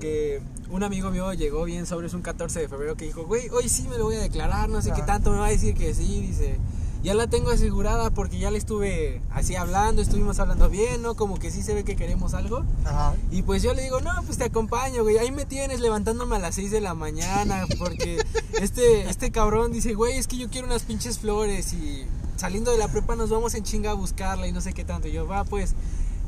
que 0.00 0.40
un 0.70 0.82
amigo 0.82 1.10
mío 1.10 1.32
llegó 1.32 1.64
bien 1.64 1.86
sobre 1.86 2.06
es 2.06 2.14
un 2.14 2.22
14 2.22 2.60
de 2.60 2.68
febrero 2.68 2.96
que 2.96 3.04
dijo, 3.04 3.24
güey, 3.24 3.48
hoy 3.50 3.68
sí 3.68 3.86
me 3.88 3.98
lo 3.98 4.04
voy 4.04 4.16
a 4.16 4.20
declarar, 4.20 4.68
no 4.68 4.80
sé 4.82 4.92
qué 4.92 5.02
tanto, 5.02 5.30
me 5.30 5.38
va 5.38 5.46
a 5.46 5.50
decir 5.50 5.74
que 5.74 5.94
sí, 5.94 6.20
dice, 6.20 6.58
ya 7.02 7.14
la 7.14 7.26
tengo 7.26 7.50
asegurada 7.50 8.10
porque 8.10 8.38
ya 8.38 8.52
le 8.52 8.58
estuve 8.58 9.20
así 9.30 9.56
hablando, 9.56 10.00
estuvimos 10.00 10.38
hablando 10.38 10.70
bien, 10.70 11.02
¿no? 11.02 11.16
Como 11.16 11.36
que 11.36 11.50
sí 11.50 11.62
se 11.62 11.74
ve 11.74 11.82
que 11.82 11.96
queremos 11.96 12.32
algo. 12.32 12.64
Ajá. 12.84 13.14
Y 13.32 13.42
pues 13.42 13.60
yo 13.62 13.74
le 13.74 13.82
digo, 13.82 14.00
no, 14.00 14.12
pues 14.24 14.38
te 14.38 14.44
acompaño, 14.44 15.02
güey. 15.02 15.18
Ahí 15.18 15.32
me 15.32 15.44
tienes 15.44 15.80
levantándome 15.80 16.36
a 16.36 16.38
las 16.38 16.54
6 16.54 16.70
de 16.70 16.80
la 16.80 16.94
mañana. 16.94 17.66
Porque 17.78 18.24
este, 18.60 19.10
este 19.10 19.32
cabrón 19.32 19.72
dice, 19.72 19.94
güey, 19.94 20.16
es 20.16 20.28
que 20.28 20.36
yo 20.36 20.48
quiero 20.48 20.68
unas 20.68 20.84
pinches 20.84 21.18
flores. 21.18 21.72
Y 21.72 22.04
saliendo 22.36 22.70
de 22.70 22.78
la 22.78 22.86
prepa 22.86 23.16
nos 23.16 23.30
vamos 23.30 23.54
en 23.54 23.64
chinga 23.64 23.90
a 23.90 23.94
buscarla 23.94 24.46
y 24.46 24.52
no 24.52 24.60
sé 24.60 24.72
qué 24.72 24.84
tanto. 24.84 25.08
Y 25.08 25.12
yo, 25.12 25.26
va, 25.26 25.42
pues. 25.42 25.74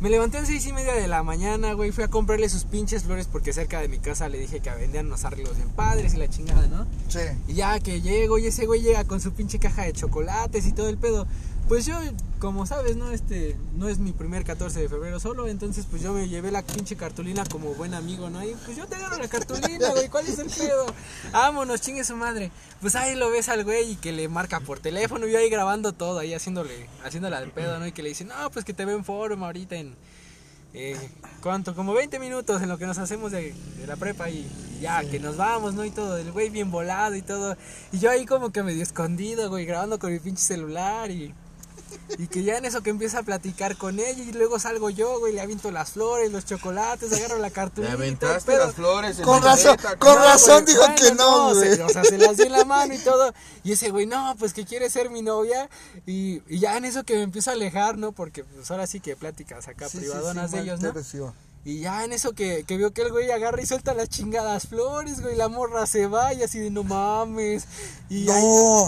Me 0.00 0.10
levanté 0.10 0.36
a 0.36 0.40
las 0.40 0.48
6 0.48 0.66
y 0.66 0.72
media 0.72 0.94
de 0.94 1.08
la 1.08 1.22
mañana, 1.22 1.72
güey. 1.72 1.90
Fui 1.90 2.04
a 2.04 2.08
comprarle 2.08 2.48
sus 2.48 2.64
pinches 2.64 3.04
flores 3.04 3.26
porque 3.30 3.52
cerca 3.52 3.80
de 3.80 3.88
mi 3.88 3.98
casa 3.98 4.28
le 4.28 4.38
dije 4.38 4.60
que 4.60 4.70
vendían 4.70 5.06
unos 5.06 5.24
arreglos 5.24 5.56
bien 5.56 5.70
padres 5.70 6.14
y 6.14 6.18
la 6.18 6.28
chingada, 6.28 6.66
¿no? 6.66 6.86
Sí. 7.08 7.20
Y 7.48 7.54
ya 7.54 7.80
que 7.80 8.02
llego 8.02 8.38
y 8.38 8.46
ese 8.46 8.66
güey 8.66 8.82
llega 8.82 9.04
con 9.04 9.20
su 9.20 9.32
pinche 9.32 9.58
caja 9.58 9.82
de 9.84 9.92
chocolates 9.92 10.66
y 10.66 10.72
todo 10.72 10.88
el 10.88 10.98
pedo. 10.98 11.26
Pues 11.68 11.86
yo, 11.86 11.98
como 12.40 12.66
sabes, 12.66 12.96
no 12.96 13.10
este 13.10 13.56
no 13.74 13.88
es 13.88 13.98
mi 13.98 14.12
primer 14.12 14.44
14 14.44 14.80
de 14.80 14.88
febrero 14.88 15.18
solo, 15.18 15.48
entonces 15.48 15.86
pues 15.90 16.02
yo 16.02 16.12
me 16.12 16.28
llevé 16.28 16.50
la 16.50 16.60
pinche 16.60 16.94
cartulina 16.94 17.42
como 17.46 17.72
buen 17.74 17.94
amigo, 17.94 18.28
¿no? 18.28 18.44
Y 18.44 18.54
pues 18.66 18.76
yo 18.76 18.86
te 18.86 18.96
agarro 18.96 19.16
la 19.16 19.28
cartulina, 19.28 19.90
güey, 19.92 20.10
¿cuál 20.10 20.26
es 20.26 20.38
el 20.38 20.50
pedo? 20.50 20.86
Vámonos, 21.32 21.80
chingue 21.80 22.04
su 22.04 22.16
madre. 22.16 22.50
Pues 22.82 22.94
ahí 22.96 23.14
lo 23.14 23.30
ves 23.30 23.48
al 23.48 23.64
güey 23.64 23.92
y 23.92 23.96
que 23.96 24.12
le 24.12 24.28
marca 24.28 24.60
por 24.60 24.78
teléfono 24.78 25.26
y 25.26 25.32
yo 25.32 25.38
ahí 25.38 25.48
grabando 25.48 25.94
todo, 25.94 26.18
ahí 26.18 26.34
haciéndole 26.34 26.86
haciéndola 27.02 27.40
de 27.40 27.46
pedo, 27.46 27.78
¿no? 27.78 27.86
Y 27.86 27.92
que 27.92 28.02
le 28.02 28.10
dice, 28.10 28.26
"No, 28.26 28.50
pues 28.50 28.66
que 28.66 28.74
te 28.74 28.84
veo 28.84 28.98
en 28.98 29.04
forum 29.04 29.42
ahorita 29.42 29.76
en 29.76 29.96
eh, 30.76 30.98
¿Cuánto? 31.40 31.74
Como 31.74 31.94
20 31.94 32.18
minutos 32.18 32.60
en 32.60 32.68
lo 32.68 32.76
que 32.78 32.86
nos 32.86 32.98
hacemos 32.98 33.30
de, 33.30 33.54
de 33.78 33.86
la 33.86 33.94
prepa 33.94 34.28
y 34.28 34.44
ya, 34.80 35.04
que 35.08 35.20
nos 35.20 35.36
vamos, 35.36 35.72
¿no? 35.74 35.84
Y 35.84 35.92
todo, 35.92 36.18
el 36.18 36.32
güey 36.32 36.50
bien 36.50 36.72
volado 36.72 37.14
y 37.14 37.22
todo. 37.22 37.56
Y 37.92 38.00
yo 38.00 38.10
ahí 38.10 38.26
como 38.26 38.50
que 38.50 38.64
medio 38.64 38.82
escondido, 38.82 39.48
güey, 39.48 39.64
grabando 39.66 39.98
con 40.00 40.12
mi 40.12 40.18
pinche 40.18 40.42
celular 40.42 41.10
y... 41.10 41.32
Y 42.18 42.26
que 42.28 42.42
ya 42.42 42.56
en 42.58 42.64
eso 42.64 42.82
que 42.82 42.90
empieza 42.90 43.18
a 43.18 43.22
platicar 43.22 43.76
con 43.76 43.98
ella 43.98 44.22
y 44.22 44.32
luego 44.32 44.58
salgo 44.58 44.90
yo, 44.90 45.18
güey, 45.18 45.32
le 45.32 45.40
aviento 45.40 45.70
las 45.70 45.90
flores, 45.92 46.30
los 46.30 46.44
chocolates, 46.44 47.12
agarro 47.12 47.38
la 47.38 47.48
Le 47.48 47.52
cartulina. 47.52 47.92
aventaste 47.94 48.52
pero- 48.52 48.66
las 48.66 48.74
flores. 48.74 49.18
en 49.18 49.24
Con 49.24 49.42
la 49.42 49.52
razón, 49.52 49.76
maleta, 49.76 49.96
con 49.98 50.16
razón 50.16 50.64
dijo 50.64 50.80
bueno, 50.80 50.94
que 50.96 51.14
no, 51.14 51.54
se- 51.54 51.68
güey. 51.76 51.80
o 51.80 51.88
sea, 51.88 52.04
se 52.04 52.18
las 52.18 52.36
di 52.36 52.44
en 52.44 52.52
la 52.52 52.64
mano 52.64 52.94
y 52.94 52.98
todo. 52.98 53.32
Y 53.64 53.72
ese 53.72 53.90
güey, 53.90 54.06
no, 54.06 54.36
pues 54.38 54.52
que 54.52 54.64
quiere 54.64 54.88
ser 54.90 55.10
mi 55.10 55.22
novia. 55.22 55.68
Y, 56.06 56.42
y 56.48 56.58
ya 56.60 56.76
en 56.76 56.84
eso 56.84 57.04
que 57.04 57.14
me 57.16 57.22
empiezo 57.22 57.50
a 57.50 57.54
alejar, 57.54 57.98
¿no? 57.98 58.12
Porque 58.12 58.44
pues 58.44 58.70
ahora 58.70 58.86
sí 58.86 59.00
que 59.00 59.16
pláticas 59.16 59.66
acá 59.68 59.88
Sí, 59.88 59.98
privadonas 59.98 60.50
sí, 60.50 60.56
de 60.58 60.62
ellos, 60.62 60.80
te 60.80 60.86
¿no? 60.86 60.92
recibo. 60.92 61.34
Y 61.66 61.80
ya 61.80 62.04
en 62.04 62.12
eso 62.12 62.32
que, 62.34 62.64
que 62.64 62.76
vio 62.76 62.92
que 62.92 63.00
el 63.02 63.10
güey 63.10 63.30
agarra 63.30 63.62
y 63.62 63.64
suelta 63.64 63.94
las 63.94 64.10
chingadas 64.10 64.66
flores, 64.66 65.22
güey, 65.22 65.34
la 65.34 65.48
morra 65.48 65.86
se 65.86 66.06
va 66.06 66.34
y 66.34 66.42
así 66.42 66.58
de 66.58 66.70
no 66.70 66.84
mames. 66.84 67.64
Y 68.10 68.24
No. 68.26 68.34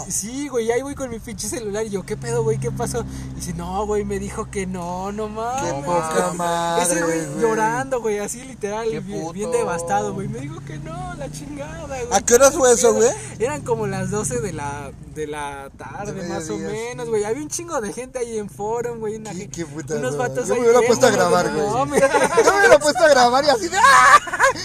ahí- 0.03 0.11
sí, 0.11 0.47
güey, 0.47 0.71
ahí 0.71 0.83
voy 0.83 0.93
con 0.93 1.09
mi 1.09 1.17
pinche 1.19 1.49
celular 1.49 1.83
y 1.87 1.89
yo, 1.89 2.05
¿qué 2.05 2.15
pedo, 2.15 2.43
güey? 2.43 2.59
¿Qué 2.59 2.69
pasó? 2.69 3.03
Y 3.31 3.35
dice, 3.37 3.53
no, 3.55 3.83
güey, 3.87 4.05
me 4.05 4.19
dijo 4.19 4.51
que 4.51 4.67
no, 4.67 5.11
no 5.11 5.27
mames. 5.27 5.73
Qué 5.73 5.81
poca 5.83 6.33
madre, 6.35 6.83
Ese 6.83 7.03
güey 7.03 7.25
güey. 7.25 7.41
llorando, 7.41 7.99
güey, 7.99 8.19
así 8.19 8.43
literal, 8.43 8.87
bien, 9.01 9.31
bien 9.33 9.51
devastado, 9.51 10.13
güey. 10.13 10.27
Me 10.27 10.39
dijo 10.39 10.59
que 10.63 10.77
no, 10.77 11.15
la 11.15 11.31
chingada, 11.31 11.87
güey. 11.87 12.01
¿A 12.11 12.21
qué 12.21 12.35
horas 12.35 12.53
fue 12.53 12.71
eso, 12.73 12.93
güey? 12.93 13.09
Eran 13.39 13.63
como 13.63 13.87
las 13.87 14.11
12 14.11 14.39
de 14.39 14.53
la, 14.53 14.91
de 15.15 15.25
la 15.25 15.71
tarde, 15.77 16.11
De 16.13 16.29
más 16.29 16.47
o 16.51 16.57
menos, 16.59 17.09
güey. 17.09 17.23
Había 17.23 17.41
un 17.41 17.49
chingo 17.49 17.81
de 17.81 17.91
gente 17.91 18.19
ahí 18.19 18.37
en 18.37 18.51
forum, 18.51 18.99
güey. 18.99 19.15
una 19.15 19.31
Qué- 19.33 19.65
puta 19.65 19.95
unos 19.95 20.15
vatos 20.15 20.47
Yo 20.47 20.53
ahí 20.53 20.59
me 20.61 20.67
hubiera 20.69 20.85
puesto 20.85 21.07
a 21.07 21.09
grabar, 21.09 21.51
no 21.51 21.63
güey. 21.65 21.73
mames. 21.73 22.03
Me 22.69 22.75
hubiera 22.75 22.79
puesto 22.83 23.03
a 23.03 23.09
grabar 23.09 23.45
y 23.45 23.49
así 23.49 23.67
de 23.67 23.77
¡Ah! 23.77 24.19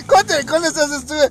¿Cómo 0.06 0.24
te 0.24 0.46
con 0.46 0.64
esas 0.64 0.90
estuve? 0.90 1.28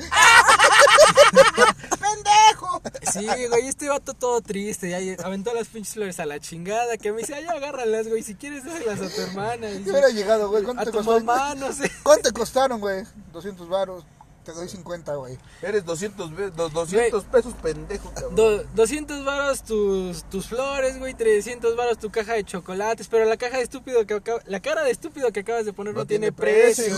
¡Pendejo! 1.90 2.82
Sí, 3.12 3.28
güey, 3.50 3.68
este 3.68 3.90
vato 3.90 4.14
todo 4.14 4.42
triste, 4.42 4.90
ya 4.90 5.26
aventó 5.26 5.54
las 5.54 5.68
pinches 5.68 5.94
flores 5.94 6.20
a 6.20 6.26
la 6.26 6.40
chingada, 6.40 6.98
que 6.98 7.12
me 7.12 7.20
dice, 7.20 7.36
ay, 7.36 7.46
agárralas, 7.46 8.08
güey, 8.08 8.24
si 8.24 8.36
quieres 8.36 8.64
déjalas 8.64 9.02
a 9.02 9.14
tu 9.14 9.22
hermana. 9.22 9.70
y 9.70 9.74
Yo 9.74 9.80
dice, 9.80 9.92
hubiera 9.92 10.10
llegado, 10.10 10.50
güey. 10.50 10.64
a 10.64 10.66
¿Cuánto 10.66 10.84
te 10.86 10.92
tu 10.92 10.98
costó? 10.98 11.20
mamá, 11.24 11.56
no 11.56 11.74
sé. 11.74 11.92
¿Cuánto 12.04 12.30
te 12.30 12.34
costaron, 12.40 12.80
güey? 12.80 13.04
200 13.34 13.68
varos. 13.70 14.04
Te 14.44 14.54
doy 14.54 14.68
50, 14.68 15.14
güey. 15.16 15.38
Eres 15.62 15.86
200, 15.86 16.36
ve- 16.36 16.50
do- 16.50 16.70
200 16.70 17.24
pesos 17.26 17.54
pendejo, 17.62 18.10
cabrón. 18.12 18.36
Do- 18.36 18.64
200 18.74 19.24
varos 19.24 19.62
tus, 19.64 20.24
tus 20.32 20.48
flores, 20.48 20.98
güey, 20.98 21.14
300 21.14 21.76
varos 21.76 22.00
tu 22.00 22.10
caja 22.10 22.34
de 22.34 22.44
chocolates, 22.44 23.08
pero 23.08 23.26
la 23.26 23.38
caja 23.38 23.58
de 23.58 23.64
estúpido 23.64 24.04
que 24.08 24.16
acaba- 24.16 24.42
la 24.48 24.60
cara 24.60 24.84
de 24.84 24.90
estúpido 24.90 25.32
que 25.32 25.42
acabas 25.42 25.66
de 25.66 25.74
poner 25.74 25.94
no, 25.94 26.00
No 26.02 26.08
tiene 26.08 26.32
tiene 26.32 26.36
precio. 26.36 26.98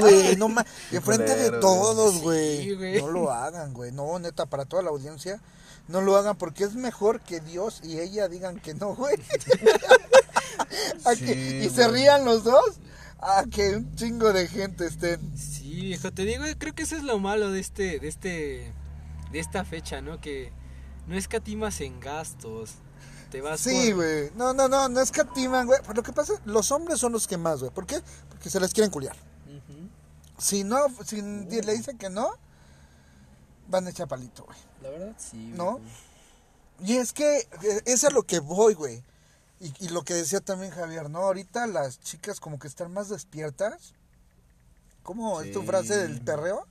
güey. 0.00 0.36
no 0.36 0.48
ma- 0.48 0.64
Enfrente 0.92 1.34
de 1.34 1.50
todos, 1.58 2.20
güey. 2.20 2.76
no 3.00 3.08
lo 3.08 3.32
hagan, 3.32 3.74
güey. 3.74 3.90
No, 3.90 4.16
neta, 4.20 4.46
para 4.46 4.64
toda 4.64 4.82
la 4.82 4.90
audiencia. 4.90 5.40
No 5.88 6.00
lo 6.02 6.14
hagan 6.16 6.36
porque 6.36 6.62
es 6.62 6.76
mejor 6.76 7.20
que 7.20 7.40
Dios 7.40 7.80
y 7.82 7.98
ella 7.98 8.28
digan 8.28 8.60
que 8.60 8.74
no, 8.74 8.94
güey. 8.94 9.16
Sí, 11.16 11.32
y 11.64 11.68
se 11.70 11.88
rían 11.88 12.24
los 12.24 12.44
dos. 12.44 12.76
A 13.22 13.44
que 13.50 13.76
un 13.76 13.94
chingo 13.96 14.32
de 14.32 14.48
gente 14.48 14.86
estén. 14.86 15.20
Sí, 15.36 15.59
viejo, 15.80 16.12
te 16.12 16.24
digo, 16.24 16.44
creo 16.58 16.74
que 16.74 16.82
eso 16.82 16.96
es 16.96 17.02
lo 17.02 17.18
malo 17.18 17.50
de 17.50 17.60
este, 17.60 17.98
de 18.00 18.08
este, 18.08 18.72
de 19.32 19.38
esta 19.38 19.64
fecha, 19.64 20.00
¿no? 20.00 20.20
Que 20.20 20.52
no 21.06 21.16
escatimas 21.16 21.80
en 21.80 22.00
gastos. 22.00 22.72
Te 23.30 23.40
vas 23.40 23.60
Sí, 23.60 23.86
por- 23.88 23.96
güey. 23.96 24.30
No, 24.34 24.52
no, 24.52 24.68
no, 24.68 24.88
no 24.88 25.00
escatiman, 25.00 25.66
güey. 25.66 25.78
Pero 25.82 25.94
lo 25.94 26.02
que 26.02 26.12
pasa, 26.12 26.34
los 26.44 26.70
hombres 26.72 26.98
son 26.98 27.12
los 27.12 27.26
que 27.28 27.36
más, 27.36 27.60
güey. 27.60 27.72
¿Por 27.72 27.86
qué? 27.86 28.00
Porque 28.28 28.50
se 28.50 28.58
les 28.60 28.72
quieren 28.74 28.90
culiar. 28.90 29.16
Si 30.38 30.64
no, 30.64 30.78
si 31.04 31.20
le 31.20 31.72
dicen 31.76 31.98
que 31.98 32.08
no, 32.08 32.30
van 33.68 33.86
a 33.86 33.90
echar 33.90 34.08
palito, 34.08 34.44
güey. 34.44 34.58
La 34.82 34.88
verdad, 34.90 35.14
sí. 35.18 35.52
¿No? 35.54 35.78
viejo. 35.78 35.90
Y 36.82 36.96
es 36.96 37.12
que 37.12 37.40
eh, 37.40 37.82
es 37.84 38.04
a 38.04 38.10
lo 38.10 38.22
que 38.22 38.40
voy, 38.40 38.72
güey. 38.74 39.04
Y, 39.60 39.72
y 39.84 39.88
lo 39.90 40.02
que 40.02 40.14
decía 40.14 40.40
también 40.40 40.72
Javier, 40.72 41.10
¿no? 41.10 41.18
Ahorita 41.18 41.66
las 41.66 42.00
chicas 42.00 42.40
como 42.40 42.58
que 42.58 42.66
están 42.68 42.90
más 42.92 43.10
despiertas. 43.10 43.92
¿Cómo 45.02 45.40
es 45.40 45.52
tu 45.52 45.62
frase 45.62 45.96
del 45.96 46.20
perreo? 46.20 46.66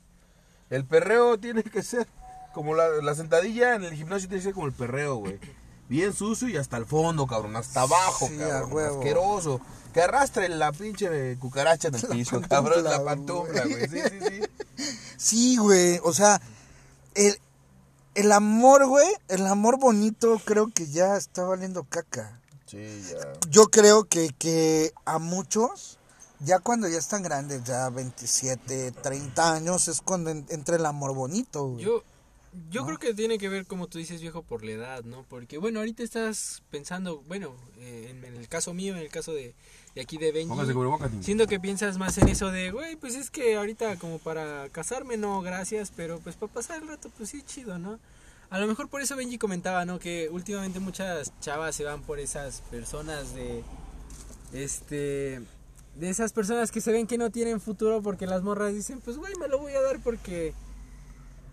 El 0.69 0.85
perreo 0.85 1.39
tiene 1.39 1.63
que 1.63 1.81
ser 1.81 2.07
como 2.53 2.75
la, 2.75 2.87
la 3.01 3.15
sentadilla 3.15 3.75
en 3.75 3.83
el 3.83 3.93
gimnasio 3.93 4.27
tiene 4.27 4.41
que 4.41 4.45
ser 4.45 4.53
como 4.53 4.67
el 4.67 4.73
perreo, 4.73 5.15
güey. 5.15 5.39
Bien 5.87 6.13
sucio 6.13 6.47
y 6.47 6.57
hasta 6.57 6.77
el 6.77 6.85
fondo, 6.85 7.25
cabrón, 7.25 7.55
hasta 7.55 7.81
abajo, 7.81 8.27
Sí, 8.27 8.37
cabrón, 8.37 8.97
asqueroso. 8.99 9.59
Que 9.93 10.01
arrastre 10.01 10.47
la 10.49 10.71
pinche 10.71 11.37
cucaracha 11.39 11.87
en 11.87 11.95
el 11.95 12.01
La 12.07 12.09
piso, 12.09 12.41
cabrón, 12.47 12.83
la 12.83 13.03
pantufla, 13.03 13.65
güey. 13.65 13.87
Sí, 13.87 13.99
sí, 13.99 14.19
sí. 14.27 14.85
Sí, 15.17 15.57
güey. 15.57 15.99
O 16.03 16.13
sea, 16.13 16.39
el, 17.15 17.39
el 18.15 18.31
amor, 18.31 18.87
güey, 18.87 19.07
el 19.27 19.47
amor 19.47 19.79
bonito 19.79 20.39
creo 20.45 20.67
que 20.73 20.87
ya 20.87 21.17
está 21.17 21.43
valiendo 21.43 21.83
caca. 21.83 22.39
Sí, 22.65 23.03
ya. 23.09 23.33
Yo 23.49 23.67
creo 23.69 24.03
que, 24.05 24.29
que 24.37 24.93
a 25.05 25.17
muchos, 25.17 25.98
ya 26.39 26.59
cuando 26.59 26.87
ya 26.87 26.97
están 26.97 27.23
grandes, 27.23 27.63
ya 27.63 27.89
27, 27.89 28.91
30 28.91 29.53
años, 29.53 29.87
es 29.87 30.01
cuando 30.01 30.29
en- 30.29 30.45
entra 30.49 30.75
el 30.77 30.85
amor 30.85 31.13
bonito, 31.13 31.65
güey. 31.67 31.83
Yo, 31.85 32.03
yo 32.71 32.85
creo 32.85 32.97
que 32.97 33.13
tiene 33.13 33.37
que 33.37 33.47
ver, 33.49 33.65
como 33.67 33.87
tú 33.87 33.97
dices, 33.99 34.21
viejo, 34.21 34.41
por 34.41 34.63
la 34.63 34.71
edad, 34.71 35.03
¿no? 35.03 35.23
Porque, 35.29 35.57
bueno, 35.57 35.79
ahorita 35.79 36.01
estás 36.03 36.63
pensando, 36.71 37.21
bueno, 37.27 37.53
eh, 37.77 38.07
en, 38.09 38.23
en 38.25 38.35
el 38.35 38.47
caso 38.47 38.73
mío, 38.73 38.93
en 38.95 38.99
el 39.01 39.09
caso 39.09 39.33
de, 39.33 39.53
de 39.95 40.01
aquí 40.01 40.17
de 40.17 40.31
Benji, 40.31 40.49
siento 41.23 41.45
que 41.47 41.59
piensas 41.59 41.97
más 41.97 42.17
en 42.17 42.27
eso 42.29 42.49
de, 42.51 42.71
güey, 42.71 42.95
pues 42.95 43.15
es 43.15 43.29
que 43.29 43.55
ahorita 43.55 43.97
como 43.97 44.17
para 44.19 44.67
casarme, 44.69 45.17
no, 45.17 45.41
gracias, 45.41 45.91
pero 45.95 46.19
pues 46.19 46.35
para 46.37 46.51
pasar 46.51 46.81
el 46.81 46.87
rato, 46.87 47.09
pues 47.17 47.29
sí, 47.29 47.43
chido, 47.43 47.77
¿no? 47.77 47.99
A 48.49 48.57
lo 48.59 48.65
mejor 48.65 48.87
por 48.89 49.01
eso 49.01 49.15
Benji 49.15 49.37
comentaba, 49.37 49.85
¿no? 49.85 49.99
Que 49.99 50.27
últimamente 50.31 50.79
muchas 50.79 51.31
chavas 51.41 51.75
se 51.75 51.83
van 51.83 52.01
por 52.01 52.19
esas 52.19 52.61
personas 52.71 53.35
de, 53.35 53.63
este, 54.53 55.41
de 55.99 56.09
esas 56.09 56.31
personas 56.33 56.71
que 56.71 56.81
se 56.81 56.91
ven 56.91 57.07
que 57.07 57.17
no 57.17 57.29
tienen 57.29 57.59
futuro 57.59 58.01
porque 58.01 58.25
las 58.25 58.41
morras 58.41 58.73
dicen, 58.73 59.01
pues, 59.01 59.17
güey, 59.17 59.35
me 59.35 59.47
lo 59.47 59.59
voy 59.59 59.73
a 59.73 59.81
dar 59.81 59.99
porque 59.99 60.53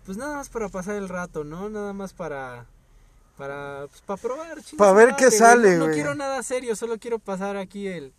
pues 0.05 0.17
nada 0.17 0.37
más 0.37 0.47
para 0.47 0.69
pasar 0.69 0.95
el 0.95 1.09
rato, 1.09 1.43
¿no? 1.43 1.69
Nada 1.69 1.91
más 1.93 2.13
para 2.13 2.65
para 3.37 3.87
pues, 3.89 4.01
para 4.01 4.21
probar, 4.21 4.61
chingue 4.63 4.77
Pa' 4.77 4.89
su 4.89 4.95
ver 4.95 5.15
qué 5.17 5.29
sale, 5.31 5.73
No, 5.73 5.77
no 5.79 5.83
güey. 5.85 5.95
quiero 5.95 6.15
nada 6.15 6.41
serio, 6.43 6.75
solo 6.75 6.97
quiero 6.97 7.19
pasar 7.19 7.57
aquí 7.57 7.87
el 7.87 8.13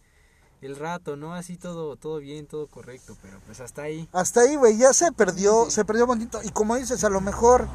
el 0.60 0.76
rato, 0.76 1.16
¿no? 1.16 1.34
Así 1.34 1.56
todo 1.56 1.96
todo 1.96 2.18
bien, 2.18 2.46
todo 2.46 2.66
correcto, 2.66 3.16
pero 3.22 3.38
pues 3.46 3.60
hasta 3.60 3.82
ahí. 3.82 4.08
Hasta 4.12 4.40
ahí, 4.42 4.56
güey, 4.56 4.76
ya 4.76 4.92
se 4.92 5.10
perdió, 5.12 5.64
Sí. 5.66 5.70
se 5.70 5.84
perdió 5.84 6.06
bonito. 6.06 6.40
Y 6.44 6.50
como 6.50 6.76
dices, 6.76 7.04
a 7.04 7.08
lo 7.08 7.20
mejor, 7.22 7.66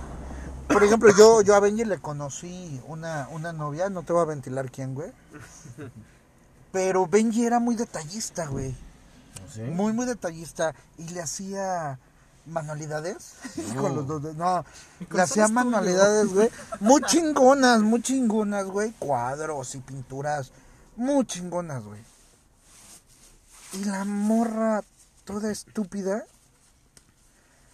por 0.67 0.83
ejemplo, 0.83 1.09
yo, 1.17 1.41
yo 1.41 1.55
a 1.55 1.59
Benji 1.59 1.85
le 1.85 1.97
conocí 1.97 2.79
una, 2.87 3.27
una 3.31 3.51
novia, 3.53 3.89
no 3.89 4.03
te 4.03 4.13
voy 4.13 4.21
a 4.21 4.25
ventilar 4.25 4.69
quién, 4.69 4.93
güey. 4.93 5.11
Pero 6.73 7.05
Benji 7.05 7.45
era 7.45 7.59
muy 7.59 7.75
detallista, 7.75 8.47
güey. 8.47 8.75
¿Sí? 9.53 9.61
Muy, 9.61 9.93
muy 9.93 10.07
detallista. 10.07 10.73
Y 10.97 11.07
le 11.09 11.21
hacía 11.21 11.99
manualidades. 12.47 13.35
Con 13.77 13.95
los 13.95 14.07
dos. 14.07 14.35
No, 14.35 14.65
le 15.11 15.21
hacía 15.21 15.47
manualidades, 15.47 16.33
güey. 16.33 16.49
Muy 16.79 17.01
chingonas, 17.03 17.79
muy 17.81 18.01
chingonas, 18.01 18.65
güey. 18.65 18.91
Cuadros 18.97 19.75
y 19.75 19.79
pinturas. 19.79 20.51
Muy 20.95 21.25
chingonas, 21.25 21.83
güey. 21.83 22.01
Y 23.73 23.85
la 23.85 24.03
morra, 24.03 24.83
toda 25.25 25.51
estúpida, 25.51 26.25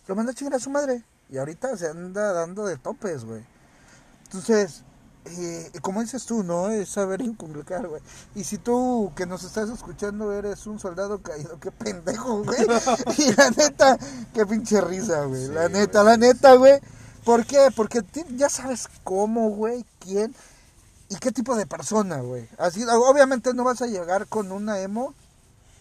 lo 0.08 0.16
manda 0.16 0.34
a 0.34 0.36
chingar 0.36 0.56
a 0.56 0.60
su 0.60 0.70
madre. 0.70 1.04
Y 1.30 1.38
ahorita 1.38 1.76
se 1.78 1.88
anda 1.88 2.34
dando 2.34 2.66
de 2.66 2.78
topes, 2.78 3.24
güey. 3.24 3.46
Entonces, 4.26 4.84
eh, 5.38 5.72
como 5.82 6.02
dices 6.02 6.26
tú, 6.26 6.44
¿no? 6.44 6.70
Es 6.70 6.90
saber 6.90 7.22
inculcar, 7.22 7.88
güey. 7.88 8.02
Y 8.36 8.44
si 8.44 8.58
tú 8.58 9.12
que 9.16 9.26
nos 9.26 9.44
estás 9.44 9.70
escuchando 9.70 10.32
eres 10.34 10.66
un 10.68 10.80
soldado 10.80 11.22
caído, 11.22 11.60
qué 11.60 11.72
pendejo, 11.72 12.44
güey. 12.44 12.60
y 13.18 13.34
la 13.34 13.50
neta, 13.52 13.98
qué 14.34 14.46
pinche 14.46 14.82
risa, 14.82 15.26
güey. 15.26 15.48
Sí, 15.48 15.52
la 15.52 15.70
neta, 15.70 16.02
güey. 16.02 16.12
la 16.12 16.18
neta, 16.18 16.56
güey. 16.56 16.80
¿Por 17.24 17.46
qué? 17.46 17.70
Porque 17.76 18.04
ya 18.36 18.50
sabes 18.50 18.88
cómo, 19.04 19.50
güey, 19.50 19.86
quién 20.00 20.34
y 21.10 21.16
qué 21.16 21.32
tipo 21.32 21.56
de 21.56 21.66
persona, 21.66 22.18
güey. 22.18 22.48
Así, 22.58 22.84
obviamente 22.86 23.54
no 23.54 23.64
vas 23.64 23.82
a 23.82 23.88
llegar 23.88 24.28
con 24.28 24.52
una 24.52 24.80
emo. 24.80 25.14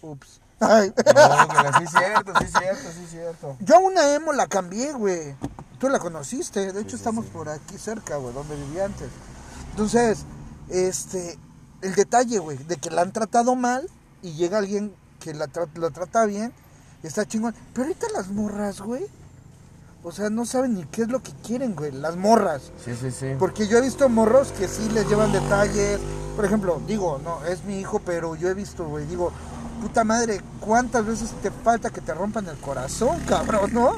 Ups. 0.01 0.41
Ay. 0.61 0.89
No, 0.89 0.95
pero 1.05 1.79
sí 1.79 1.85
es 1.85 1.91
cierto, 1.91 2.33
sí 2.39 2.45
es 2.45 2.53
cierto, 2.53 2.93
sí 2.93 3.05
es 3.05 3.11
cierto. 3.11 3.57
Yo 3.61 3.79
una 3.79 4.15
emo 4.15 4.33
la 4.33 4.47
cambié, 4.47 4.93
güey. 4.93 5.37
Tú 5.79 5.89
la 5.89 5.99
conociste. 5.99 6.73
De 6.73 6.81
hecho, 6.81 6.91
sí, 6.91 6.97
estamos 6.97 7.27
sí. 7.27 7.31
por 7.33 7.49
aquí 7.49 7.79
cerca, 7.79 8.17
güey, 8.17 8.33
donde 8.33 8.57
vivía 8.57 8.87
antes. 8.87 9.09
Entonces, 9.83 10.25
este, 10.71 11.39
el 11.83 11.95
detalle, 11.95 12.41
güey, 12.41 12.59
de 12.59 12.79
que 12.79 12.91
la 12.91 13.03
han 13.03 13.13
tratado 13.13 13.55
mal 13.55 13.89
y 14.23 14.33
llega 14.33 14.59
alguien 14.59 14.93
que 15.21 15.33
la, 15.35 15.47
tra- 15.47 15.73
la 15.77 15.91
trata 15.91 16.25
bien 16.27 16.53
y 17.05 17.07
está 17.07 17.25
chingón. 17.27 17.55
Pero 17.73 17.87
ahorita 17.87 18.09
las 18.13 18.27
morras, 18.29 18.81
güey, 18.81 19.07
o 20.03 20.11
sea, 20.11 20.31
no 20.31 20.47
saben 20.47 20.75
ni 20.75 20.85
qué 20.87 21.03
es 21.03 21.09
lo 21.09 21.23
que 21.23 21.31
quieren, 21.47 21.77
güey, 21.77 21.93
las 21.93 22.17
morras. 22.17 22.73
Sí, 22.85 22.91
sí, 23.01 23.13
sí. 23.13 23.27
Porque 23.39 23.69
yo 23.69 23.79
he 23.79 23.81
visto 23.83 24.09
morros 24.09 24.51
que 24.51 24.67
sí 24.67 24.89
les 24.89 25.09
llevan 25.09 25.31
detalles. 25.31 26.01
Por 26.35 26.45
ejemplo, 26.45 26.83
digo, 26.85 27.21
no, 27.23 27.45
es 27.45 27.63
mi 27.63 27.79
hijo, 27.79 28.01
pero 28.01 28.35
yo 28.35 28.49
he 28.49 28.55
visto, 28.55 28.85
güey, 28.85 29.07
digo, 29.07 29.31
puta 29.81 30.03
madre, 30.03 30.41
¿cuántas 30.59 31.07
veces 31.07 31.31
te 31.41 31.53
falta 31.53 31.91
que 31.91 32.01
te 32.01 32.13
rompan 32.15 32.49
el 32.49 32.57
corazón, 32.59 33.21
cabrón, 33.29 33.73
no? 33.73 33.93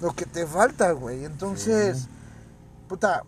Lo 0.00 0.12
que 0.12 0.26
te 0.26 0.44
falta, 0.44 0.90
güey. 0.90 1.24
Entonces, 1.24 2.08
puta, 2.88 3.22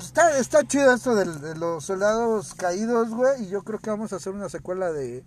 está, 0.00 0.38
está 0.38 0.64
chido 0.66 0.92
esto 0.92 1.14
de, 1.14 1.54
los 1.56 1.84
soldados 1.84 2.54
caídos, 2.54 3.10
güey, 3.10 3.44
y 3.44 3.48
yo 3.48 3.62
creo 3.62 3.78
que 3.78 3.90
vamos 3.90 4.12
a 4.12 4.16
hacer 4.16 4.32
una 4.32 4.48
secuela 4.48 4.92
de 4.92 5.24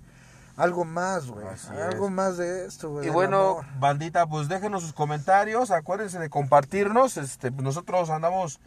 algo 0.58 0.86
más, 0.86 1.28
güey. 1.28 1.46
Algo 1.82 2.06
es. 2.06 2.12
más 2.12 2.38
de 2.38 2.66
esto, 2.66 2.90
güey. 2.90 3.08
Y 3.08 3.10
bueno, 3.10 3.60
amor. 3.60 3.66
bandita, 3.80 4.26
pues 4.28 4.48
déjenos 4.48 4.84
sus 4.84 4.94
comentarios, 4.94 5.72
acuérdense 5.72 6.20
de 6.20 6.30
compartirnos, 6.30 7.18
este, 7.18 7.52
pues 7.52 7.64
nosotros 7.64 8.10
andamos 8.10 8.60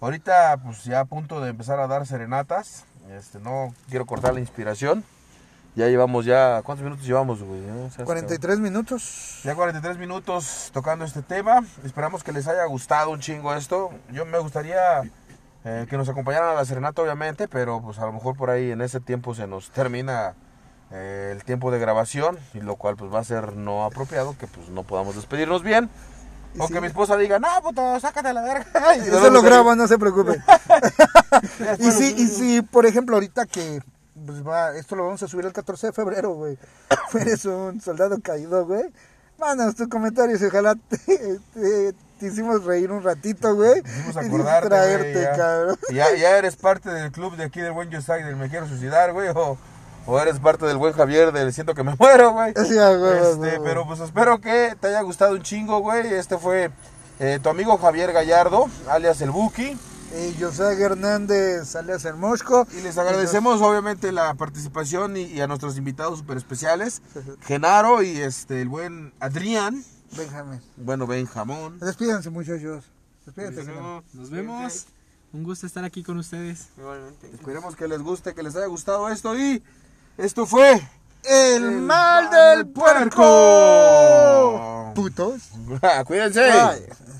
ahorita 0.00 0.58
pues 0.64 0.84
ya 0.84 1.00
a 1.00 1.04
punto 1.04 1.40
de 1.40 1.50
empezar 1.50 1.80
a 1.80 1.86
dar 1.86 2.06
serenatas, 2.06 2.84
este, 3.10 3.38
no 3.38 3.74
quiero 3.88 4.06
cortar 4.06 4.34
la 4.34 4.40
inspiración, 4.40 5.04
ya 5.76 5.86
llevamos 5.86 6.24
ya, 6.24 6.62
¿cuántos 6.64 6.84
minutos 6.84 7.06
llevamos, 7.06 7.42
güey? 7.42 7.64
Ya, 7.64 7.90
seas 7.90 8.04
43 8.04 8.58
minutos. 8.58 9.40
Ya 9.44 9.54
43 9.54 9.98
minutos 9.98 10.70
tocando 10.72 11.04
este 11.04 11.22
tema. 11.22 11.64
Esperamos 11.84 12.24
que 12.24 12.32
les 12.32 12.48
haya 12.48 12.64
gustado 12.64 13.10
un 13.10 13.20
chingo 13.20 13.54
esto. 13.54 13.90
Yo 14.10 14.26
me 14.26 14.38
gustaría 14.38 15.02
eh, 15.64 15.86
que 15.88 15.96
nos 15.96 16.08
acompañaran 16.08 16.50
a 16.50 16.54
la 16.54 16.64
serenata, 16.64 17.02
obviamente, 17.02 17.48
pero 17.48 17.80
pues 17.82 17.98
a 17.98 18.06
lo 18.06 18.12
mejor 18.12 18.36
por 18.36 18.50
ahí 18.50 18.70
en 18.70 18.80
ese 18.80 19.00
tiempo 19.00 19.34
se 19.34 19.46
nos 19.46 19.70
termina 19.70 20.34
eh, 20.90 21.30
el 21.32 21.44
tiempo 21.44 21.70
de 21.70 21.78
grabación, 21.78 22.38
y 22.54 22.60
lo 22.60 22.76
cual 22.76 22.96
pues 22.96 23.12
va 23.12 23.20
a 23.20 23.24
ser 23.24 23.56
no 23.56 23.84
apropiado, 23.84 24.36
que 24.38 24.46
pues 24.46 24.68
no 24.70 24.82
podamos 24.82 25.16
despedirnos 25.16 25.62
bien. 25.62 25.90
O 26.58 26.66
sí. 26.66 26.72
que 26.72 26.80
mi 26.80 26.88
esposa 26.88 27.16
diga, 27.16 27.38
no, 27.38 27.48
puto, 27.62 28.00
sácate 28.00 28.32
la 28.32 28.42
verga. 28.42 28.66
Y 28.96 29.00
Eso 29.00 29.30
lo 29.30 29.40
grabo, 29.42 29.74
no 29.76 29.86
se 29.86 29.98
preocupen. 29.98 30.42
y 31.78 31.90
sí, 31.92 32.14
y 32.16 32.26
sí, 32.26 32.62
por 32.62 32.86
ejemplo, 32.86 33.16
ahorita 33.16 33.46
que 33.46 33.80
pues 34.26 34.46
va, 34.46 34.76
esto 34.76 34.96
lo 34.96 35.04
vamos 35.04 35.22
a 35.22 35.28
subir 35.28 35.46
el 35.46 35.52
14 35.52 35.88
de 35.88 35.92
febrero, 35.92 36.34
güey. 36.34 36.58
Eres 37.14 37.44
un 37.44 37.80
soldado 37.80 38.18
caído, 38.20 38.66
güey. 38.66 38.84
Mándanos 39.38 39.76
tus 39.76 39.88
comentarios 39.88 40.42
y 40.42 40.46
ojalá 40.46 40.74
te, 40.74 40.98
te- 41.54 41.94
te 42.20 42.26
hicimos 42.26 42.62
reír 42.64 42.92
un 42.92 43.02
ratito, 43.02 43.54
güey. 43.54 43.80
Hicimos 43.80 44.16
Y 44.24 44.28
distraerte, 44.28 45.12
güey, 45.12 45.24
ya. 45.24 45.32
cabrón. 45.32 45.78
Ya, 45.92 46.14
ya 46.14 46.36
eres 46.38 46.54
parte 46.56 46.90
del 46.90 47.10
club 47.10 47.36
de 47.36 47.44
aquí 47.44 47.60
del 47.60 47.72
buen 47.72 47.90
Yosai 47.90 48.22
del 48.22 48.36
Me 48.36 48.48
Quiero 48.50 48.68
Suicidar, 48.68 49.12
güey, 49.12 49.28
o, 49.34 49.56
o 50.06 50.20
eres 50.20 50.38
parte 50.38 50.66
del 50.66 50.76
buen 50.76 50.92
Javier 50.92 51.32
del 51.32 51.52
Siento 51.52 51.74
que 51.74 51.82
me 51.82 51.94
muero, 51.98 52.32
güey. 52.32 52.52
Sí, 52.68 52.78
a 52.78 52.92
Este, 52.92 53.58
pero 53.64 53.86
pues 53.86 54.00
espero 54.00 54.40
que 54.40 54.76
te 54.80 54.88
haya 54.88 55.00
gustado 55.00 55.32
un 55.34 55.42
chingo, 55.42 55.80
güey. 55.80 56.06
Este 56.14 56.36
fue 56.38 56.70
eh, 57.18 57.38
tu 57.42 57.48
amigo 57.48 57.76
Javier 57.78 58.12
Gallardo, 58.12 58.68
alias 58.88 59.20
el 59.22 59.30
Buki. 59.30 59.76
Y 60.12 60.42
José 60.42 60.72
Hernández, 60.82 61.76
alias 61.76 62.04
el 62.04 62.16
Mosco. 62.16 62.66
Y 62.76 62.80
les 62.82 62.98
agradecemos 62.98 63.62
obviamente 63.62 64.10
la 64.10 64.34
participación 64.34 65.16
y, 65.16 65.22
y 65.22 65.40
a 65.40 65.46
nuestros 65.46 65.78
invitados 65.78 66.18
súper 66.18 66.36
especiales, 66.36 67.00
Genaro 67.46 68.02
y 68.02 68.20
este 68.20 68.60
el 68.60 68.68
buen 68.68 69.12
Adrián, 69.20 69.84
Benjamín. 70.16 70.60
bueno 70.76 71.06
Benjamón. 71.06 71.78
Despídense, 71.78 72.30
muchachos. 72.30 72.84
Despídense. 73.26 73.64
Genaro. 73.64 74.02
Nos 74.12 74.30
vemos. 74.30 74.86
Un 75.32 75.44
gusto 75.44 75.66
estar 75.66 75.84
aquí 75.84 76.02
con 76.02 76.18
ustedes. 76.18 76.68
Igualmente. 76.76 77.30
Esperemos 77.32 77.76
que 77.76 77.86
les 77.86 78.00
guste, 78.02 78.34
que 78.34 78.42
les 78.42 78.56
haya 78.56 78.66
gustado 78.66 79.08
esto 79.08 79.38
y 79.38 79.62
esto 80.18 80.44
fue 80.46 80.80
El, 81.22 81.82
mal 81.82 82.28
del 82.30 82.66
puerco. 82.66 83.16
puerco. 83.20 84.92
Putos. 84.94 85.50
Cuídense. 86.06 86.40
Bye. 86.40 87.19